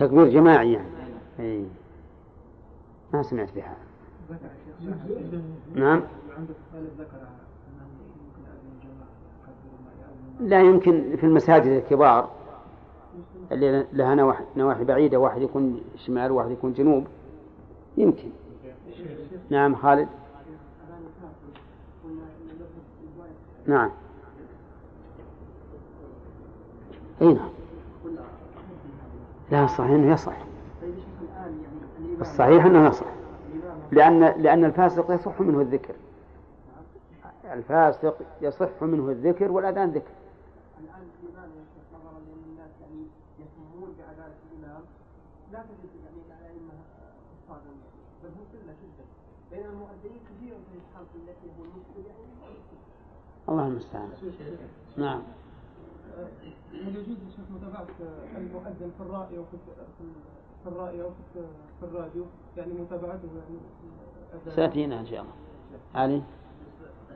تكبير 0.00 0.28
جماعي 0.28 0.72
يعني. 0.72 0.88
اي 1.40 1.64
ما 3.12 3.22
سمعت 3.22 3.48
بها. 3.54 3.76
نعم. 5.74 6.02
لا 10.40 10.60
يمكن 10.60 11.16
في 11.16 11.26
المساجد 11.26 11.66
الكبار 11.66 12.30
اللي 13.52 13.86
لها 13.92 14.14
نواحي, 14.14 14.44
نواحي 14.56 14.84
بعيدة 14.84 15.18
واحد 15.18 15.42
يكون 15.42 15.80
شمال 15.96 16.30
وواحد 16.30 16.50
يكون 16.50 16.72
جنوب. 16.72 17.06
يمكن. 17.96 18.30
نعم 19.50 19.74
خالد. 19.74 20.08
نعم. 23.66 23.90
إي 27.22 27.34
نعم. 27.34 27.59
لا 29.50 29.64
الصحيح 29.64 29.90
إنه 29.90 30.12
يصح. 30.12 30.36
الصحيح 32.20 32.64
إنه 32.64 32.88
يصح. 32.88 33.06
لأن 33.92 34.20
لأن 34.20 34.64
الفاسق 34.64 35.14
يصح 35.14 35.40
منه 35.40 35.60
الذكر. 35.60 35.94
الفاسق 37.52 38.16
يصح 38.42 38.82
منه 38.82 39.10
الذكر 39.10 39.50
والأذان 39.52 39.90
ذكر. 39.90 40.12
الآن 40.80 41.02
الإمام 41.22 41.50
يا 41.50 41.64
شيخ 41.74 41.84
نظرا 42.00 42.18
لأن 42.20 42.42
الناس 42.50 42.70
يعني 42.80 43.06
يهتمون 43.40 43.94
بعدالة 43.98 44.34
الإمام. 44.52 44.82
لا 45.52 45.58
تجد 45.58 45.90
يعني 46.04 46.20
الأئمة 46.26 46.72
يعني 47.48 47.80
بل 48.22 48.28
هم 48.28 48.44
قلة 48.52 48.74
جدا 48.82 49.04
بين 49.50 49.66
المؤذنين 49.66 50.20
كثير 50.30 50.54
الإسلام 50.56 51.04
التي 51.14 51.46
هو 51.58 51.64
المسلم 51.64 52.04
يعني. 52.06 52.30
الله 53.48 53.66
المستعان 53.66 54.08
نعم. 54.96 55.22
هل 56.72 56.96
يجوز 56.96 57.08
يا 57.08 57.30
شيخ 57.36 57.44
متابعة 57.54 57.86
المؤذن 58.36 58.90
في 58.98 59.02
الرأي 59.02 59.38
أو 59.38 59.44
في 59.50 59.56
في 60.64 60.68
الرأي 60.68 61.02
أو 61.02 61.10
في 61.80 61.86
الراديو؟ 61.86 62.24
يعني 62.56 62.72
متابعته 62.72 63.28
يعني 63.38 63.58
الأذان؟ 64.34 64.54
سيأتينا 64.56 65.00
إن 65.00 65.06
شاء 65.06 65.20
الله. 65.20 65.32
علي؟ 65.94 66.22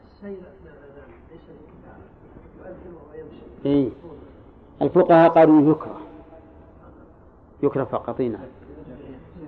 السير 0.07 0.39
أثناء 0.39 0.75
الأذان 0.75 1.11
ليس 1.31 1.41
يؤذن 2.59 2.95
ويمشي 3.11 3.45
إيه. 3.67 3.91
الفقهاء 4.83 5.31
قالوا 5.31 5.71
يكره. 5.71 6.01
يكره 7.63 7.85
فقط 7.85 8.21
إيه، 8.21 8.29
نعم. 8.29 8.41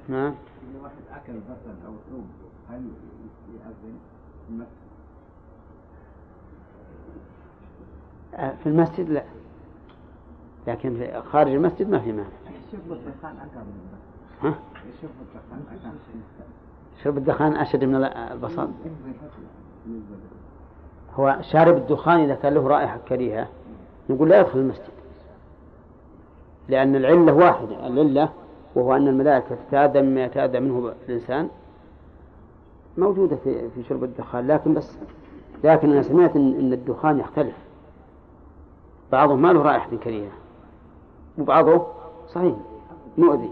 نعم 0.08 0.34
إذا 0.70 0.82
واحد 0.82 0.94
أكل 1.12 1.32
بصل 1.32 1.86
أو 1.86 1.92
ثوم 2.10 2.28
هل 2.70 2.88
يأذن 3.54 3.98
في 4.46 4.50
المسجد؟ 4.50 4.70
آه، 8.34 8.54
في 8.62 8.68
المسجد 8.68 9.10
لا. 9.10 9.24
لكن 10.66 11.08
خارج 11.32 11.52
المسجد 11.52 11.90
ما 11.90 11.98
في 11.98 12.12
مانع. 12.12 12.28
شرب 12.72 12.92
الدخان 12.92 13.36
أكل 13.36 13.60
من 13.60 13.74
البصل 13.82 14.42
ها؟ 14.42 14.54
شرب 15.02 15.10
الدخان 15.20 15.58
البصل 15.72 15.96
شرب 17.02 17.18
الدخان 17.18 17.56
أشد 17.56 17.84
من 17.84 18.04
البصل. 18.32 18.68
هو 21.14 21.38
شارب 21.40 21.76
الدخان 21.76 22.20
إذا 22.20 22.34
كان 22.34 22.54
له 22.54 22.68
رائحة 22.68 22.98
كريهة 23.08 23.48
نقول 24.10 24.28
لا 24.28 24.40
يدخل 24.40 24.58
المسجد. 24.58 24.90
لأن 26.68 26.96
العلة 26.96 27.32
واحدة 27.32 27.86
العلة 27.86 28.28
وهو 28.74 28.96
أن 28.96 29.08
الملائكة 29.08 29.56
تتأذى 29.68 30.02
مما 30.02 30.24
يتأذى 30.24 30.60
منه 30.60 30.92
الإنسان 31.08 31.48
موجودة 32.98 33.36
في 33.36 33.70
في 33.70 33.82
شرب 33.82 34.04
الدخان. 34.04 34.46
لكن 34.46 34.74
بس 34.74 34.98
لكن 35.64 35.90
أنا 35.90 36.02
سمعت 36.02 36.36
إن 36.36 36.72
الدخان 36.72 37.18
يختلف. 37.18 37.56
بعضه 39.12 39.36
ما 39.36 39.52
له 39.52 39.62
رائحة 39.62 39.96
كريهة. 39.96 40.30
وبعضه 41.38 41.86
صحيح. 42.28 42.56
مؤذي 43.18 43.50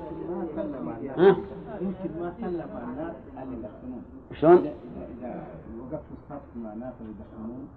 ها؟ 1.16 1.36
يمكن 1.80 2.20
ما 2.20 2.34
سلم 2.40 2.68
على 2.74 2.84
الناس 2.84 3.16
اللي 3.42 3.56
يدخنون. 3.56 4.02
شلون؟ 4.32 4.56
إذا 5.18 5.46
وقفت 5.80 6.04
الصف 6.12 6.42
مع 6.56 6.74
ناس 6.74 6.94
اللي 7.00 7.12
يدخنون 7.12 7.68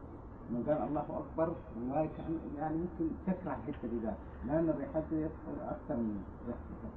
من 0.50 0.64
قال 0.68 0.88
الله 0.90 1.02
أكبر 1.02 1.54
ما 1.90 2.02
يكن 2.02 2.24
يعني 2.58 2.76
يمكن 2.76 3.16
تكره 3.28 3.52
حتى 3.52 3.88
الإذان 3.88 4.16
لأن 4.48 4.74
ريحته 4.80 5.16
يدخل 5.16 5.56
أكثر 5.70 5.96
من 5.96 6.24
ريحته 6.48 6.90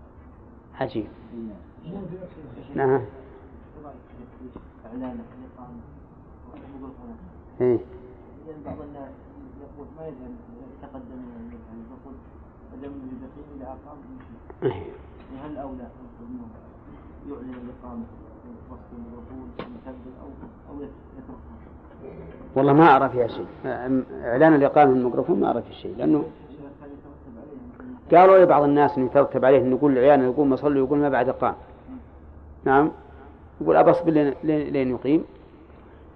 عجيب 0.81 1.07
الناس. 1.35 1.57
نعم. 2.75 3.01
اعلان 4.87 5.19
إيه. 7.61 7.79
لأن 8.47 8.63
بعض 8.65 8.81
الناس 8.81 9.11
يقول 9.61 9.87
ما 9.99 10.07
يدري 10.09 10.35
يتقدم 10.79 11.17
من 11.17 11.53
يعني 11.69 11.83
يقول 11.91 12.15
إيه. 14.63 14.73
هل 15.45 15.59
انه 15.59 16.45
يعلن 17.29 17.67
أو 20.23 20.75
أو 20.75 20.83
يتركها 20.83 21.35
والله 22.57 22.73
ما 22.73 22.97
أرى 22.97 23.09
فيها 23.09 23.27
شيء 23.27 23.47
إعلان 24.25 24.55
الإقامة 24.55 24.93
الميكروفون 24.93 25.41
ما 25.41 25.51
أرى 25.51 25.63
فيه 25.63 25.73
شيء 25.75 25.97
لأنه 25.97 26.25
قالوا 28.19 28.39
لي 28.39 28.47
بعض 28.47 28.63
الناس 28.63 28.99
انه 28.99 29.07
يترتب 29.07 29.45
عليه 29.45 29.59
إنه 29.61 29.77
يقول 29.77 29.95
لعياله 29.95 30.25
يقول 30.25 30.47
ما 30.47 30.57
صلوا 30.57 30.87
يقول 30.87 30.99
ما 30.99 31.09
بعد 31.09 31.29
اقام 31.29 31.55
نعم؟ 32.65 32.91
يقول 33.61 33.77
اصبر 33.77 34.11
لين- 34.11 34.91
يقيم. 34.91 35.25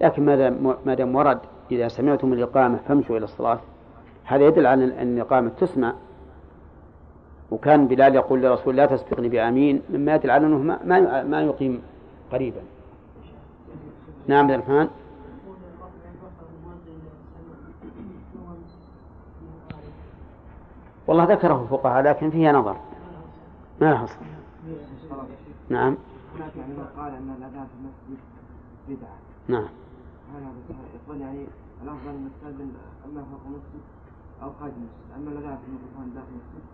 لكن 0.00 0.24
ما 0.26 0.36
دام 0.36 0.74
ما 0.86 0.94
دام 0.94 1.14
ورد 1.14 1.38
إذا 1.70 1.88
سمعتم 1.88 2.32
الإقامة 2.32 2.76
فامشوا 2.76 3.16
إلى 3.16 3.24
الصلاة. 3.24 3.60
هذا 4.24 4.46
يدل 4.46 4.66
على 4.66 4.84
إن 5.02 5.14
الإقامة 5.14 5.48
تسمع. 5.48 5.94
وكان 7.54 7.86
بلال 7.88 8.14
يقول 8.14 8.42
لرسول 8.42 8.76
لا 8.76 8.86
تسبقني 8.86 9.28
بآمين 9.28 9.82
مما 9.90 10.14
يدل 10.14 10.30
على 10.30 10.46
إنه 10.46 10.58
ما 10.58 11.22
ما 11.22 11.42
يقيم 11.42 11.82
قريبا. 12.32 12.60
نعم 14.26 14.44
عبد 14.44 14.50
الرحمن. 14.50 14.88
والله 21.06 21.24
ذكره 21.24 21.62
الفقهاء 21.62 22.02
لكن 22.02 22.30
فيها 22.30 22.52
نظر. 22.52 22.76
ما 23.80 23.98
حصل 23.98 24.16
نعم. 25.68 25.96
هناك 26.36 26.56
يعني 26.56 26.72
من 26.72 26.86
قال 26.96 27.12
أن 27.12 27.34
الأذان 27.38 27.66
في 27.66 27.76
المسجد 27.80 28.20
بدعة. 28.88 29.18
نعم. 29.48 29.68
هذا 30.34 30.46
يقول 30.94 31.20
يعني 31.20 31.46
الأفضل 31.82 32.08
ان 32.10 32.28
نستاذن 32.30 32.72
أما 33.04 33.22
فوق 33.30 33.40
المسجد 33.46 33.84
أو 34.42 34.50
خارج 34.60 34.72
المسجد. 34.72 35.08
أما 35.16 35.30
الأذان 35.30 35.56
في 35.56 35.66
الميكروفون 35.68 36.14
داخل 36.14 36.26
المسجد 36.28 36.73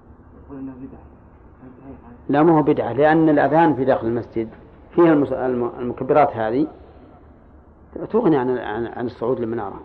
لا 2.28 2.42
ما 2.42 2.58
هو 2.58 2.62
بدعة 2.62 2.92
لأن 2.92 3.28
الأذان 3.28 3.74
في 3.74 3.84
داخل 3.84 4.06
المسجد 4.06 4.48
فيها 4.94 5.12
المكبرات 5.78 6.36
هذه 6.36 6.66
تغني 8.12 8.36
عن 8.36 8.58
عن, 8.58 9.06
الصعود 9.06 9.40
للمنارة. 9.40 9.80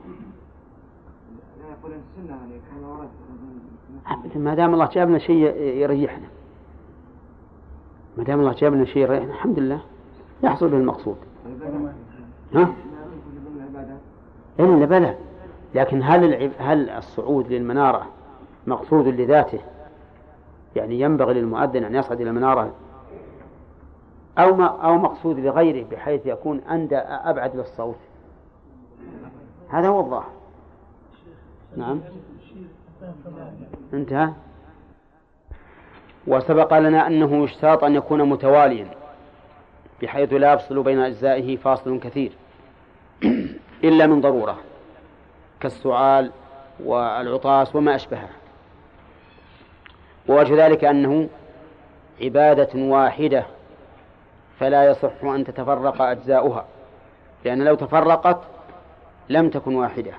ما 4.36 4.56
دام 4.56 4.74
الله 4.74 4.90
جاب 4.94 5.10
لنا 5.10 5.20
شيء 5.20 5.56
يريحنا 5.62 6.28
ما 8.18 8.24
دام 8.24 8.40
الله 8.40 8.54
جاب 8.54 8.74
لنا 8.74 8.86
شيء 8.86 9.02
يريحنا 9.02 9.34
الحمد 9.34 9.60
لله 9.60 9.82
يحصل 10.44 10.70
به 10.70 10.78
المقصود 10.78 11.18
ها؟ 12.56 12.74
إلا 14.60 14.86
بلى 14.86 15.16
لكن 15.76 16.04
هل. 16.04 16.52
هل 16.60 16.90
الصعود 16.90 17.52
للمنارة 17.52 18.08
مقصود 18.68 19.08
لذاته 19.08 19.60
يعني 20.76 21.00
ينبغي 21.00 21.34
للمؤذن 21.34 21.84
أن 21.84 21.96
يصعد 21.96 22.22
إلى 22.22 22.30
المنارة 22.30 22.74
أو 24.38 24.56
ما 24.56 24.66
أو 24.66 24.98
مقصود 24.98 25.40
لغيره 25.40 25.86
بحيث 25.92 26.26
يكون 26.26 26.60
أندى 26.60 26.98
أبعد 26.98 27.56
للصوت. 27.56 27.98
هذا 29.70 29.88
هو 29.88 30.00
الظاهر. 30.00 30.32
نعم. 31.78 32.02
انتهى. 33.94 34.30
وسبق 36.28 36.80
لنا 36.80 37.08
أنه 37.08 37.44
يشترط 37.44 37.84
أن 37.84 37.96
يكون 37.96 38.30
متواليا 38.30 38.88
بحيث 40.02 40.34
لا 40.34 40.54
يفصل 40.54 40.84
بين 40.84 41.00
أجزائه 41.00 41.58
فاصل 41.58 42.00
كثير. 42.00 42.32
إلا 43.84 44.08
من 44.08 44.22
ضرورة 44.22 44.58
كالسعال 45.60 46.32
والعطاس 46.86 47.76
وما 47.76 47.96
أشبهه. 47.96 48.30
ووجه 50.28 50.66
ذلك 50.66 50.84
أنه 50.84 51.30
عبادة 52.22 52.80
واحدة 52.80 53.46
فلا 54.60 54.86
يصح 54.86 55.24
أن 55.24 55.44
تتفرق 55.46 56.02
أجزاؤها 56.02 56.66
لأن 57.46 57.62
لو 57.62 57.76
تفرقت 57.76 58.42
لم 59.30 59.50
تكن 59.50 59.76
واحدة. 59.76 60.12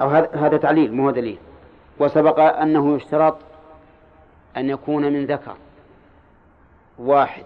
أو 0.00 0.08
هذا 0.08 0.56
تعليل 0.56 0.94
مو 0.94 1.10
دليل. 1.10 1.38
وسبق 1.98 2.40
أنه 2.40 2.96
يشترط 2.96 3.36
أن 4.56 4.70
يكون 4.70 5.12
من 5.12 5.26
ذكر 5.26 5.56
واحد. 6.98 7.44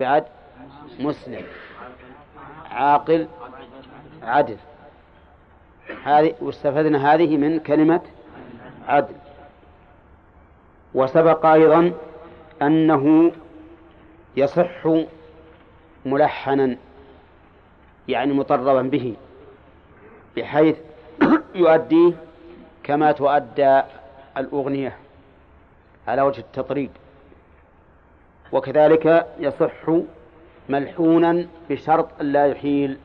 بعد؟ 0.00 0.24
مسلم. 1.00 1.44
عاقل 2.70 3.28
عدل. 4.22 4.56
هذه 6.04 6.34
واستفدنا 6.40 7.14
هذه 7.14 7.36
من 7.36 7.58
كلمة 7.58 8.00
عدل. 8.88 9.14
وسبق 10.96 11.46
أيضا 11.46 11.92
أنه 12.62 13.32
يصح 14.36 14.88
ملحنا 16.06 16.76
يعني 18.08 18.32
مطربا 18.32 18.82
به 18.82 19.14
بحيث 20.36 20.76
يؤديه 21.54 22.12
كما 22.82 23.12
تؤدى 23.12 23.82
الأغنية 24.36 24.96
على 26.08 26.22
وجه 26.22 26.40
التطريب 26.40 26.90
وكذلك 28.52 29.26
يصح 29.38 29.90
ملحونا 30.68 31.46
بشرط 31.70 32.08
لا 32.20 32.46
يحيل 32.46 32.98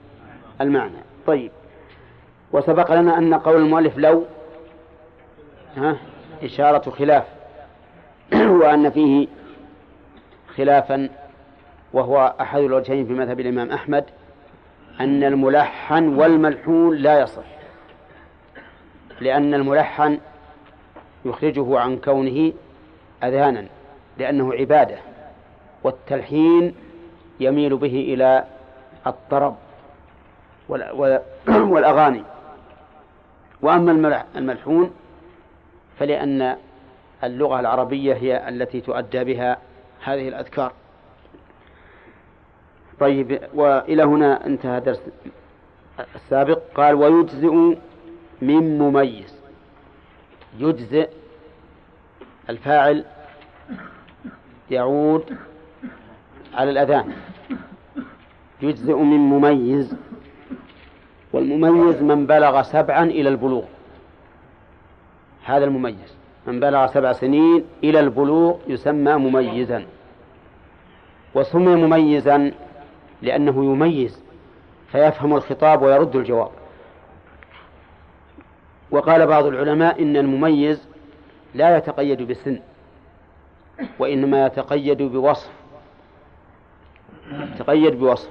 المعنى. 0.62 0.98
طيب. 1.28 1.52
وسبق 2.52 2.94
لنا 2.94 3.18
أن 3.18 3.34
قول 3.34 3.62
المؤلف 3.62 3.98
لو 3.98 4.26
ها 5.78 5.98
إشارة 6.44 6.90
خلاف. 6.90 7.41
وأن 8.62 8.90
فيه 8.90 9.28
خلافا 10.56 11.10
وهو 11.94 12.36
أحد 12.42 12.60
الوجهين 12.60 13.06
في 13.06 13.14
مذهب 13.14 13.40
الإمام 13.40 13.72
أحمد 13.72 14.06
أن 15.00 15.24
الملحن 15.24 16.08
والملحون 16.08 16.96
لا 16.96 17.20
يصح. 17.20 17.44
لأن 19.22 19.54
الملحن 19.54 20.20
يخرجه 21.26 21.80
عن 21.80 21.98
كونه 21.98 22.54
أذانا 23.24 23.66
لأنه 24.18 24.54
عبادة 24.54 24.98
والتلحين 25.84 26.76
يميل 27.40 27.78
به 27.78 28.14
إلى 28.14 28.46
الطرب 29.08 29.56
والأغاني. 31.48 32.24
وأما 33.62 34.24
الملحون 34.36 34.92
فلأن 36.00 36.58
اللغة 37.24 37.60
العربية 37.60 38.14
هي 38.14 38.50
التي 38.50 38.82
تؤدى 38.82 39.24
بها 39.24 39.58
هذه 40.04 40.28
الأذكار. 40.28 40.74
طيب 43.00 43.42
وإلى 43.54 44.04
هنا 44.04 44.46
انتهى 44.46 44.80
درس 44.80 45.02
السابق. 46.16 46.60
قال 46.76 46.96
ويجزئ 46.96 47.54
من 48.42 48.80
مميز. 48.80 49.42
يجزئ 50.60 51.10
الفاعل 52.50 53.06
يعود 54.72 55.38
على 56.54 56.72
الأذان. 56.72 57.14
يجزئ 58.62 58.96
من 58.96 59.20
مميز. 59.20 59.96
والمميز 61.34 62.02
من 62.02 62.26
بلغ 62.26 62.62
سبعا 62.62 63.04
إلى 63.04 63.30
البلوغ. 63.30 63.64
هذا 65.44 65.66
المميز. 65.66 66.21
من 66.48 66.60
بلغ 66.60 66.88
سبع 66.88 67.14
سنين 67.14 67.66
إلى 67.84 68.00
البلوغ 68.00 68.58
يسمى 68.68 69.14
مميزا. 69.14 69.86
وسمي 71.36 71.76
مميزا 71.76 72.52
لأنه 73.22 73.66
يميز 73.66 74.24
فيفهم 74.92 75.36
الخطاب 75.36 75.82
ويرد 75.82 76.16
الجواب. 76.16 76.52
وقال 78.92 79.28
بعض 79.28 79.46
العلماء 79.46 80.02
إن 80.02 80.18
المميز 80.18 80.88
لا 81.56 81.78
يتقيد 81.78 82.22
بسن 82.22 82.60
وإنما 84.00 84.46
يتقيد 84.46 85.02
بوصف. 85.02 85.50
يتقيد 87.32 88.00
بوصف. 88.00 88.30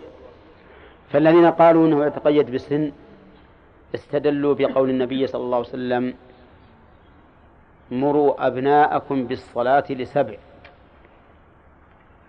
فالذين 1.11 1.47
قالوا 1.47 1.87
إنه 1.87 2.07
يتقيد 2.07 2.51
بسن 2.51 2.93
استدلوا 3.95 4.55
بقول 4.55 4.91
النبي 4.91 5.27
صلى 5.27 5.43
الله 5.43 5.57
عليه 5.57 5.69
وسلم 5.69 6.15
مروا 7.91 8.47
أبناءكم 8.47 9.24
بالصلاة 9.24 9.84
لسبع 9.91 10.34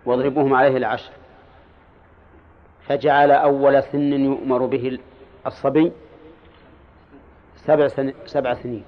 واضربوهم 0.05 0.53
عليه 0.53 0.78
العشر. 0.78 1.12
فجعل 2.88 3.32
أول 3.32 3.84
سن 3.84 4.14
يؤمر 4.26 4.66
به 4.66 4.99
الصبي 5.47 5.91
سبع 7.55 7.88
سن 7.88 8.14
سبع 8.26 8.53
سنين. 8.53 8.84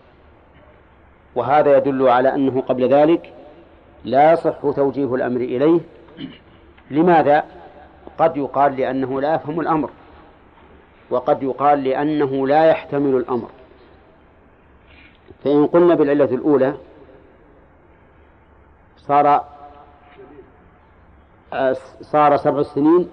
وهذا 1.36 1.78
يدل 1.78 2.10
على 2.10 2.36
أنه 2.36 2.62
قبل 2.62 2.90
ذلك 2.94 3.34
لا 4.06 4.32
يصح 4.34 4.60
توجيه 4.76 5.16
الأمر 5.16 5.42
إليه. 5.42 5.80
لماذا؟ 6.92 7.44
قد 8.18 8.38
يقال 8.38 8.78
لأنه 8.78 9.22
لا 9.22 9.36
يفهم 9.36 9.60
الأمر. 9.60 9.90
وقد 11.10 11.44
يقال 11.44 11.84
لأنه 11.84 12.48
لا 12.48 12.66
يحتمل 12.66 13.16
الأمر. 13.16 13.50
فإن 15.44 15.68
قلنا 15.68 15.96
بالعلة 15.96 16.26
الأولى 16.26 16.74
صار 18.98 19.44
صار 22.02 22.38
سبع 22.38 22.62
سنين 22.64 23.10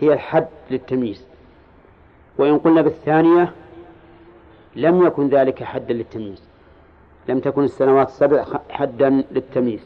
هي 0.00 0.12
الحد 0.12 0.48
للتمييز. 0.70 1.24
وإن 2.38 2.58
قلنا 2.58 2.82
بالثانية 2.82 3.52
لم 4.76 5.06
يكن 5.06 5.28
ذلك 5.28 5.62
حدا 5.62 5.94
للتمييز. 5.94 6.42
لم 7.28 7.40
تكن 7.40 7.64
السنوات 7.64 8.08
السبع 8.08 8.44
حدا 8.70 9.24
للتمييز. 9.30 9.80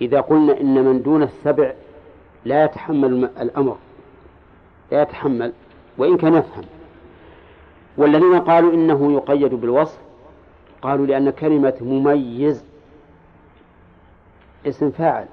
إذا 0.00 0.20
قلنا 0.20 0.60
إن 0.60 0.84
من 0.84 1.02
دون 1.02 1.22
السبع 1.22 1.72
لا 2.44 2.64
يتحمل 2.64 3.30
الأمر 3.40 3.76
لا 4.92 5.02
يتحمل 5.02 5.52
وإن 5.98 6.16
كان 6.16 6.34
يفهم. 6.34 6.64
والذين 7.96 8.40
قالوا 8.40 8.72
إنه 8.72 9.12
يقيد 9.12 9.54
بالوصف 9.54 9.98
قالوا 10.84 11.06
لأن 11.06 11.30
كلمة 11.30 11.74
مميز 11.80 12.64
اسم 14.66 14.90
فاعل. 14.90 15.26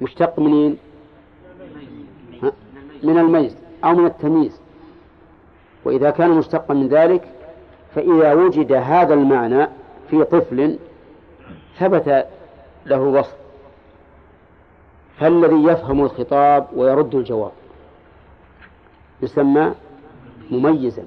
مشتق 0.00 0.38
منين؟ 0.38 0.78
من 3.02 3.18
الميز 3.18 3.56
أو 3.84 3.94
من 3.94 4.06
التمييز. 4.06 4.60
وإذا 5.84 6.10
كان 6.10 6.30
مشتقا 6.30 6.74
من 6.74 6.88
ذلك 6.88 7.28
فإذا 7.94 8.34
وجد 8.34 8.72
هذا 8.72 9.14
المعنى 9.14 9.66
في 10.10 10.24
طفل 10.24 10.78
ثبت 11.78 12.26
له 12.86 13.00
وصف. 13.00 13.36
فالذي 15.18 15.64
يفهم 15.64 16.04
الخطاب 16.04 16.66
ويرد 16.76 17.14
الجواب. 17.14 17.52
يسمى 19.22 19.74
مميزا. 20.50 21.04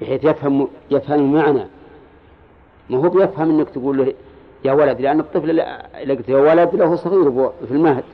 بحيث 0.00 0.24
يفهم 0.24 0.68
يفهم 0.90 1.20
المعنى. 1.20 1.64
ما 2.90 2.98
هو 2.98 3.08
بيفهم 3.08 3.50
إنك 3.50 3.70
تقول 3.70 3.98
له 3.98 4.14
يا 4.64 4.72
ولد 4.72 5.00
لأن 5.00 5.20
الطفل 5.20 5.60
اذا 5.60 6.14
قلت 6.14 6.28
يا 6.28 6.36
ولد 6.36 6.74
له 6.74 6.96
صغير 6.96 7.50
في 7.68 7.70
المهد. 7.70 8.04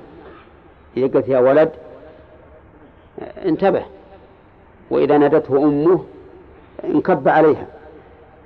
اذا 0.97 1.07
قلت 1.07 1.29
يا 1.29 1.39
ولد 1.39 1.71
انتبه 3.45 3.85
وإذا 4.91 5.19
نادته 5.19 5.57
أمه 5.57 6.05
انكب 6.85 7.29
عليها. 7.29 7.67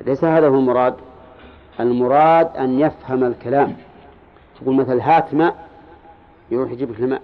ليس 0.06 0.24
هذا 0.24 0.48
هو 0.48 0.54
المراد. 0.54 0.94
المراد 1.80 2.56
أن 2.56 2.80
يفهم 2.80 3.24
الكلام. 3.24 3.76
تقول 4.60 4.74
مثل 4.74 5.00
هات 5.00 5.34
ماء 5.34 5.66
يروح 6.50 6.70
يجيب 6.70 6.90
لك 6.90 7.00
الماء 7.00 7.22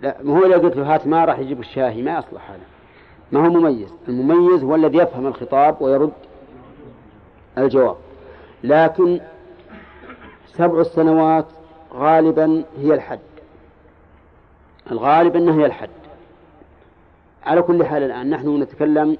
لا 0.00 0.16
ما 0.22 0.38
هو 0.38 0.46
إذا 0.46 0.56
قلت 0.56 0.76
له 0.76 0.94
هات 0.94 1.06
ماء 1.06 1.28
راح 1.28 1.38
يجيب 1.38 1.60
الشاهي 1.60 2.02
ما 2.02 2.18
يصلح 2.18 2.50
هذا. 2.50 2.73
ما 3.34 3.46
هو 3.46 3.50
مميز 3.50 3.94
المميز 4.08 4.64
هو 4.64 4.74
الذي 4.74 4.98
يفهم 4.98 5.26
الخطاب 5.26 5.82
ويرد 5.82 6.12
الجواب. 7.58 7.96
لكن 8.64 9.20
سبع 10.46 10.80
السنوات 10.80 11.46
غالبا 11.94 12.64
هي 12.78 12.94
الحد. 12.94 13.18
الغالب 14.90 15.36
أنها 15.36 15.54
هي 15.54 15.66
الحد. 15.66 15.90
على 17.44 17.62
كل 17.62 17.84
حال 17.84 18.02
الآن 18.02 18.30
نحن 18.30 18.62
نتكلم 18.62 19.16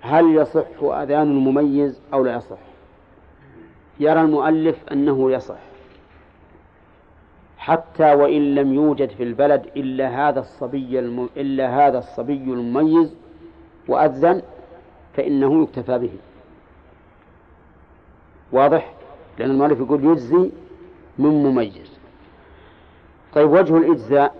هل 0.00 0.36
يصح 0.36 0.82
أذان 0.82 1.22
المميز 1.22 2.00
أو 2.12 2.24
لا 2.24 2.36
يصح. 2.36 2.58
يرى 4.00 4.20
المؤلف 4.20 4.76
أنه 4.92 5.32
يصح. 5.32 5.58
حتى 7.58 8.14
وإن 8.14 8.54
لم 8.54 8.74
يوجد 8.74 9.10
في 9.10 9.22
البلد 9.22 9.66
إلا 9.76 10.28
هذا 10.28 10.40
الصبي 10.40 10.98
الم... 10.98 11.28
إلا 11.36 11.86
هذا 11.86 11.98
الصبي 11.98 12.44
المميز 12.44 13.25
وأذن 13.88 14.42
فإنه 15.16 15.62
يكتفى 15.62 15.98
به. 15.98 16.12
واضح؟ 18.52 18.92
لأن 19.38 19.50
المؤلف 19.50 19.80
يقول 19.80 20.04
يجزي 20.04 20.50
من 21.18 21.42
مميز. 21.42 21.98
طيب 23.34 23.50
وجه 23.50 23.76
الإجزاء. 23.76 24.34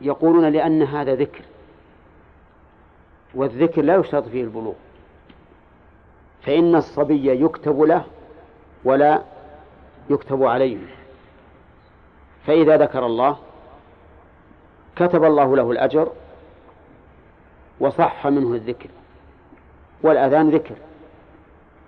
يقولون 0.00 0.44
لأن 0.44 0.82
هذا 0.82 1.14
ذكر. 1.14 1.42
والذكر 3.34 3.82
لا 3.82 3.96
يشترط 3.96 4.28
فيه 4.28 4.42
البلوغ. 4.42 4.74
فإن 6.42 6.74
الصبي 6.74 7.44
يكتب 7.44 7.80
له 7.80 8.04
ولا 8.84 9.22
يكتب 10.10 10.42
عليه. 10.42 10.78
فإذا 12.46 12.76
ذكر 12.76 13.06
الله 13.06 13.36
كتب 14.96 15.24
الله 15.24 15.56
له 15.56 15.70
الأجر 15.70 16.12
وصح 17.84 18.26
منه 18.26 18.54
الذكر 18.54 18.88
والأذان 20.02 20.50
ذكر. 20.50 20.74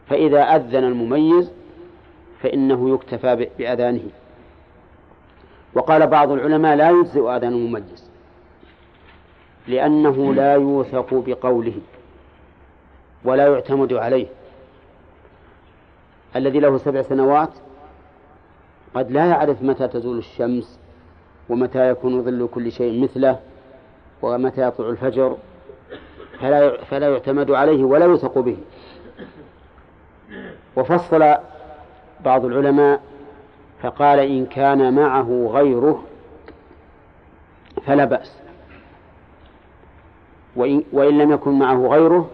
فإذا 0.09 0.43
أذن 0.43 0.85
المميز 0.85 1.53
فإنه 2.43 2.95
يكتفى 2.95 3.49
بأذانه. 3.59 4.09
وقال 5.75 6.07
بعض 6.07 6.31
العلماء 6.31 6.77
لا 6.77 6.91
يجزئ 6.91 7.21
أذان 7.21 7.53
المميز 7.53 8.11
لأنه 9.69 10.35
لا 10.35 10.55
يوثق 10.55 11.15
بقوله 11.15 11.81
ولا 13.25 13.47
يعتمد 13.47 13.93
عليه. 13.93 14.27
الذي 16.37 16.61
له 16.61 16.79
سبع 16.79 17.03
سنوات 17.03 17.51
قد 18.95 19.11
لا 19.11 19.27
يعرف 19.27 19.63
متى 19.63 19.89
تزول 19.89 20.19
الشمس 20.19 20.79
ومتى 21.49 21.91
يكون 21.91 22.23
ظل 22.23 22.49
كل 22.55 22.73
شيء 22.73 23.03
مثله 23.03 23.41
ومتى 24.23 24.63
يطلع 24.69 24.89
الفجر 24.89 25.37
فلا 26.41 26.85
فلا 26.85 27.09
يعتمد 27.09 27.51
عليه 27.51 27.85
ولا 27.85 28.05
يوثق 28.05 28.39
به. 28.39 28.57
وفصل 30.77 31.35
بعض 32.25 32.45
العلماء 32.45 33.01
فقال 33.83 34.19
إن 34.19 34.47
كان 34.47 34.95
معه 34.95 35.51
غيره 35.53 36.05
فلا 37.87 38.05
بأس. 38.05 38.39
وإن, 40.57 40.83
وإن 40.93 41.19
لم 41.19 41.33
يكن 41.33 41.59
معه 41.59 41.87
غيره 41.87 42.31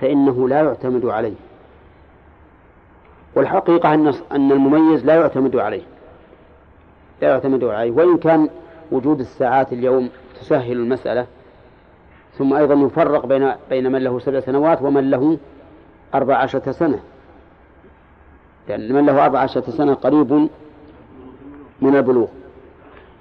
فإنه 0.00 0.48
لا 0.48 0.62
يعتمد 0.62 1.06
عليه. 1.06 1.34
والحقيقة 3.34 3.94
أن 3.94 4.14
أن 4.32 4.52
المميز 4.52 5.04
لا 5.04 5.14
يعتمد 5.14 5.56
عليه. 5.56 5.82
لا 7.22 7.28
يعتمد 7.28 7.64
عليه. 7.64 7.90
وإن 7.90 8.18
كان 8.18 8.48
وجود 8.92 9.20
الساعات 9.20 9.72
اليوم 9.72 10.10
تسهل 10.40 10.72
المسألة 10.72 11.26
ثم 12.38 12.54
أيضا 12.54 12.74
يفرق 12.74 13.26
بين 13.26 13.52
بين 13.70 13.92
من 13.92 14.04
له 14.04 14.18
سبع 14.18 14.40
سنوات 14.40 14.82
ومن 14.82 15.10
له 15.10 15.38
أربع 16.14 16.36
عشرة 16.36 16.72
سنة. 16.72 17.00
لأن 18.68 18.92
من 18.92 19.06
له 19.06 19.24
أربع 19.24 19.38
عشرة 19.38 19.70
سنة 19.70 19.94
قريب 19.94 20.32
من 21.80 21.96
البلوغ. 21.96 22.28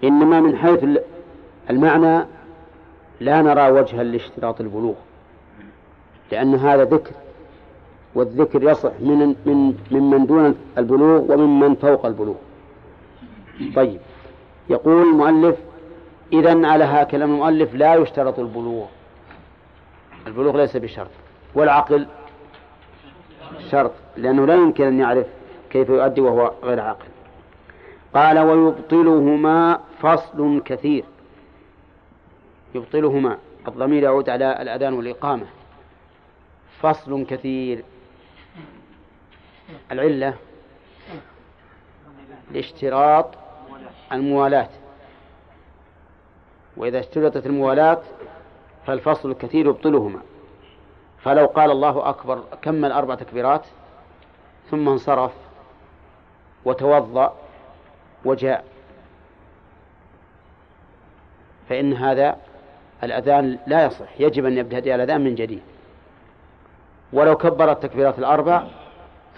إنما 0.04 0.40
من 0.40 0.56
حيث 0.56 0.86
المعنى 1.70 2.26
لا 3.20 3.42
نرى 3.42 3.72
وجها 3.72 4.04
لاشتراط 4.04 4.62
البلوغ. 4.62 4.96
لأن 6.32 6.56
هذا 6.56 6.84
ذكر 6.84 7.12
والذكر 8.16 8.64
يصح 8.64 8.92
من 9.00 9.36
من 9.46 9.74
ممن 9.92 10.26
دون 10.26 10.56
البلوغ 10.78 11.34
وممن 11.34 11.76
فوق 11.76 12.06
البلوغ. 12.06 12.36
طيب 13.76 14.00
يقول 14.70 15.02
المؤلف 15.02 15.56
إذا 16.34 16.68
على 16.68 16.84
هكذا 16.84 17.26
المؤلف 17.26 17.76
لا 17.76 17.96
يشترط 17.96 18.40
البلوغ. 18.40 18.86
البلوغ 20.28 20.58
ليس 20.58 20.78
بشرط. 20.78 21.10
والعقل 21.56 22.08
شرط 23.72 23.92
لأنه 24.18 24.46
لا 24.46 24.56
يمكن 24.56 24.84
أن 24.84 25.00
يعرف 25.00 25.28
كيف 25.70 25.90
يؤدي 25.90 26.22
وهو 26.22 26.54
غير 26.64 26.80
عاقل. 26.80 27.08
قال 28.14 28.40
ويبطلهما 28.40 29.80
فصل 30.02 30.62
كثير. 30.66 31.04
يبطلهما 32.76 33.38
الضمير 33.68 34.04
يعود 34.04 34.30
على 34.30 34.62
الأذان 34.62 34.94
والإقامة. 34.94 35.46
فصل 36.82 37.26
كثير. 37.26 37.84
العلة 39.92 40.34
لاشتراط 42.52 43.36
الموالاة. 44.12 44.70
وإذا 46.78 47.00
اشترطت 47.00 47.46
الموالاة 47.46 48.02
فالفصل 48.88 49.32
الكثير 49.32 49.66
يبطلهما. 49.66 50.20
فلو 51.22 51.46
قال 51.46 51.72
الله 51.72 52.10
أكبر 52.10 52.44
كمل 52.62 52.92
أربع 52.92 53.16
تكبيرات؟ 53.16 53.66
ثم 54.72 54.90
انصرف 54.90 55.32
وتوضأ 56.66 57.34
وجاء. 58.26 58.66
فإن 61.70 61.94
هذا 61.94 62.38
الأذان 63.04 63.60
لا 63.68 63.86
يصح. 63.86 64.22
يجب 64.22 64.46
أن 64.46 64.58
يبتدئ 64.58 64.96
الأذان 64.96 65.24
من 65.24 65.36
جديد. 65.36 65.62
ولو 67.14 67.36
كبر 67.36 67.72
التكبيرات 67.72 68.20
الأربع 68.20 68.68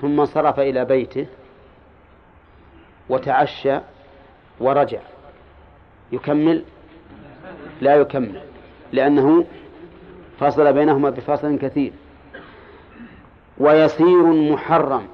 ثم 0.01 0.19
انصرف 0.19 0.59
إلى 0.59 0.85
بيته 0.85 1.27
وتعشى 3.09 3.80
ورجع. 4.59 5.01
يكمل؟ 6.11 6.63
لا 7.81 7.95
يكمل. 7.95 8.48
لأنه 8.94 9.45
فصل 10.40 10.74
بينهما 10.74 11.10
بفاصل 11.10 11.60
كثير. 11.60 11.94
ويسير 13.57 14.24
محرم. 14.26 15.07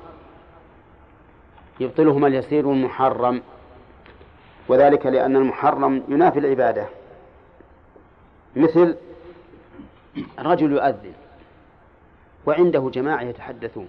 يبطلهما 1.80 2.28
اليسير 2.28 2.72
المحرم 2.72 3.42
وذلك 4.68 5.06
لأن 5.06 5.36
المحرم 5.36 6.04
ينافي 6.08 6.40
العبادة. 6.40 6.86
مثل 8.56 8.96
رجل 10.40 10.72
يؤذن 10.72 11.14
وعنده 12.46 12.90
جماعة 12.94 13.22
يتحدثون. 13.22 13.88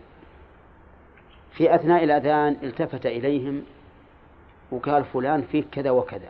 في 1.53 1.75
أثناء 1.75 2.05
الأذان 2.05 2.57
التفت 2.63 3.07
إليهم 3.07 3.63
وقال 4.71 5.05
فلان 5.05 5.43
فيه 5.43 5.65
كذا 5.73 5.91
وكذا. 5.91 6.29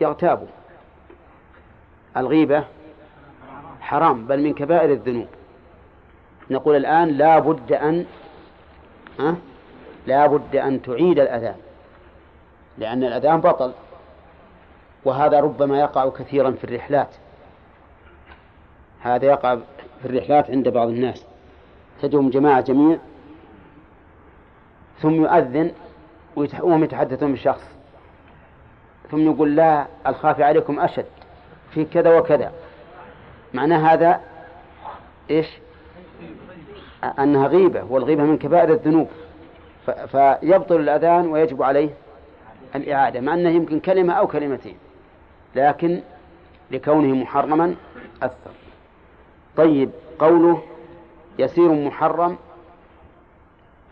يغتابوا 0.00 0.46
الغيبة 2.18 2.64
حرام 3.80 4.26
بل 4.26 4.42
من 4.42 4.54
كبائر 4.54 4.92
الذنوب. 4.92 5.26
نقول 6.50 6.76
الآن 6.76 7.08
لا 7.08 7.38
بد 7.38 7.72
أن 7.72 8.06
ها؟ 9.20 9.36
لا 10.06 10.26
بد 10.26 10.56
أن 10.56 10.82
تعيد 10.82 11.18
الأذان 11.18 11.56
لأن 12.78 13.04
الأذان 13.04 13.40
بطل 13.40 13.72
وهذا 15.04 15.40
ربما 15.40 15.80
يقع 15.80 16.08
كثيرا 16.08 16.50
في 16.50 16.64
الرحلات. 16.64 17.08
هذا 19.00 19.26
يقع 19.26 19.56
في 20.02 20.06
الرحلات 20.08 20.50
عند 20.50 20.68
بعض 20.68 20.88
الناس. 20.88 21.24
تجهم 22.02 22.30
جماعة 22.30 22.60
جميع 22.60 22.98
ثم 25.00 25.14
يؤذن 25.14 25.72
وهم 26.36 26.84
يتحدثون 26.84 27.30
بالشخص 27.30 27.64
ثم 29.10 29.18
يقول 29.32 29.56
لا 29.56 29.86
الخافي 30.06 30.44
عليكم 30.44 30.80
أشد. 30.80 31.17
في 31.70 31.84
كذا 31.84 32.18
وكذا. 32.18 32.52
معنى 33.54 33.74
هذا 33.74 34.20
إيش؟ 35.30 35.46
أنها 37.18 37.46
غيبة 37.46 37.84
والغيبة 37.84 38.22
من 38.22 38.38
كبائر 38.38 38.72
الذنوب. 38.72 39.08
فيبطل 40.06 40.76
الأذان 40.76 41.26
ويجب 41.26 41.62
عليه 41.62 41.90
الإعادة 42.74 43.20
مع 43.20 43.34
أنه 43.34 43.50
يمكن 43.50 43.80
كلمة 43.80 44.12
أو 44.12 44.26
كلمتين 44.26 44.76
لكن 45.56 46.00
لكونه 46.70 47.14
محرما 47.14 47.74
أثر 48.22 48.50
طيب 49.56 49.90
قوله 50.18 50.62
يسير 51.38 51.72
محرم 51.72 52.36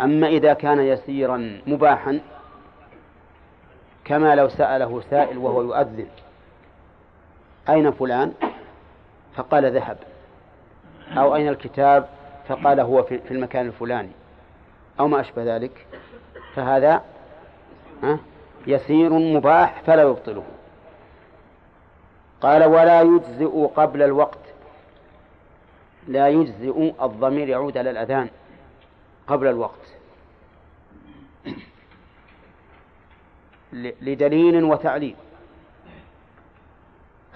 أما 0.00 0.26
إذا 0.26 0.52
كان 0.52 0.80
يسيرا 0.80 1.60
مباحا 1.66 2.20
كما 4.04 4.34
لو 4.34 4.48
سأله 4.48 5.00
سائل 5.10 5.38
وهو 5.38 5.62
يؤذن. 5.62 6.06
أين 7.68 7.90
فلان؟ 7.90 8.32
فقال 9.34 9.72
ذهب. 9.72 9.98
أو 11.10 11.34
أين 11.36 11.48
الكتاب؟ 11.48 12.08
فقال 12.48 12.80
هو 12.80 13.02
في 13.02 13.30
المكان 13.30 13.66
الفلاني. 13.66 14.10
أو 15.00 15.08
ما 15.08 15.20
أشبه 15.20 15.56
ذلك. 15.56 15.86
فهذا 16.54 17.02
يسير 18.66 19.12
مباح 19.12 19.82
فلا 19.86 20.02
يبطله. 20.02 20.44
قال 22.40 22.64
ولا 22.64 23.02
يجزئ 23.02 23.66
قبل 23.66 24.02
الوقت. 24.02 24.38
لا 26.08 26.28
يجزئ 26.28 26.92
الضمير 27.02 27.48
يعود 27.48 27.78
على 27.78 27.90
الأذان 27.90 28.28
قبل 29.26 29.46
الوقت. 29.46 29.96
لدليل 33.72 34.64
وتعليل. 34.64 35.16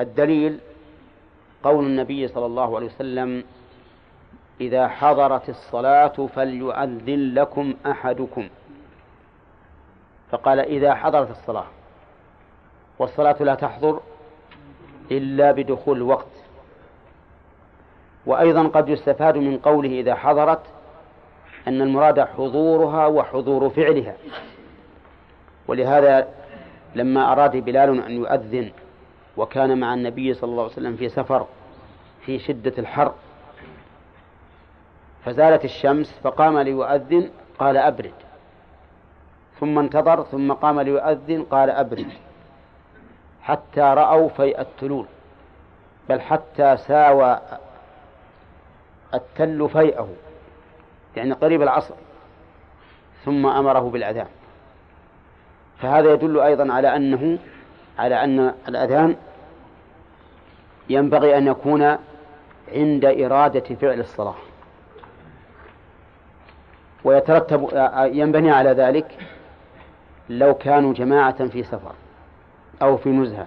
الدليل 0.01 0.59
قول 1.63 1.87
النبي 1.87 2.29
صلى 2.29 2.47
الله 2.47 2.77
عليه 2.77 2.87
وسلم 2.87 3.45
إذا 4.61 4.89
حضرت 4.89 5.49
الصلاة 5.49 6.27
فليؤذن 6.35 7.35
لكم 7.35 7.75
أحدكم. 7.87 8.49
فقال 10.31 10.61
إذا 10.61 10.95
حضرت 10.95 11.31
الصلاة 11.31 11.67
والصلاة 12.99 13.37
لا 13.41 13.55
تحضر 13.55 14.01
إلا 15.11 15.53
بدخول 15.53 15.97
الوقت. 15.97 16.27
وأيضا 18.27 18.69
قد 18.69 18.89
يستفاد 18.89 19.37
من 19.37 19.59
قوله 19.59 20.01
إذا 20.01 20.15
حضرت 20.15 20.61
أن 21.69 21.83
المراد 21.83 22.21
حضورها 22.21 23.07
وحضور 23.07 23.71
فعلها. 23.71 24.15
ولهذا 25.69 26.29
لما 26.95 27.33
أراد 27.33 27.57
بلال 27.57 28.05
أن 28.05 28.13
يؤذن 28.13 28.71
وكان 29.41 29.81
مع 29.81 29.95
النبي 29.95 30.35
صلى 30.35 30.51
الله 30.51 30.63
عليه 30.63 30.73
وسلم 30.73 30.97
في 30.97 31.09
سفر 31.09 31.47
في 32.27 32.39
شدة 32.39 32.73
الحر. 32.79 33.15
فزالت 35.25 35.65
الشمس 35.65 36.19
فقام 36.23 36.59
ليؤذن 36.59 37.31
قال 37.59 37.77
أبرد. 37.77 38.13
ثم 39.61 39.79
انتظر 39.79 40.23
ثم 40.23 40.53
قام 40.53 40.81
ليؤذن 40.81 41.43
قال 41.43 41.71
أبرد. 41.71 42.07
حتى 43.43 43.81
رأوا 43.81 44.29
فيء 44.29 44.61
التلول. 44.61 45.07
بل 46.09 46.21
حتى 46.21 46.77
ساوى 46.77 47.41
التل 49.15 49.69
فيئه 49.69 50.09
يعني 51.17 51.33
قريب 51.33 51.63
العصر. 51.63 51.95
ثم 53.25 53.47
أمره 53.47 53.91
بالأذان. 53.91 54.27
فهذا 55.79 56.13
يدل 56.13 56.41
أيضا 56.41 56.73
على 56.73 56.97
أنه 56.97 57.39
على 57.99 58.25
أن 58.25 58.55
الأذان 58.69 59.17
ينبغي 60.91 61.39
أن 61.39 61.47
يكون 61.47 61.97
عند 62.73 63.05
إرادة 63.05 63.75
فعل 63.75 64.01
الصلاة. 64.01 64.35
ويترتب 67.05 67.69
ينبني 68.13 68.51
على 68.51 68.71
ذلك 68.71 69.19
لو 70.29 70.55
كانوا 70.55 70.95
جماعة 70.95 71.47
في 71.49 71.63
سفر 71.63 71.93
أو 72.83 72.97
في 72.97 73.09
نزهة 73.09 73.47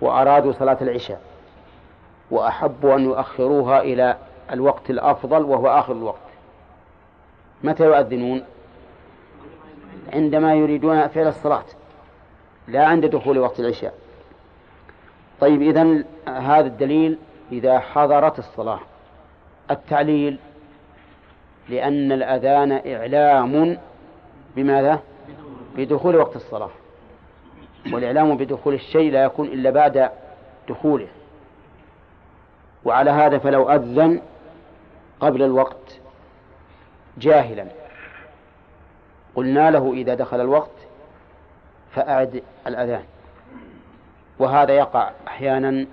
وأرادوا 0.00 0.52
صلاة 0.52 0.78
العشاء 0.80 1.20
وأحبوا 2.30 2.94
أن 2.94 3.04
يؤخروها 3.04 3.82
إلى 3.82 4.16
الوقت 4.52 4.90
الأفضل 4.90 5.42
وهو 5.42 5.68
آخر 5.68 5.92
الوقت 5.92 6.18
متى 7.64 7.84
يؤذنون؟ 7.84 8.44
عندما 10.12 10.54
يريدون 10.54 11.08
فعل 11.08 11.26
الصلاة 11.26 11.64
لا 12.68 12.86
عند 12.86 13.06
دخول 13.06 13.38
وقت 13.38 13.60
العشاء. 13.60 13.94
طيب 15.40 15.62
إذن 15.62 16.04
هذا 16.28 16.66
الدليل 16.66 17.18
إذا 17.52 17.78
حضرت 17.78 18.38
الصلاة. 18.38 18.80
التعليل 19.70 20.38
لأن 21.68 22.12
الأذان 22.12 22.72
إعلام 22.72 23.78
بماذا؟ 24.56 25.00
بدخول 25.76 26.16
وقت 26.16 26.36
الصلاة. 26.36 26.70
والإعلام 27.92 28.36
بدخول 28.36 28.74
الشيء 28.74 29.12
لا 29.12 29.24
يكون 29.24 29.46
إلا 29.46 29.70
بعد 29.70 30.10
دخوله. 30.68 31.08
وعلى 32.84 33.10
هذا 33.10 33.38
فلو 33.38 33.70
أذن 33.70 34.20
قبل 35.20 35.42
الوقت 35.42 36.00
جاهلا. 37.18 37.66
قلنا 39.34 39.70
له 39.70 39.92
إذا 39.92 40.14
دخل 40.14 40.40
الوقت 40.40 40.70
فأعد 41.92 42.42
الأذان. 42.66 43.04
وهذا 44.38 44.72
يقع 44.72 45.10
أحيانا 45.28 45.86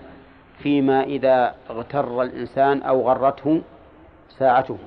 فيما 0.60 1.04
إذا 1.04 1.56
اغتر 1.70 2.22
الإنسان 2.22 2.82
أو 2.82 3.10
غرته 3.10 3.62
ساعته. 4.30 4.78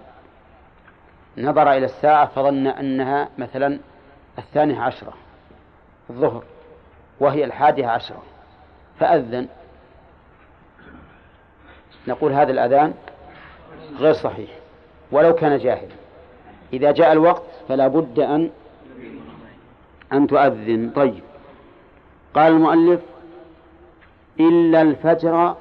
نظر 1.39 1.73
إلى 1.73 1.85
الساعة 1.85 2.27
فظن 2.27 2.67
أنها 2.67 3.29
مثلا 3.39 3.79
الثانية 4.39 4.81
عشرة 4.81 5.13
الظهر 6.11 6.45
وهي 7.21 7.45
الحادية 7.45 7.87
عشرة 7.87 8.23
فأذن. 9.01 9.49
نقول 12.09 12.33
هذا 12.33 12.53
الأذان 12.53 12.95
غير 13.99 14.13
صحيح 14.13 14.51
ولو 15.13 15.35
كان 15.35 15.59
جاهلا. 15.59 15.95
إذا 16.73 16.93
جاء 16.93 17.13
الوقت 17.13 17.43
فلا 17.69 17.89
بد 17.89 18.19
أن 18.19 18.51
أن 20.13 20.27
تؤذن. 20.27 20.91
طيب. 20.91 21.23
قال 22.35 22.53
المؤلف 22.53 23.01
إلا 24.41 24.83
الفجر 24.83 25.57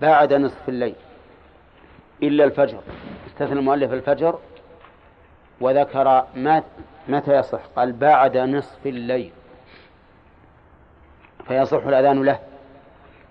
بعد 0.00 0.34
نصف 0.34 0.68
الليل. 0.68 0.94
إلا 2.22 2.44
الفجر. 2.44 2.80
استثنى 3.26 3.58
المؤلف 3.58 3.92
الفجر 3.92 4.38
وذكر 5.60 6.26
متى 7.08 7.38
يصح. 7.38 7.60
قال 7.76 7.92
بعد 7.92 8.36
نصف 8.36 8.86
الليل. 8.86 9.32
فيصح 11.48 11.86
الأذان 11.86 12.24
له. 12.24 12.40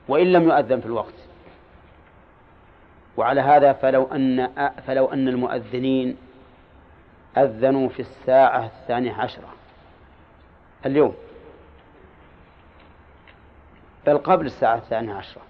وإن 0.07 0.31
لم 0.31 0.43
يؤذن 0.43 0.79
في 0.79 0.85
الوقت. 0.85 1.13
وعلى 3.17 3.41
هذا 3.41 3.73
فلو 3.73 4.03
أن 4.03 4.49
فلو 4.87 5.05
أن 5.05 5.27
المؤذنين 5.27 6.17
أذنوا 7.37 7.89
في 7.89 7.99
الساعة 7.99 8.65
الثانية 8.65 9.13
عشرة. 9.13 9.47
اليوم. 10.85 11.15
بل 14.09 14.17
قبل 14.17 14.45
الساعة 14.45 14.75
الثانية 14.75 15.13
عشرة. 15.13 15.41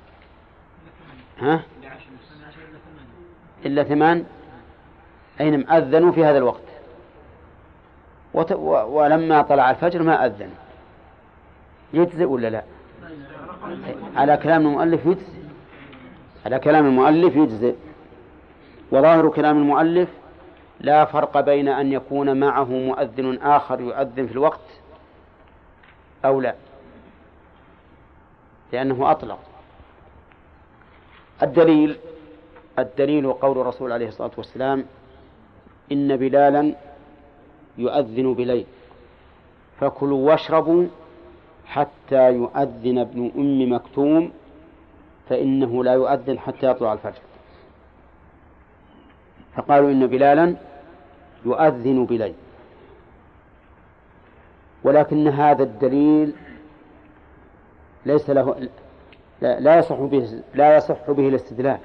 ها؟ 1.39 1.61
إلا 3.65 3.83
ثمان؟ 3.83 4.25
أين 5.41 5.69
أذنوا 5.69 6.11
في 6.11 6.25
هذا 6.25 6.37
الوقت. 6.37 6.63
وت... 8.33 8.51
و... 8.51 8.71
ولما 8.97 9.41
طلع 9.41 9.71
الفجر 9.71 10.03
ما 10.03 10.25
أذن. 10.25 10.49
يجزئ 11.93 12.23
ولا 12.23 12.49
لا؟ 12.49 12.63
على 14.15 14.37
كلام 14.37 14.67
المؤلف 14.67 15.05
يجزئ. 15.05 15.43
على 16.45 16.59
كلام 16.59 16.85
المؤلف 16.85 17.35
يجزئ. 17.35 17.75
وظاهر 18.91 19.29
كلام 19.29 19.57
المؤلف 19.57 20.09
لا 20.79 21.05
فرق 21.05 21.39
بين 21.39 21.67
أن 21.67 21.91
يكون 21.91 22.39
معه 22.39 22.71
مؤذن 22.71 23.37
آخر 23.41 23.81
يؤذن 23.81 24.27
في 24.27 24.31
الوقت 24.31 24.67
أو 26.25 26.41
لا. 26.41 26.55
لأنه 28.71 29.11
أطلق. 29.11 29.39
الدليل 31.43 31.97
الدليل 32.79 33.33
قول 33.33 33.57
الرسول 33.57 33.91
عليه 33.91 34.07
الصلاة 34.07 34.31
والسلام 34.37 34.85
إن 35.91 36.17
بلالا 36.17 36.75
يؤذن 37.77 38.33
بليل. 38.33 38.65
فكلوا 39.79 40.31
واشربوا 40.31 40.87
حتى 41.65 42.33
يؤذن 42.33 42.97
ابن 42.97 43.31
أم 43.37 43.73
مكتوم 43.73 44.31
فإنه 45.29 45.83
لا 45.83 45.93
يؤذن 45.93 46.39
حتى 46.39 46.65
يطلع 46.65 46.93
الفجر. 46.93 47.21
فقالوا 49.55 49.91
إن 49.91 50.07
بلالا 50.07 50.55
يؤذن 51.45 52.05
بليل. 52.05 52.33
ولكن 54.83 55.27
هذا 55.27 55.63
الدليل 55.63 56.33
ليس 58.05 58.29
له 58.29 58.69
لا, 59.41 59.77
يصح 59.77 59.95
به 59.95 60.41
لا 60.53 60.77
يصح 60.77 61.11
به 61.11 61.27
الاستدلال. 61.27 61.77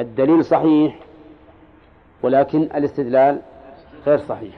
الدليل 0.00 0.44
صحيح 0.44 0.98
ولكن 2.22 2.62
الاستدلال 2.62 3.40
غير 4.06 4.18
صحيح. 4.18 4.54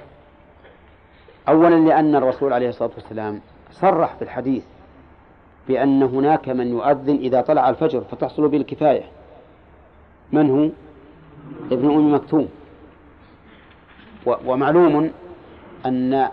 أولا 1.49 1.75
لأن 1.75 2.17
الرسول 2.17 2.53
عليه 2.53 2.69
الصلاة 2.69 2.91
والسلام 2.97 3.41
صرح 3.71 4.15
في 4.15 4.23
الحديث 4.23 4.65
بأن 5.69 6.03
هناك 6.03 6.49
من 6.49 6.67
يؤذن 6.67 7.17
إذا 7.17 7.41
طلع 7.41 7.69
الفجر 7.69 8.01
فتحصل 8.01 8.49
به 8.49 8.57
الكفاية 8.57 9.05
من 10.33 10.51
هو؟ 10.51 10.69
ابن 11.73 11.91
أم 11.91 12.15
مكتوم. 12.15 12.49
ومعلوم 14.27 15.11
أن 15.87 16.29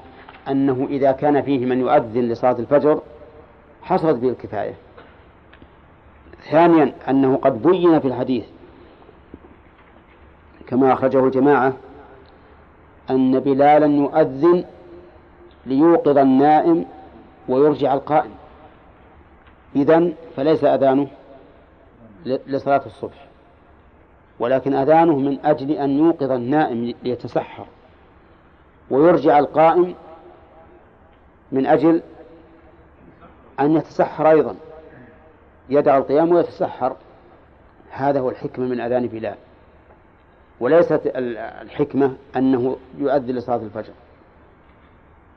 أنه 0.49 0.88
إذا 0.90 1.11
كان 1.11 1.41
فيه 1.41 1.66
من 1.66 1.80
يؤذن 1.80 2.22
لصلاة 2.22 2.56
الفجر 2.60 3.02
حصلت 3.81 4.15
به 4.15 4.30
الكفاية. 4.30 4.73
ثانيا 6.51 6.93
أنه 7.10 7.35
قد 7.38 7.61
بين 7.61 7.99
في 7.99 8.07
الحديث 8.07 8.45
كما 10.68 10.93
أخرجه 10.93 11.26
الجماعة 11.26 11.73
أن 13.10 13.39
بلالا 13.39 13.85
يؤذن 13.85 14.65
ليوقظ 15.65 16.18
النائم 16.18 16.85
ويرجع 17.47 17.93
القائم. 17.93 18.31
إذن 19.76 20.14
فليس 20.35 20.64
أذانه 20.64 21.07
لصلاة 22.26 22.81
الصبح 22.85 23.27
ولكن 24.39 24.73
أذانه 24.73 25.18
من 25.18 25.45
أجل 25.45 25.72
أن 25.72 25.89
يوقظ 25.99 26.31
النائم 26.31 26.93
ليتسحر 27.03 27.65
ويرجع 28.89 29.39
القائم 29.39 29.95
من 31.51 31.65
أجل 31.65 32.01
أن 33.60 33.76
يتسحر 33.76 34.30
أيضا. 34.30 34.56
يدع 35.69 35.98
القيام 35.98 36.31
ويتسحر. 36.31 36.95
هذا 37.91 38.19
هو 38.19 38.30
الحكمة 38.30 38.65
من 38.65 38.80
أذان 38.80 39.07
بلال. 39.07 39.36
وليست 40.60 41.02
الحكمة 41.15 42.15
أنه 42.36 42.77
يؤذن 42.98 43.36
لصلاة 43.36 43.57
الفجر. 43.57 43.94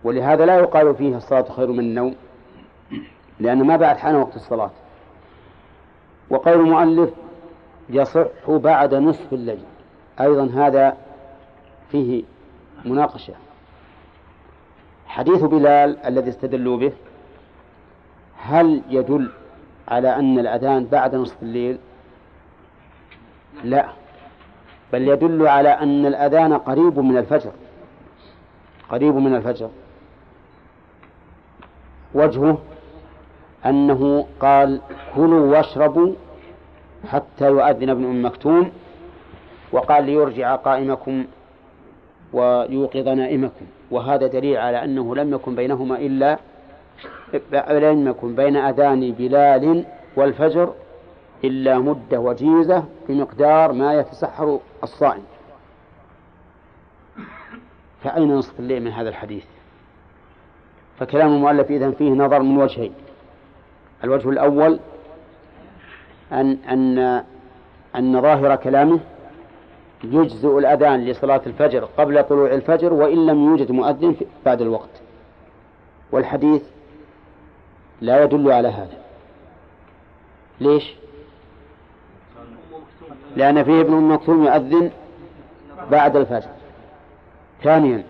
ولهذا 0.04 0.46
لا 0.46 0.58
يقال 0.58 0.94
فيه 0.94 1.16
الصلاة 1.16 1.42
خير 1.42 1.66
من 1.66 1.80
النوم 1.80 2.14
لأنه 3.40 3.64
ما 3.64 3.76
بعد 3.76 3.96
حان 3.96 4.14
وقت 4.14 4.36
الصلاة. 4.36 4.70
وقول 6.30 6.60
المؤلف 6.60 7.10
يصح 7.90 8.26
بعد 8.48 8.94
نصف 8.94 9.32
الليل. 9.32 9.62
أيضا 10.20 10.50
هذا 10.54 10.96
فيه 11.90 12.24
مناقشة. 12.84 13.34
حديث 15.06 15.44
بلال 15.44 15.98
الذي 16.06 16.30
استدلوا 16.30 16.76
به 16.76 16.92
هل 18.44 18.82
يدل 18.90 19.30
على 19.88 20.16
أن 20.16 20.38
الأذان 20.38 20.84
بعد 20.84 21.14
نصف 21.14 21.42
الليل؟ 21.42 21.78
لا. 23.64 23.86
بل 24.92 25.08
يدل 25.08 25.48
على 25.48 25.68
أن 25.68 26.06
الأذان 26.06 26.52
قريب 26.52 26.98
من 26.98 27.16
الفجر. 27.16 27.52
قريب 28.88 29.14
من 29.14 29.34
الفجر. 29.34 29.70
وجهه 32.14 32.58
أنه 33.66 34.26
قال 34.40 34.80
كلوا 35.14 35.56
واشربوا 35.56 36.12
حتى 37.08 37.46
يؤذن 37.46 37.90
ابن 37.90 38.04
أم 38.04 38.24
مكتوم 38.24 38.70
وقال 39.72 40.04
ليرجع 40.04 40.56
قائمكم 40.56 41.24
ويوقظ 42.32 43.08
نائمكم 43.08 43.66
وهذا 43.90 44.26
دليل 44.26 44.56
على 44.56 44.84
أنه 44.84 45.16
لم 45.16 45.34
يكن 45.34 45.54
بينهما 45.54 45.96
إلا 45.96 46.38
لم 47.62 48.08
يكن 48.08 48.34
بين 48.34 48.56
أذان 48.56 49.12
بلال 49.12 49.84
والفجر 50.16 50.74
إلا 51.44 51.78
مدة 51.78 52.20
وجيزة 52.20 52.84
بمقدار 53.08 53.72
ما 53.72 53.94
يتسحر 53.94 54.58
الصائم. 54.82 55.22
فأين 58.02 58.34
نصف 58.34 58.60
الليل 58.60 58.82
من 58.82 58.90
هذا 58.90 59.08
الحديث؟ 59.08 59.44
فكلام 60.98 61.32
المؤلف 61.32 61.70
إذن 61.70 61.92
فيه 61.92 62.10
نظر 62.10 62.42
من 62.42 62.56
وجهين. 62.56 62.92
الوجه 64.04 64.30
الأول 64.30 64.78
أن 66.32 66.58
أن 66.68 66.98
أن 67.96 68.20
ظاهر 68.20 68.56
كلامه 68.56 69.00
يجزئ 70.04 70.58
الأذان 70.58 71.04
لصلاة 71.04 71.40
الفجر 71.46 71.84
قبل 71.84 72.24
طلوع 72.24 72.54
الفجر 72.54 72.92
وإن 72.92 73.26
لم 73.26 73.44
يوجد 73.44 73.70
مؤذن 73.70 74.16
بعد 74.46 74.60
الوقت. 74.60 75.00
والحديث 76.12 76.62
لا 78.02 78.24
يدل 78.24 78.52
على 78.52 78.68
هذا. 78.68 78.98
ليش؟ 80.60 80.94
لأن 83.36 83.64
فيه 83.64 83.80
ابن 83.80 83.92
مكتوم 83.92 84.44
يؤذن 84.44 84.90
بعد 85.90 86.16
الفجر. 86.16 86.50
ثانيا 87.62 88.04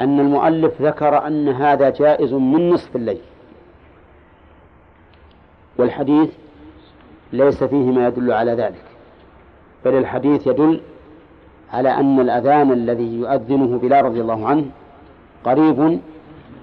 أن 0.00 0.20
المؤلف 0.20 0.82
ذكر 0.82 1.26
أن 1.26 1.48
هذا 1.48 1.90
جائز 1.90 2.32
من 2.32 2.70
نصف 2.70 2.96
الليل. 2.96 3.20
والحديث 5.78 6.30
ليس 7.32 7.64
فيه 7.64 7.90
ما 7.90 8.06
يدل 8.08 8.32
على 8.32 8.52
ذلك. 8.52 8.84
بل 9.84 9.94
الحديث 9.94 10.46
يدل 10.46 10.80
على 11.72 11.88
أن 11.88 12.20
الأذان 12.20 12.72
الذي 12.72 13.14
يؤذنه 13.20 13.78
بلال 13.78 14.04
رضي 14.04 14.20
الله 14.20 14.48
عنه 14.48 14.64
قريب 15.44 16.00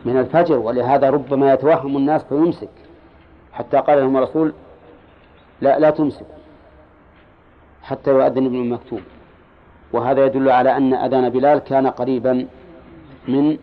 من 0.06 0.18
الفجر 0.18 0.58
ولهذا 0.60 1.10
ربما 1.10 1.54
يتوهم 1.54 1.98
الناس 1.98 2.24
فيمسك. 2.24 2.70
حتى 3.54 3.78
قال 3.78 3.98
لهم 3.98 4.18
الرسول 4.18 4.54
لا 5.62 5.80
لا 5.80 5.90
تمسك 5.90 6.26
حتى 7.84 8.12
يؤذن 8.12 8.46
ابن 8.46 8.70
مكتوم 8.70 9.02
وهذا 9.94 10.26
يدل 10.26 10.50
على 10.50 10.78
أن 10.78 10.94
أذان 10.94 11.30
بلال 11.30 11.60
كان 11.60 11.88
قريبا 11.88 12.48
من 13.28 13.58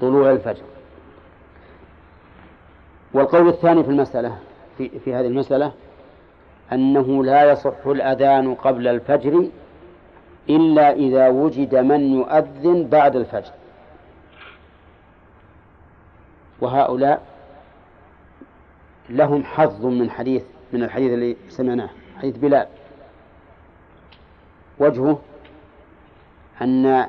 طلوع 0.00 0.30
الفجر. 0.30 0.62
والقول 3.14 3.48
الثاني 3.48 3.82
في 3.84 3.90
المسألة 3.90 4.38
في, 4.78 4.88
في 4.88 5.14
هذه 5.14 5.26
المسألة 5.26 5.72
أنه 6.72 7.24
لا 7.24 7.52
يصح 7.52 7.86
الأذان 7.86 8.54
قبل 8.54 8.88
الفجر 8.88 9.46
إلا 10.50 10.92
إذا 10.92 11.28
وجد 11.28 11.74
من 11.74 12.00
يؤذن 12.14 12.88
بعد 12.88 13.16
الفجر. 13.16 13.52
وهؤلاء 16.60 17.22
لهم 19.10 19.44
حظ 19.44 19.86
من 19.86 20.10
حديث 20.10 20.42
من 20.72 20.82
الحديث 20.82 21.12
الذي 21.12 21.36
سمعناه 21.48 21.88
حديث 22.18 22.36
بلال. 22.36 22.66
وجهه 24.78 25.18
أن 26.62 27.08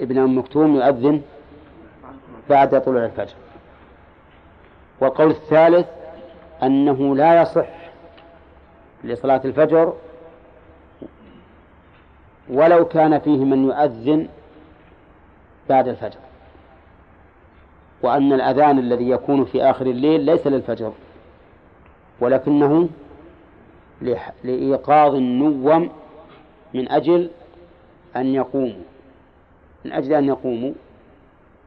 ابن 0.00 0.18
أم 0.18 0.38
مكتوم 0.38 0.76
يؤذن 0.76 1.22
بعد 2.50 2.82
طلوع 2.82 3.04
الفجر. 3.04 3.34
والقول 5.00 5.30
الثالث 5.30 5.86
أنه 6.62 7.16
لا 7.16 7.42
يصح 7.42 7.68
لصلاة 9.04 9.40
الفجر 9.44 9.92
ولو 12.48 12.84
كان 12.84 13.18
فيه 13.18 13.44
من 13.44 13.64
يؤذن 13.64 14.28
بعد 15.68 15.88
الفجر. 15.88 16.23
وأن 18.04 18.32
الأذان 18.32 18.78
الذي 18.78 19.10
يكون 19.10 19.44
في 19.44 19.62
آخر 19.62 19.86
الليل 19.86 20.20
ليس 20.20 20.46
للفجر 20.46 20.92
ولكنه 22.20 22.88
لإيقاظ 24.44 25.14
النوم 25.14 25.90
من 26.74 26.92
أجل 26.92 27.30
أن 28.16 28.34
يقوموا 28.34 28.82
من 29.84 29.92
أجل 29.92 30.12
أن 30.12 30.24
يقوموا 30.24 30.72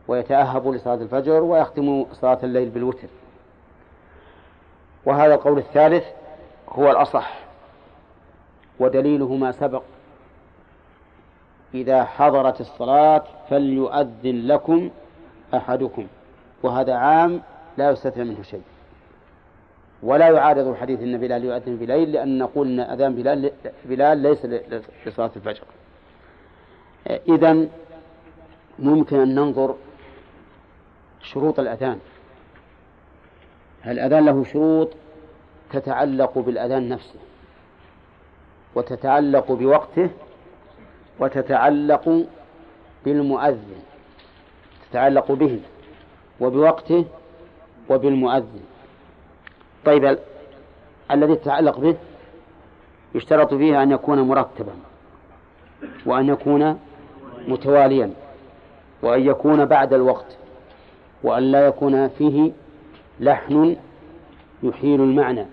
ويتأهبوا 0.08 0.76
لصلاة 0.76 0.96
الفجر 0.96 1.44
ويختموا 1.44 2.06
صلاة 2.14 2.40
الليل 2.44 2.70
بالوتر. 2.70 3.08
وهذا 5.06 5.34
القول 5.34 5.58
الثالث 5.58 6.04
هو 6.70 6.92
الأصح 6.92 7.40
ودليله 8.80 9.36
ما 9.36 9.52
سبق 9.52 9.84
إذا 11.74 12.04
حضرت 12.04 12.62
الصلاة 12.62 13.24
فليؤذن 13.50 14.48
لكم 14.48 14.90
أحدكم. 15.54 16.08
وهذا 16.64 16.94
عام 16.94 17.42
لا 17.78 17.92
يستثنى 17.92 18.24
منه 18.24 18.42
شيء. 18.42 18.62
ولا 20.04 20.30
يعارض 20.30 20.76
حديث 20.76 21.02
أن 21.02 21.18
بلال 21.18 21.46
يؤذن 21.46 21.76
بليل 21.76 22.12
لأن 22.12 22.38
نقول 22.38 22.68
أن 22.68 22.80
أذان 22.80 23.16
بلال, 23.16 23.52
بلال 23.86 24.18
ليس 24.18 24.46
لصلاة 25.06 25.32
الفجر. 25.36 25.64
إذا 27.08 27.68
ممكن 28.80 29.20
أن 29.20 29.36
ننظر 29.36 29.76
شروط 31.22 31.60
الأذان. 31.60 32.00
الأذان 33.86 34.26
له 34.26 34.44
شروط 34.44 34.90
تتعلق 35.72 36.38
بالأذان 36.38 36.90
نفسه 36.90 37.20
وتتعلق 38.76 39.52
بوقته 39.52 40.10
وتتعلق 41.20 42.26
بالمؤذن 43.06 43.82
تتعلق 44.90 45.32
به 45.32 45.60
وبوقته 46.40 47.06
وبالمؤذن. 47.90 48.62
طيب 49.86 50.18
الذي 51.12 51.32
يتعلق 51.32 51.80
به 51.80 51.96
يشترط 53.16 53.54
فيه 53.54 53.84
أن 53.84 53.92
يكون 53.92 54.22
مرتبا 54.22 54.74
وأن 56.06 56.28
يكون 56.30 56.80
متواليا 57.48 58.12
وأن 59.02 59.22
يكون 59.22 59.66
بعد 59.66 59.94
الوقت 59.94 60.38
وأن 61.24 61.44
لا 61.44 61.68
يكون 61.68 62.08
فيه 62.08 62.52
لحن 63.20 63.76
يحيل 64.64 65.02
المعنى. 65.02 65.46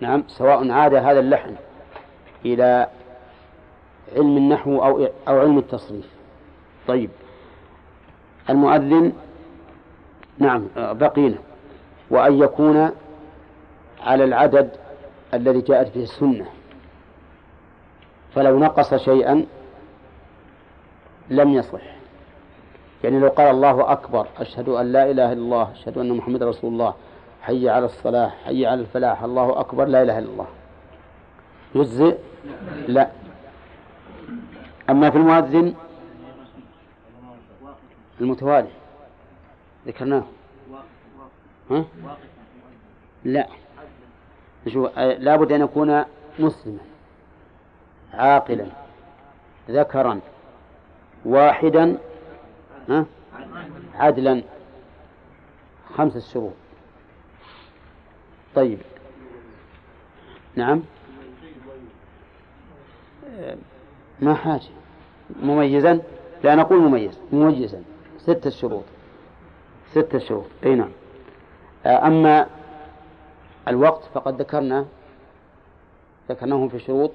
نعم 0.00 0.24
سواء 0.28 0.70
عاد 0.70 0.94
هذا 0.94 1.20
اللحن 1.20 1.54
إلى 2.44 2.88
علم 4.16 4.36
النحو 4.36 4.84
أو 4.84 5.08
أو 5.28 5.40
علم 5.40 5.58
التصريف. 5.58 6.06
طيب 6.88 7.10
المؤذن 8.50 9.12
نعم. 10.38 10.68
بقينا. 10.76 11.38
وأن 12.10 12.38
يكون 12.38 12.90
على 14.00 14.24
العدد 14.24 14.70
الذي 15.34 15.60
جاءت 15.60 15.94
به 15.94 16.02
السنة. 16.02 16.46
فلو 18.34 18.58
نقص 18.58 18.94
شيئا 18.94 19.46
لم 21.30 21.48
يصح. 21.48 21.98
يعني 23.04 23.18
لو 23.18 23.28
قال 23.28 23.50
الله 23.50 23.92
أكبر 23.92 24.26
أشهد 24.38 24.68
أن 24.68 24.92
لا 24.92 25.10
إله 25.10 25.32
إلا 25.32 25.42
الله 25.42 25.72
أشهد 25.72 25.98
أن 25.98 26.16
محمد 26.16 26.42
رسول 26.42 26.72
الله 26.72 26.94
حي 27.42 27.68
على 27.68 27.84
الصلاة 27.84 28.28
حي 28.28 28.66
على 28.66 28.80
الفلاح 28.80 29.22
الله 29.22 29.60
أكبر 29.60 29.84
لا 29.84 30.02
إله 30.02 30.18
إلا 30.18 30.28
الله. 30.28 30.46
يجزئ؟ 31.74 32.18
لا. 32.88 33.10
أما 34.90 35.10
في 35.10 35.16
المؤذن؟ 35.16 35.74
المتوالي. 38.20 38.68
ذكرناه. 39.86 40.24
ها؟ 41.70 41.84
لا. 43.24 43.48
شوف 44.68 44.98
لابد 44.98 45.52
أن 45.52 45.60
يكون 45.60 46.04
مسلما 46.38 46.78
عاقلا 48.14 48.66
ذكرا 49.70 50.20
واحدا 51.24 51.98
ها؟ 52.88 53.04
عدلا. 53.94 54.42
خمسة 55.94 56.20
شروط 56.20 56.52
طيب. 58.54 58.78
نعم. 60.56 60.82
ما 64.20 64.34
حاجة. 64.34 64.62
مميزا؟ 65.42 66.00
لا 66.44 66.54
نقول 66.54 66.78
مميز. 66.78 67.18
مميزا. 67.32 67.82
ستة 68.18 68.50
شروط 68.50 68.84
ستة 69.92 70.18
شروط 70.18 70.46
أي 70.64 70.74
نعم. 70.74 70.90
أما 71.86 72.46
الوقت 73.68 74.02
فقد 74.14 74.40
ذكرنا 74.40 74.86
ذكرناه 76.28 76.68
في 76.68 76.78
شروط 76.78 77.12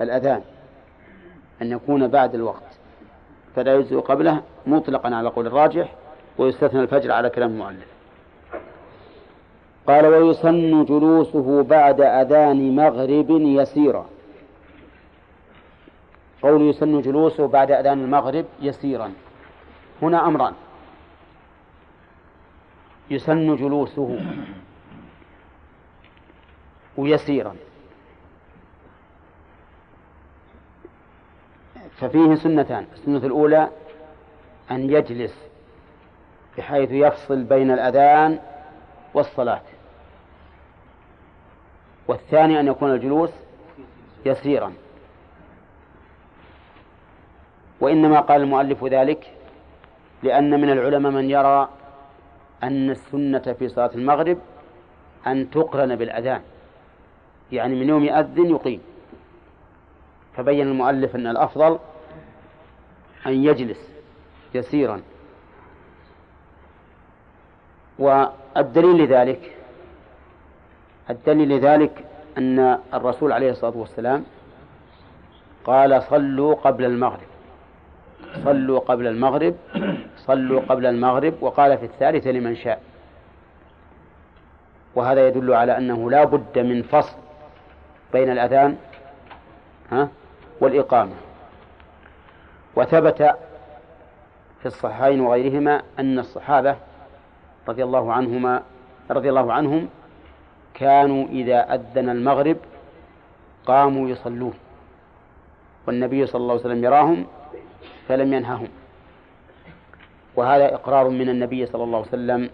الأذان 0.00 0.42
أن 1.62 1.72
يكون 1.72 2.08
بعد 2.08 2.34
الوقت 2.34 2.62
فلا 3.56 3.74
يجزئ 3.74 3.96
قبله 3.96 4.42
مطلقا 4.66 5.14
على 5.14 5.28
قول 5.28 5.46
الراجح 5.46 5.94
ويستثنى 6.38 6.80
الفجر 6.80 7.12
على 7.12 7.30
كلام 7.30 7.50
المؤلف. 7.50 7.86
قال 9.86 10.06
ويسن 10.06 10.84
جلوسه 10.84 11.62
بعد 11.62 12.00
أذان 12.00 12.76
مغرب 12.76 13.30
يسيرا. 13.30 14.06
قول 16.42 16.62
يسن 16.62 17.00
جلوسه 17.00 17.46
بعد 17.46 17.70
أذان 17.70 18.04
المغرب 18.04 18.44
يسيرا. 18.60 19.12
هنا 20.02 20.26
أمران 20.26 20.52
يسن 23.12 23.56
جلوسه 23.56 24.20
ويسيرا 26.96 27.56
ففيه 31.96 32.34
سنتان 32.34 32.86
السنة 32.92 33.26
الأولى 33.26 33.68
أن 34.70 34.90
يجلس 34.90 35.34
بحيث 36.58 36.90
يفصل 36.90 37.42
بين 37.44 37.70
الأذان 37.70 38.38
والصلاة 39.14 39.62
والثاني 42.08 42.60
أن 42.60 42.66
يكون 42.66 42.94
الجلوس 42.94 43.30
يسيرا. 44.26 44.72
وإنما 47.80 48.20
قال 48.20 48.40
المؤلف 48.40 48.84
ذلك 48.84 49.34
لأن 50.22 50.60
من 50.60 50.70
العلماء 50.70 51.12
من 51.12 51.30
يرى 51.30 51.68
أن 52.62 52.90
السنة 52.90 53.56
في 53.58 53.68
صلاة 53.68 53.90
المغرب 53.94 54.38
أن 55.26 55.50
تقرن 55.50 55.96
بالأذان. 55.96 56.40
يعني 57.52 57.74
من 57.74 57.88
يوم 57.88 58.04
يأذن 58.04 58.50
يقيم. 58.50 58.80
فبين 60.36 60.68
المؤلف 60.68 61.16
أن 61.16 61.26
الأفضل 61.26 61.78
أن 63.26 63.44
يجلس 63.44 63.88
يسيرا. 64.54 65.02
والدليل 67.98 69.04
لذلك 69.04 69.56
الدليل 71.10 71.48
لذلك 71.48 72.04
أن 72.38 72.78
الرسول 72.94 73.32
عليه 73.32 73.50
الصلاة 73.50 73.76
والسلام 73.76 74.24
قال 75.64 76.02
صلوا 76.02 76.54
قبل 76.54 76.84
المغرب. 76.84 77.31
صلوا 78.44 78.78
قبل 78.78 79.06
المغرب 79.06 79.54
صلوا 80.16 80.60
قبل 80.60 80.86
المغرب 80.86 81.34
وقال 81.40 81.78
في 81.78 81.84
الثالثة 81.84 82.30
لمن 82.30 82.56
شاء. 82.56 82.82
وهذا 84.94 85.28
يدل 85.28 85.54
على 85.54 85.76
أنه 85.78 86.10
لا 86.10 86.24
بد 86.24 86.58
من 86.58 86.82
فصل 86.82 87.16
بين 88.12 88.30
الأذان 88.30 88.76
ها 89.90 90.08
والإقامة. 90.60 91.12
وثبت 92.76 93.22
في 94.60 94.66
الصحيحين 94.66 95.20
وغيرهما 95.20 95.82
أن 95.98 96.18
الصحابة 96.18 96.76
رضي 97.68 97.84
الله 97.84 98.12
عنهما 98.12 98.62
رضي 99.10 99.28
الله 99.28 99.52
عنهم 99.52 99.88
كانوا 100.74 101.26
إذا 101.28 101.74
أذن 101.74 102.08
المغرب 102.08 102.56
قاموا 103.66 104.08
يصلون. 104.08 104.54
والنبي 105.86 106.26
صلى 106.26 106.40
الله 106.40 106.52
عليه 106.52 106.60
وسلم 106.64 106.84
يراهم 106.84 107.26
فلم 108.08 108.32
ينههم. 108.34 108.68
وهذا 110.36 110.74
إقرار 110.74 111.08
من 111.08 111.28
النبي 111.28 111.66
صلى 111.66 111.84
الله 111.84 111.98
عليه 111.98 112.08
وسلم 112.08 112.50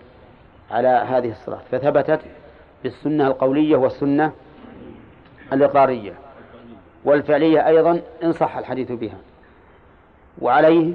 على 0.71 0.89
هذه 0.89 1.31
الصلاة. 1.31 1.61
فثبتت 1.71 2.21
بالسنة 2.83 3.27
القولية 3.27 3.77
والسنة 3.77 4.33
الإقرارية 5.53 6.13
والفعلية 7.05 7.67
أيضا 7.67 8.01
إن 8.25 8.33
صح 8.33 8.57
الحديث 8.57 8.93
بها. 8.93 9.19
وعليه 10.39 10.95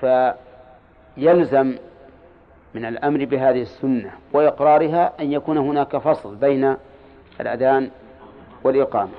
فيلزم 0.00 1.76
من 2.74 2.84
الأمر 2.84 3.24
بهذه 3.24 3.62
السنة 3.62 4.10
وإقرارها 4.32 5.12
أن 5.20 5.32
يكون 5.32 5.58
هناك 5.58 5.96
فصل 5.96 6.34
بين 6.34 6.76
الأذان 7.40 7.90
والإقامة. 8.64 9.12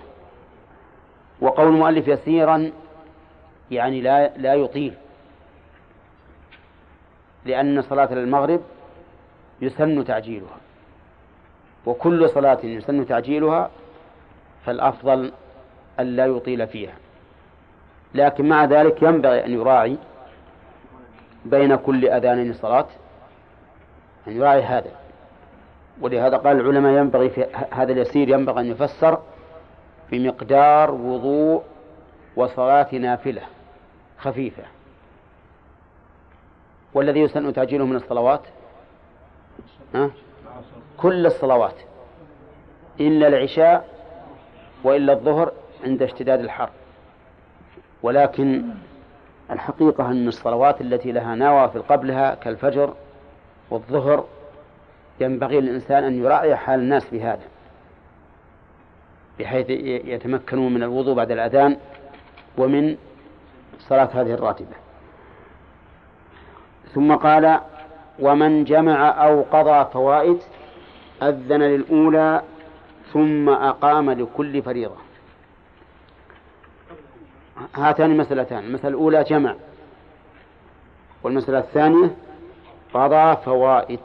وقول 1.41 1.67
المؤلف 1.67 2.07
يسيرا 2.07 2.71
يعني 3.71 4.01
لا 4.01 4.37
لا 4.37 4.53
يطيل. 4.53 4.93
لأن 7.45 7.81
صلاة 7.81 8.13
المغرب 8.13 8.61
يسن 9.61 10.05
تعجيلها 10.05 10.57
وكل 11.85 12.29
صلاة 12.29 12.57
يسن 12.63 13.05
تعجيلها 13.07 13.69
فالأفضل 14.65 15.31
أن 15.99 16.15
لا 16.15 16.25
يطيل 16.25 16.67
فيها. 16.67 16.93
لكن 18.13 18.49
مع 18.49 18.65
ذلك 18.65 19.01
ينبغي 19.01 19.45
أن 19.45 19.51
يراعي 19.51 19.97
بين 21.45 21.75
كل 21.75 22.09
أذانين 22.09 22.53
صلاة 22.53 22.87
أن 24.27 24.37
يراعي 24.37 24.61
هذا. 24.63 24.91
ولهذا 26.01 26.37
قال 26.37 26.59
العلماء 26.59 26.91
ينبغي 26.91 27.29
في 27.29 27.45
هذا 27.71 27.91
اليسير 27.91 28.29
ينبغي 28.29 28.61
أن 28.61 28.65
يفسر 28.65 29.19
بمقدار 30.11 30.91
وضوء 30.91 31.63
وصلاة 32.35 32.95
نافلة. 32.95 33.41
خفيفة. 34.19 34.63
والذي 36.93 37.19
يسن 37.19 37.53
تأجيله 37.53 37.85
من 37.85 37.95
الصلوات؟ 37.95 38.41
ها؟ 39.95 40.11
كل 40.97 41.25
الصلوات. 41.25 41.75
إلا 42.99 43.27
العشاء 43.27 43.89
وإلا 44.83 45.13
الظهر 45.13 45.51
عند 45.83 46.01
اشتداد 46.03 46.39
الحر. 46.39 46.69
ولكن 48.03 48.63
الحقيقة 49.51 50.11
أن 50.11 50.27
الصلوات 50.27 50.81
التي 50.81 51.11
لها 51.11 51.35
نوافل 51.35 51.81
قبلها 51.81 52.35
كالفجر 52.35 52.93
والظهر 53.69 54.25
ينبغي 55.19 55.61
للإنسان 55.61 56.03
أن 56.03 56.23
يراعي 56.23 56.55
حال 56.55 56.79
الناس 56.79 57.09
بهذا. 57.11 57.43
بحيث 59.39 59.69
يتمكنوا 60.05 60.69
من 60.69 60.83
الوضوء 60.83 61.13
بعد 61.13 61.31
الأذان 61.31 61.77
ومن 62.57 62.97
صلاة 63.79 64.09
هذه 64.13 64.33
الراتبة. 64.33 64.75
ثم 66.93 67.15
قال 67.15 67.59
ومن 68.19 68.63
جمع 68.63 69.25
أو 69.25 69.41
قضى 69.41 69.89
فوائد 69.93 70.39
أذن 71.21 71.61
للأولى 71.61 72.41
ثم 73.13 73.49
أقام 73.49 74.11
لكل 74.11 74.61
فريضة. 74.61 74.95
هاتان 77.75 78.17
مسألتان 78.17 78.63
المسألة 78.63 78.89
الأولى 78.89 79.23
جمع 79.23 79.55
والمسألة 81.23 81.59
الثانية 81.59 82.15
قضى 82.93 83.37
فوائد. 83.45 83.99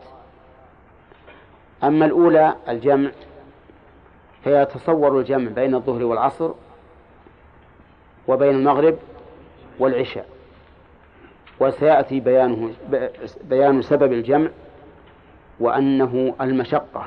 أما 1.85 2.05
الأولى 2.05 2.55
الجمع 2.69 3.11
فيتصور 4.45 5.19
الجمع 5.19 5.51
بين 5.51 5.75
الظهر 5.75 6.05
والعصر 6.05 6.51
وبين 8.29 8.55
المغرب 8.55 8.99
والعشاء. 9.79 10.27
وسيأتي 11.61 12.21
بيانه 12.21 12.71
بيان 13.45 13.83
سبب 13.83 14.13
الجمع 14.13 14.49
وأنه 15.61 16.35
المشقة. 16.41 17.07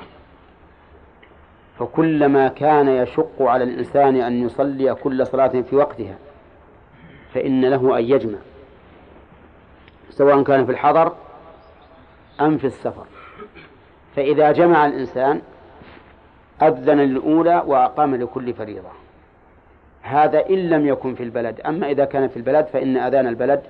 فكلما 1.79 2.47
كان 2.47 2.87
يشق 2.87 3.41
على 3.41 3.63
الإنسان 3.63 4.15
أن 4.15 4.45
يصلي 4.45 4.95
كل 4.95 5.27
صلاة 5.27 5.61
في 5.61 5.75
وقتها 5.75 6.17
فإن 7.33 7.65
له 7.65 7.97
أن 7.99 8.03
يجمع 8.03 8.37
سواء 10.09 10.43
كان 10.43 10.65
في 10.65 10.71
الحضر 10.71 11.13
أم 12.41 12.57
في 12.57 12.67
السفر. 12.67 13.05
فإذا 14.15 14.51
جمع 14.51 14.85
الإنسان 14.85 15.41
أذن 16.61 16.99
للأولى 16.99 17.63
وأقام 17.65 18.15
لكل 18.15 18.53
فريضة. 18.53 18.89
هذا 20.05 20.49
إن 20.49 20.69
لم 20.69 20.87
يكن 20.87 21.15
في 21.15 21.23
البلد. 21.23 21.61
أما 21.61 21.91
إذا 21.91 22.05
كان 22.05 22.27
في 22.27 22.37
البلد 22.37 22.65
فإن 22.65 22.97
أذان 22.97 23.27
البلد 23.27 23.63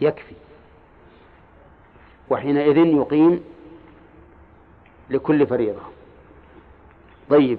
يكفي. 0.00 0.34
وحينئذ 2.30 2.76
يقيم 2.76 3.44
لكل 5.10 5.46
فريضة. 5.46 5.80
طيب. 7.30 7.58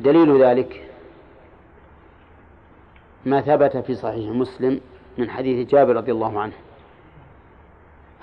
دليل 0.00 0.42
ذلك 0.42 0.88
ما 3.26 3.40
ثبت 3.40 3.76
في 3.76 3.94
صحيح 3.94 4.30
مسلم 4.30 4.80
من 5.18 5.30
حديث 5.30 5.68
جابر 5.68 5.96
رضي 5.96 6.12
الله 6.12 6.40
عنه. 6.40 6.52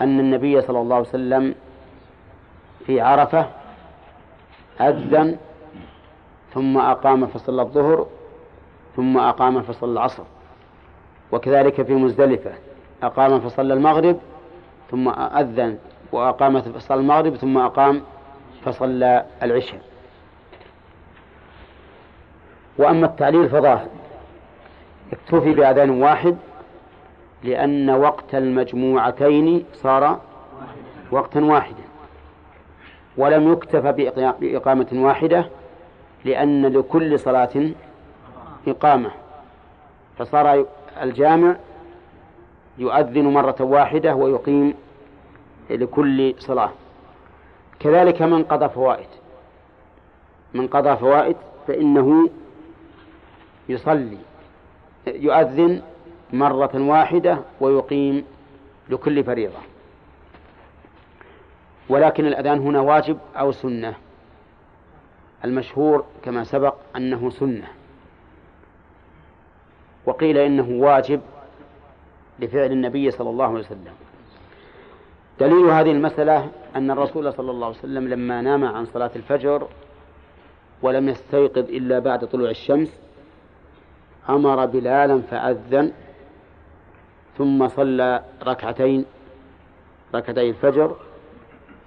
أن 0.01 0.19
النبي 0.19 0.61
صلى 0.61 0.79
الله 0.79 0.95
عليه 0.95 1.09
وسلم 1.09 1.55
في 2.85 3.01
عرفة 3.01 3.49
أذن 4.81 5.37
ثم 6.57 6.77
أقام 6.77 7.27
فصلى 7.27 7.61
الظهر 7.61 8.07
ثم 8.95 9.17
أقام 9.17 9.61
فصلى 9.61 9.91
العصر. 9.91 10.23
وكذلك 11.31 11.81
في 11.81 11.93
مزدلفة 11.93 12.51
أقام 13.03 13.39
فصلى 13.39 13.73
المغرب 13.73 14.19
ثم 14.91 15.09
أذن 15.09 15.77
وأقام 16.11 16.61
فصلى 16.61 16.99
المغرب 16.99 17.35
ثم 17.35 17.57
أقام 17.57 18.01
فصلى 18.65 19.25
العشاء. 19.43 19.81
وأما 22.77 23.05
التعليل 23.05 23.49
فظاهر 23.49 23.87
اكتفي 25.13 25.53
بأذان 25.53 25.89
واحد 25.89 26.37
لأن 27.43 27.89
وقت 27.89 28.35
المجموعتين 28.35 29.65
صار 29.73 30.19
وقتا 31.11 31.39
واحدا 31.39 31.83
ولم 33.17 33.51
يكتفى 33.51 33.91
بإقامة 34.39 34.87
واحدة 34.93 35.45
لأن 36.27 36.65
لكل 36.65 37.19
صلاة 37.19 37.71
إقامة. 38.67 39.11
فصار 40.17 40.65
الجامع 41.01 41.55
يؤذن 42.77 43.23
مرة 43.33 43.55
واحدة 43.59 44.15
ويقيم 44.15 44.73
لكل 45.69 46.35
صلاة. 46.39 46.71
كذلك 47.79 48.21
من 48.21 48.43
قضى 48.43 48.69
فوائد. 48.69 49.07
من 50.53 50.67
قضى 50.67 50.95
فوائد 50.95 51.35
فإنه 51.67 52.29
يصلي 53.69 54.17
يؤذن 55.07 55.81
مرة 56.33 56.71
واحدة 56.75 57.37
ويقيم 57.59 58.25
لكل 58.89 59.23
فريضة. 59.23 59.59
ولكن 61.89 62.25
الأذان 62.25 62.59
هنا 62.59 62.81
واجب 62.81 63.17
أو 63.35 63.51
سنة؟ 63.51 64.06
المشهور 65.45 66.05
كما 66.23 66.43
سبق 66.43 66.75
أنه 66.95 67.29
سنة. 67.29 67.67
وقيل 70.05 70.37
إنه 70.37 70.69
واجب 70.69 71.21
لفعل 72.39 72.71
النبي 72.71 73.11
صلى 73.11 73.29
الله 73.29 73.45
عليه 73.45 73.59
وسلم. 73.59 73.93
دليل 75.39 75.65
هذه 75.65 75.91
المسألة 75.91 76.51
أن 76.75 76.91
الرسول 76.91 77.33
صلى 77.33 77.51
الله 77.51 77.67
عليه 77.67 77.77
وسلم 77.77 78.07
لما 78.07 78.41
نام 78.41 78.65
عن 78.65 78.85
صلاة 78.85 79.11
الفجر 79.15 79.67
ولم 80.81 81.09
يستيقظ 81.09 81.69
إلا 81.69 81.99
بعد 81.99 82.27
طلوع 82.27 82.49
الشمس 82.49 82.99
أمر 84.29 84.65
بلالا 84.65 85.21
فأذن 85.21 85.93
ثم 87.37 87.67
صلى 87.67 88.23
ركعتين 88.43 89.05
ركعتي 90.15 90.49
الفجر 90.49 90.95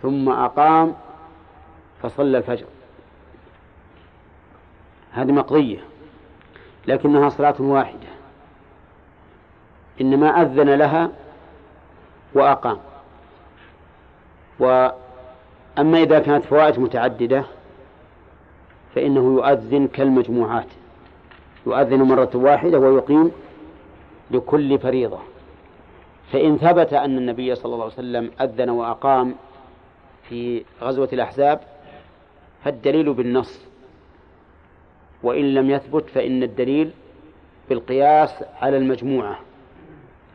ثم 0.03 0.29
أقام 0.29 0.95
فصلى 2.03 2.39
الفجر. 2.39 2.67
هذه 5.13 5.33
مقضية 5.33 5.79
لكنها 6.87 7.29
صلاة 7.29 7.55
واحدة. 7.59 8.09
إنما 10.01 10.43
أذن 10.43 10.75
لها 10.75 11.11
وأقام. 12.35 12.79
وأما 14.59 15.99
إذا 15.99 16.19
كانت 16.19 16.45
فوائد 16.45 16.81
متعددة 16.81 17.45
فإنه 18.95 19.35
يؤذن 19.35 19.89
كالمجموعات. 19.89 20.67
يؤذن 21.67 22.03
مرة 22.03 22.31
واحدة 22.35 22.79
ويقيم 22.79 23.31
لكل 24.31 24.79
فريضة. 24.79 25.19
فإن 26.33 26.59
ثبت 26.59 26.93
أن 26.93 27.19
النبي 27.19 27.55
صلى 27.55 27.73
الله 27.75 27.85
عليه 27.85 27.95
وسلم 27.95 28.31
أذن 28.41 28.71
وأقام 28.71 29.35
في 30.29 30.65
غزوة 30.83 31.09
الأحزاب 31.13 31.61
فالدليل 32.65 33.15
بالنص. 33.15 33.70
وإن 35.23 35.55
لم 35.55 35.71
يثبت 35.71 36.11
فإن 36.11 36.43
الدليل 36.43 36.91
بالقياس 37.69 38.45
على 38.61 38.77
المجموعة 38.77 39.39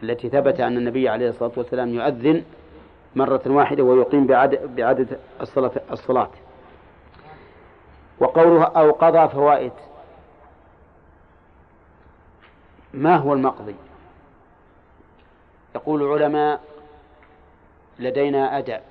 التي 0.04 0.30
ثبت 0.30 0.60
أن 0.60 0.78
النبي 0.78 1.10
عليه 1.10 1.30
الصلاة 1.30 1.52
والسلام 1.58 1.94
يؤذن 1.94 2.44
مرة 3.16 3.42
واحدة 3.46 3.84
ويقيم 3.84 4.28
بعدد, 4.28 4.76
بعدد 4.76 5.20
الصلاة, 5.42 5.72
الصلاة. 5.92 6.30
وقوله 8.20 8.64
أو 8.64 8.92
قضى 8.92 9.30
فوائد. 9.30 9.72
ما 12.94 13.16
هو 13.16 13.34
المقضي؟ 13.34 13.76
يقول 15.76 16.04
العلماء 16.04 16.62
لدينا 18.00 18.58
أداء 18.58 18.84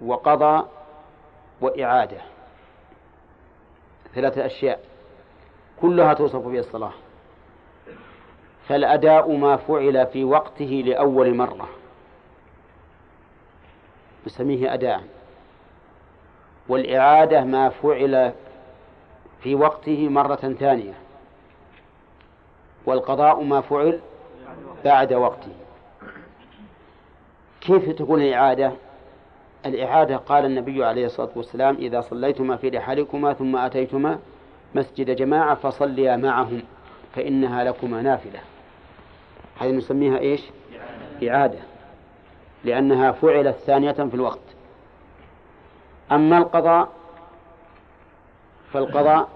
وقضى 0.00 0.66
وإعادة. 1.60 2.18
ثلاثة 4.14 4.46
أشياء. 4.46 4.80
كلها 5.80 6.14
توصف 6.14 6.46
بها 6.46 6.60
الصلاة. 6.60 6.92
فالأداء 8.68 9.36
ما 9.36 9.56
فعل 9.56 10.06
في 10.06 10.24
وقته 10.24 10.82
لأول 10.86 11.34
مرة. 11.34 11.68
نسميه 14.26 14.74
أداء. 14.74 15.04
والإعادة 16.68 17.44
ما 17.44 17.68
فعل 17.68 18.32
في 19.42 19.54
وقته 19.54 20.08
مرة 20.08 20.36
ثانية. 20.36 20.94
والقضاء 22.86 23.42
ما 23.42 23.60
فعل 23.60 24.00
بعد 24.84 25.12
وقته. 25.12 25.52
كيف 27.60 27.90
تكون 27.90 28.22
الإعادة؟ 28.22 28.72
الإعادة 29.66 30.16
قال 30.16 30.44
النبي 30.44 30.84
عليه 30.84 31.06
الصلاة 31.06 31.30
والسلام 31.36 31.74
إذا 31.74 32.00
صليتما 32.00 32.56
في 32.56 32.68
رحالكما 32.68 33.32
ثم 33.32 33.56
أتيتما 33.56 34.18
مسجد 34.74 35.10
جماعة 35.10 35.54
فصليا 35.54 36.16
معهم 36.16 36.62
فإنها 37.14 37.64
لكما 37.64 38.02
نافلة. 38.02 38.40
هذه 39.58 39.70
نسميها 39.70 40.18
إيش؟ 40.18 40.42
إعادة 41.28 41.58
لأنها 42.64 43.12
فعلت 43.12 43.56
ثانية 43.56 43.92
في 43.92 44.14
الوقت. 44.14 44.40
أما 46.12 46.38
القضاء 46.38 46.88
فالقضاء 48.72 49.28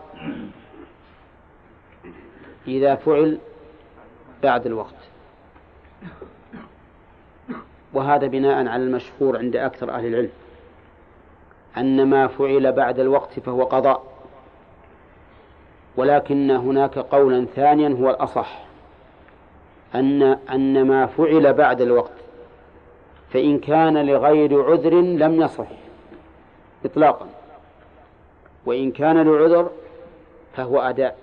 إذا 2.68 2.94
فعل 2.94 3.38
بعد 4.42 4.66
الوقت. 4.66 4.94
وهذا 7.92 8.26
بناء 8.26 8.54
على 8.54 8.82
المشهور 8.82 9.38
عند 9.38 9.56
أكثر 9.56 9.90
أهل 9.90 10.06
العلم 10.06 10.30
أن 11.76 12.06
ما 12.06 12.26
فعل 12.26 12.72
بعد 12.72 12.98
الوقت 12.98 13.40
فهو 13.40 13.64
قضاء. 13.64 14.02
ولكن 15.96 16.50
هناك 16.50 16.98
قولا 16.98 17.46
ثانيا 17.56 17.88
هو 17.88 18.10
الأصح 18.10 18.64
أن 19.94 20.22
أن 20.22 20.86
ما 20.86 21.06
فعل 21.06 21.52
بعد 21.52 21.80
الوقت 21.80 22.12
فإن 23.30 23.58
كان 23.58 24.06
لغير 24.06 24.70
عذر 24.70 24.94
لم 24.94 25.42
يصح 25.42 25.66
إطلاقا. 26.84 27.28
وإن 28.66 28.90
كان 28.90 29.22
لعذر 29.22 29.70
فهو 30.56 30.80
أداء 30.80 31.16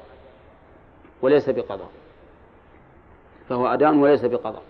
وليس 1.22 1.50
بقضاء. 1.50 1.90
فهو 3.50 3.68
أداء 3.68 3.96
وليس 3.96 4.26
بقضاء. 4.26 4.64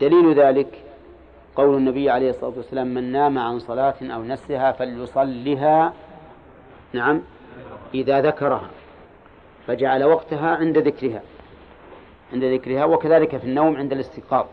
دليل 0.00 0.34
ذلك 0.34 0.84
قول 1.56 1.76
النبي 1.76 2.10
عليه 2.10 2.30
الصلاة 2.30 2.52
والسلام 2.56 2.86
من 2.94 3.12
نام 3.12 3.38
عن 3.38 3.58
صلاة 3.58 3.94
أو 4.02 4.22
نسها 4.22 4.72
فليصلها 4.72 5.92
نعم 6.92 7.22
إذا 7.94 8.20
ذكرها 8.20 8.70
فجعل 9.66 10.04
وقتها 10.04 10.56
عند 10.56 10.78
ذكرها 10.78 11.22
عند 12.32 12.44
ذكرها 12.44 12.84
وكذلك 12.84 13.36
في 13.36 13.44
النوم 13.44 13.76
عند 13.76 13.92
الاستيقاظ. 13.92 14.46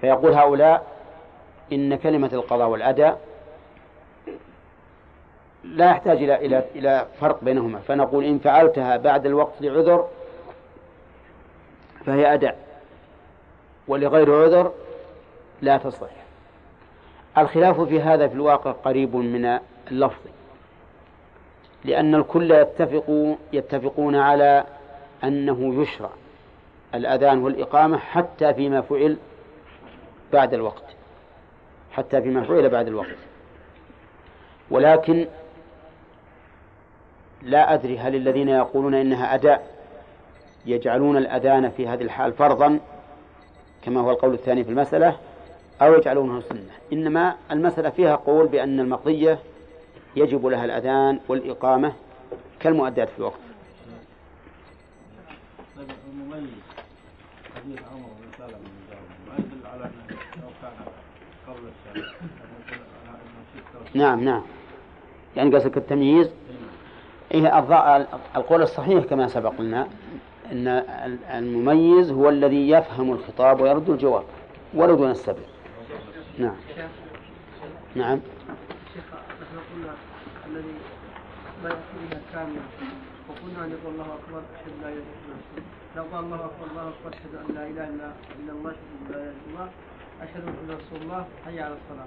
فيقول 0.00 0.32
هؤلاء 0.32 0.86
إن 1.72 1.96
كلمة 1.96 2.30
القضاء 2.32 2.68
والأداء 2.68 3.20
لا 5.64 5.90
يحتاج 5.90 6.16
إلى 6.22 6.46
إلى 6.46 6.64
إلى 6.74 7.06
فرق 7.20 7.44
بينهما. 7.44 7.78
فنقول 7.78 8.24
إن 8.24 8.38
فعلتها 8.38 8.96
بعد 8.96 9.26
الوقت 9.26 9.52
لعذر 9.60 10.08
فهي 12.06 12.34
أداء. 12.34 12.58
ولغير 13.88 14.44
عذر 14.44 14.72
لا 15.62 15.76
تصح. 15.76 16.10
الخلاف 17.38 17.80
في 17.80 18.00
هذا 18.00 18.28
في 18.28 18.34
الواقع 18.34 18.70
قريب 18.70 19.16
من 19.16 19.58
اللفظ 19.90 20.20
لأن 21.84 22.14
الكل 22.14 22.50
يتفق 22.50 23.36
يتفقون 23.52 24.16
على 24.16 24.64
أنه 25.24 25.82
يشرع 25.82 26.10
الأذان 26.94 27.42
والإقامة 27.42 27.98
حتى 27.98 28.54
فيما 28.54 28.80
فعل 28.80 29.16
بعد 30.32 30.54
الوقت 30.54 30.84
حتى 31.92 32.22
فيما 32.22 32.42
فعل 32.42 32.68
بعد 32.68 32.86
الوقت. 32.86 33.16
ولكن 34.70 35.26
لا 37.42 37.74
أدري 37.74 37.98
هل 37.98 38.14
الذين 38.14 38.48
يقولون 38.48 38.94
إنها 38.94 39.34
أداء 39.34 39.74
يجعلون 40.66 41.16
الأذان 41.16 41.70
في 41.70 41.88
هذه 41.88 42.02
الحال 42.02 42.32
فرضا 42.32 42.80
كما 43.84 44.00
هو 44.00 44.10
القول 44.10 44.34
الثاني 44.34 44.64
في 44.64 44.70
المسألة 44.70 45.16
أو 45.82 45.94
يجعلونه 45.94 46.40
سنة. 46.40 46.70
إنما 46.92 47.36
المسألة 47.50 47.90
فيها 47.90 48.16
قول 48.16 48.46
بأن 48.46 48.80
المقضية 48.80 49.38
يجب 50.16 50.46
لها 50.46 50.64
الأذان 50.64 51.20
والإقامة 51.28 51.92
كالمؤدات 52.60 53.08
في 53.08 53.18
الوقت. 53.18 53.38
نعم 63.94 64.24
نعم. 64.24 64.42
يعني 65.36 65.56
قصدك 65.56 65.76
التمييز؟ 65.76 66.30
إيه 67.34 67.58
القول 68.36 68.62
الصحيح 68.62 69.04
كما 69.04 69.28
سبق 69.28 69.60
لنا. 69.60 69.88
أن 70.52 70.68
المميز 71.30 72.10
هو 72.10 72.28
الذي 72.28 72.70
يفهم 72.70 73.12
الخطاب 73.12 73.60
ويرد 73.60 73.90
الجواب 73.90 74.24
ولو 74.74 74.96
دون 74.96 75.10
السبب. 75.10 75.42
نعم. 76.38 76.56
نعم. 77.94 78.20
شيخ 78.94 79.04
نحن 79.14 79.56
قلنا 79.74 79.94
الذي 80.46 80.74
ما 81.62 81.68
يأتي 81.68 81.80
بها 82.10 82.20
كاملة 82.32 82.62
وقلنا 83.28 83.64
أن 83.64 83.70
يقول 83.70 83.92
الله 83.92 84.14
أكبر 84.14 84.42
أشهد 84.54 84.82
لا 84.82 84.88
إله 84.88 85.02
إلا 85.02 85.34
الله. 85.34 85.64
لو 85.96 86.02
قال 86.02 86.24
الله 86.24 86.44
أكبر 86.44 86.66
الله 86.70 86.88
أكبر 86.88 87.08
أشهد 87.08 87.34
أن 87.34 87.54
لا 87.54 87.66
إله 87.66 87.88
إلا 88.40 88.52
الله 88.52 88.70
أشهد 88.70 88.90
أن 89.00 89.12
لا 89.12 89.16
إله 89.16 89.30
إلا 89.30 89.50
الله 89.50 89.68
أشهد 90.22 90.42
أن 90.48 90.70
رسول 90.70 91.02
الله 91.02 91.26
حي 91.44 91.60
على 91.60 91.74
الصلاة. 91.74 92.06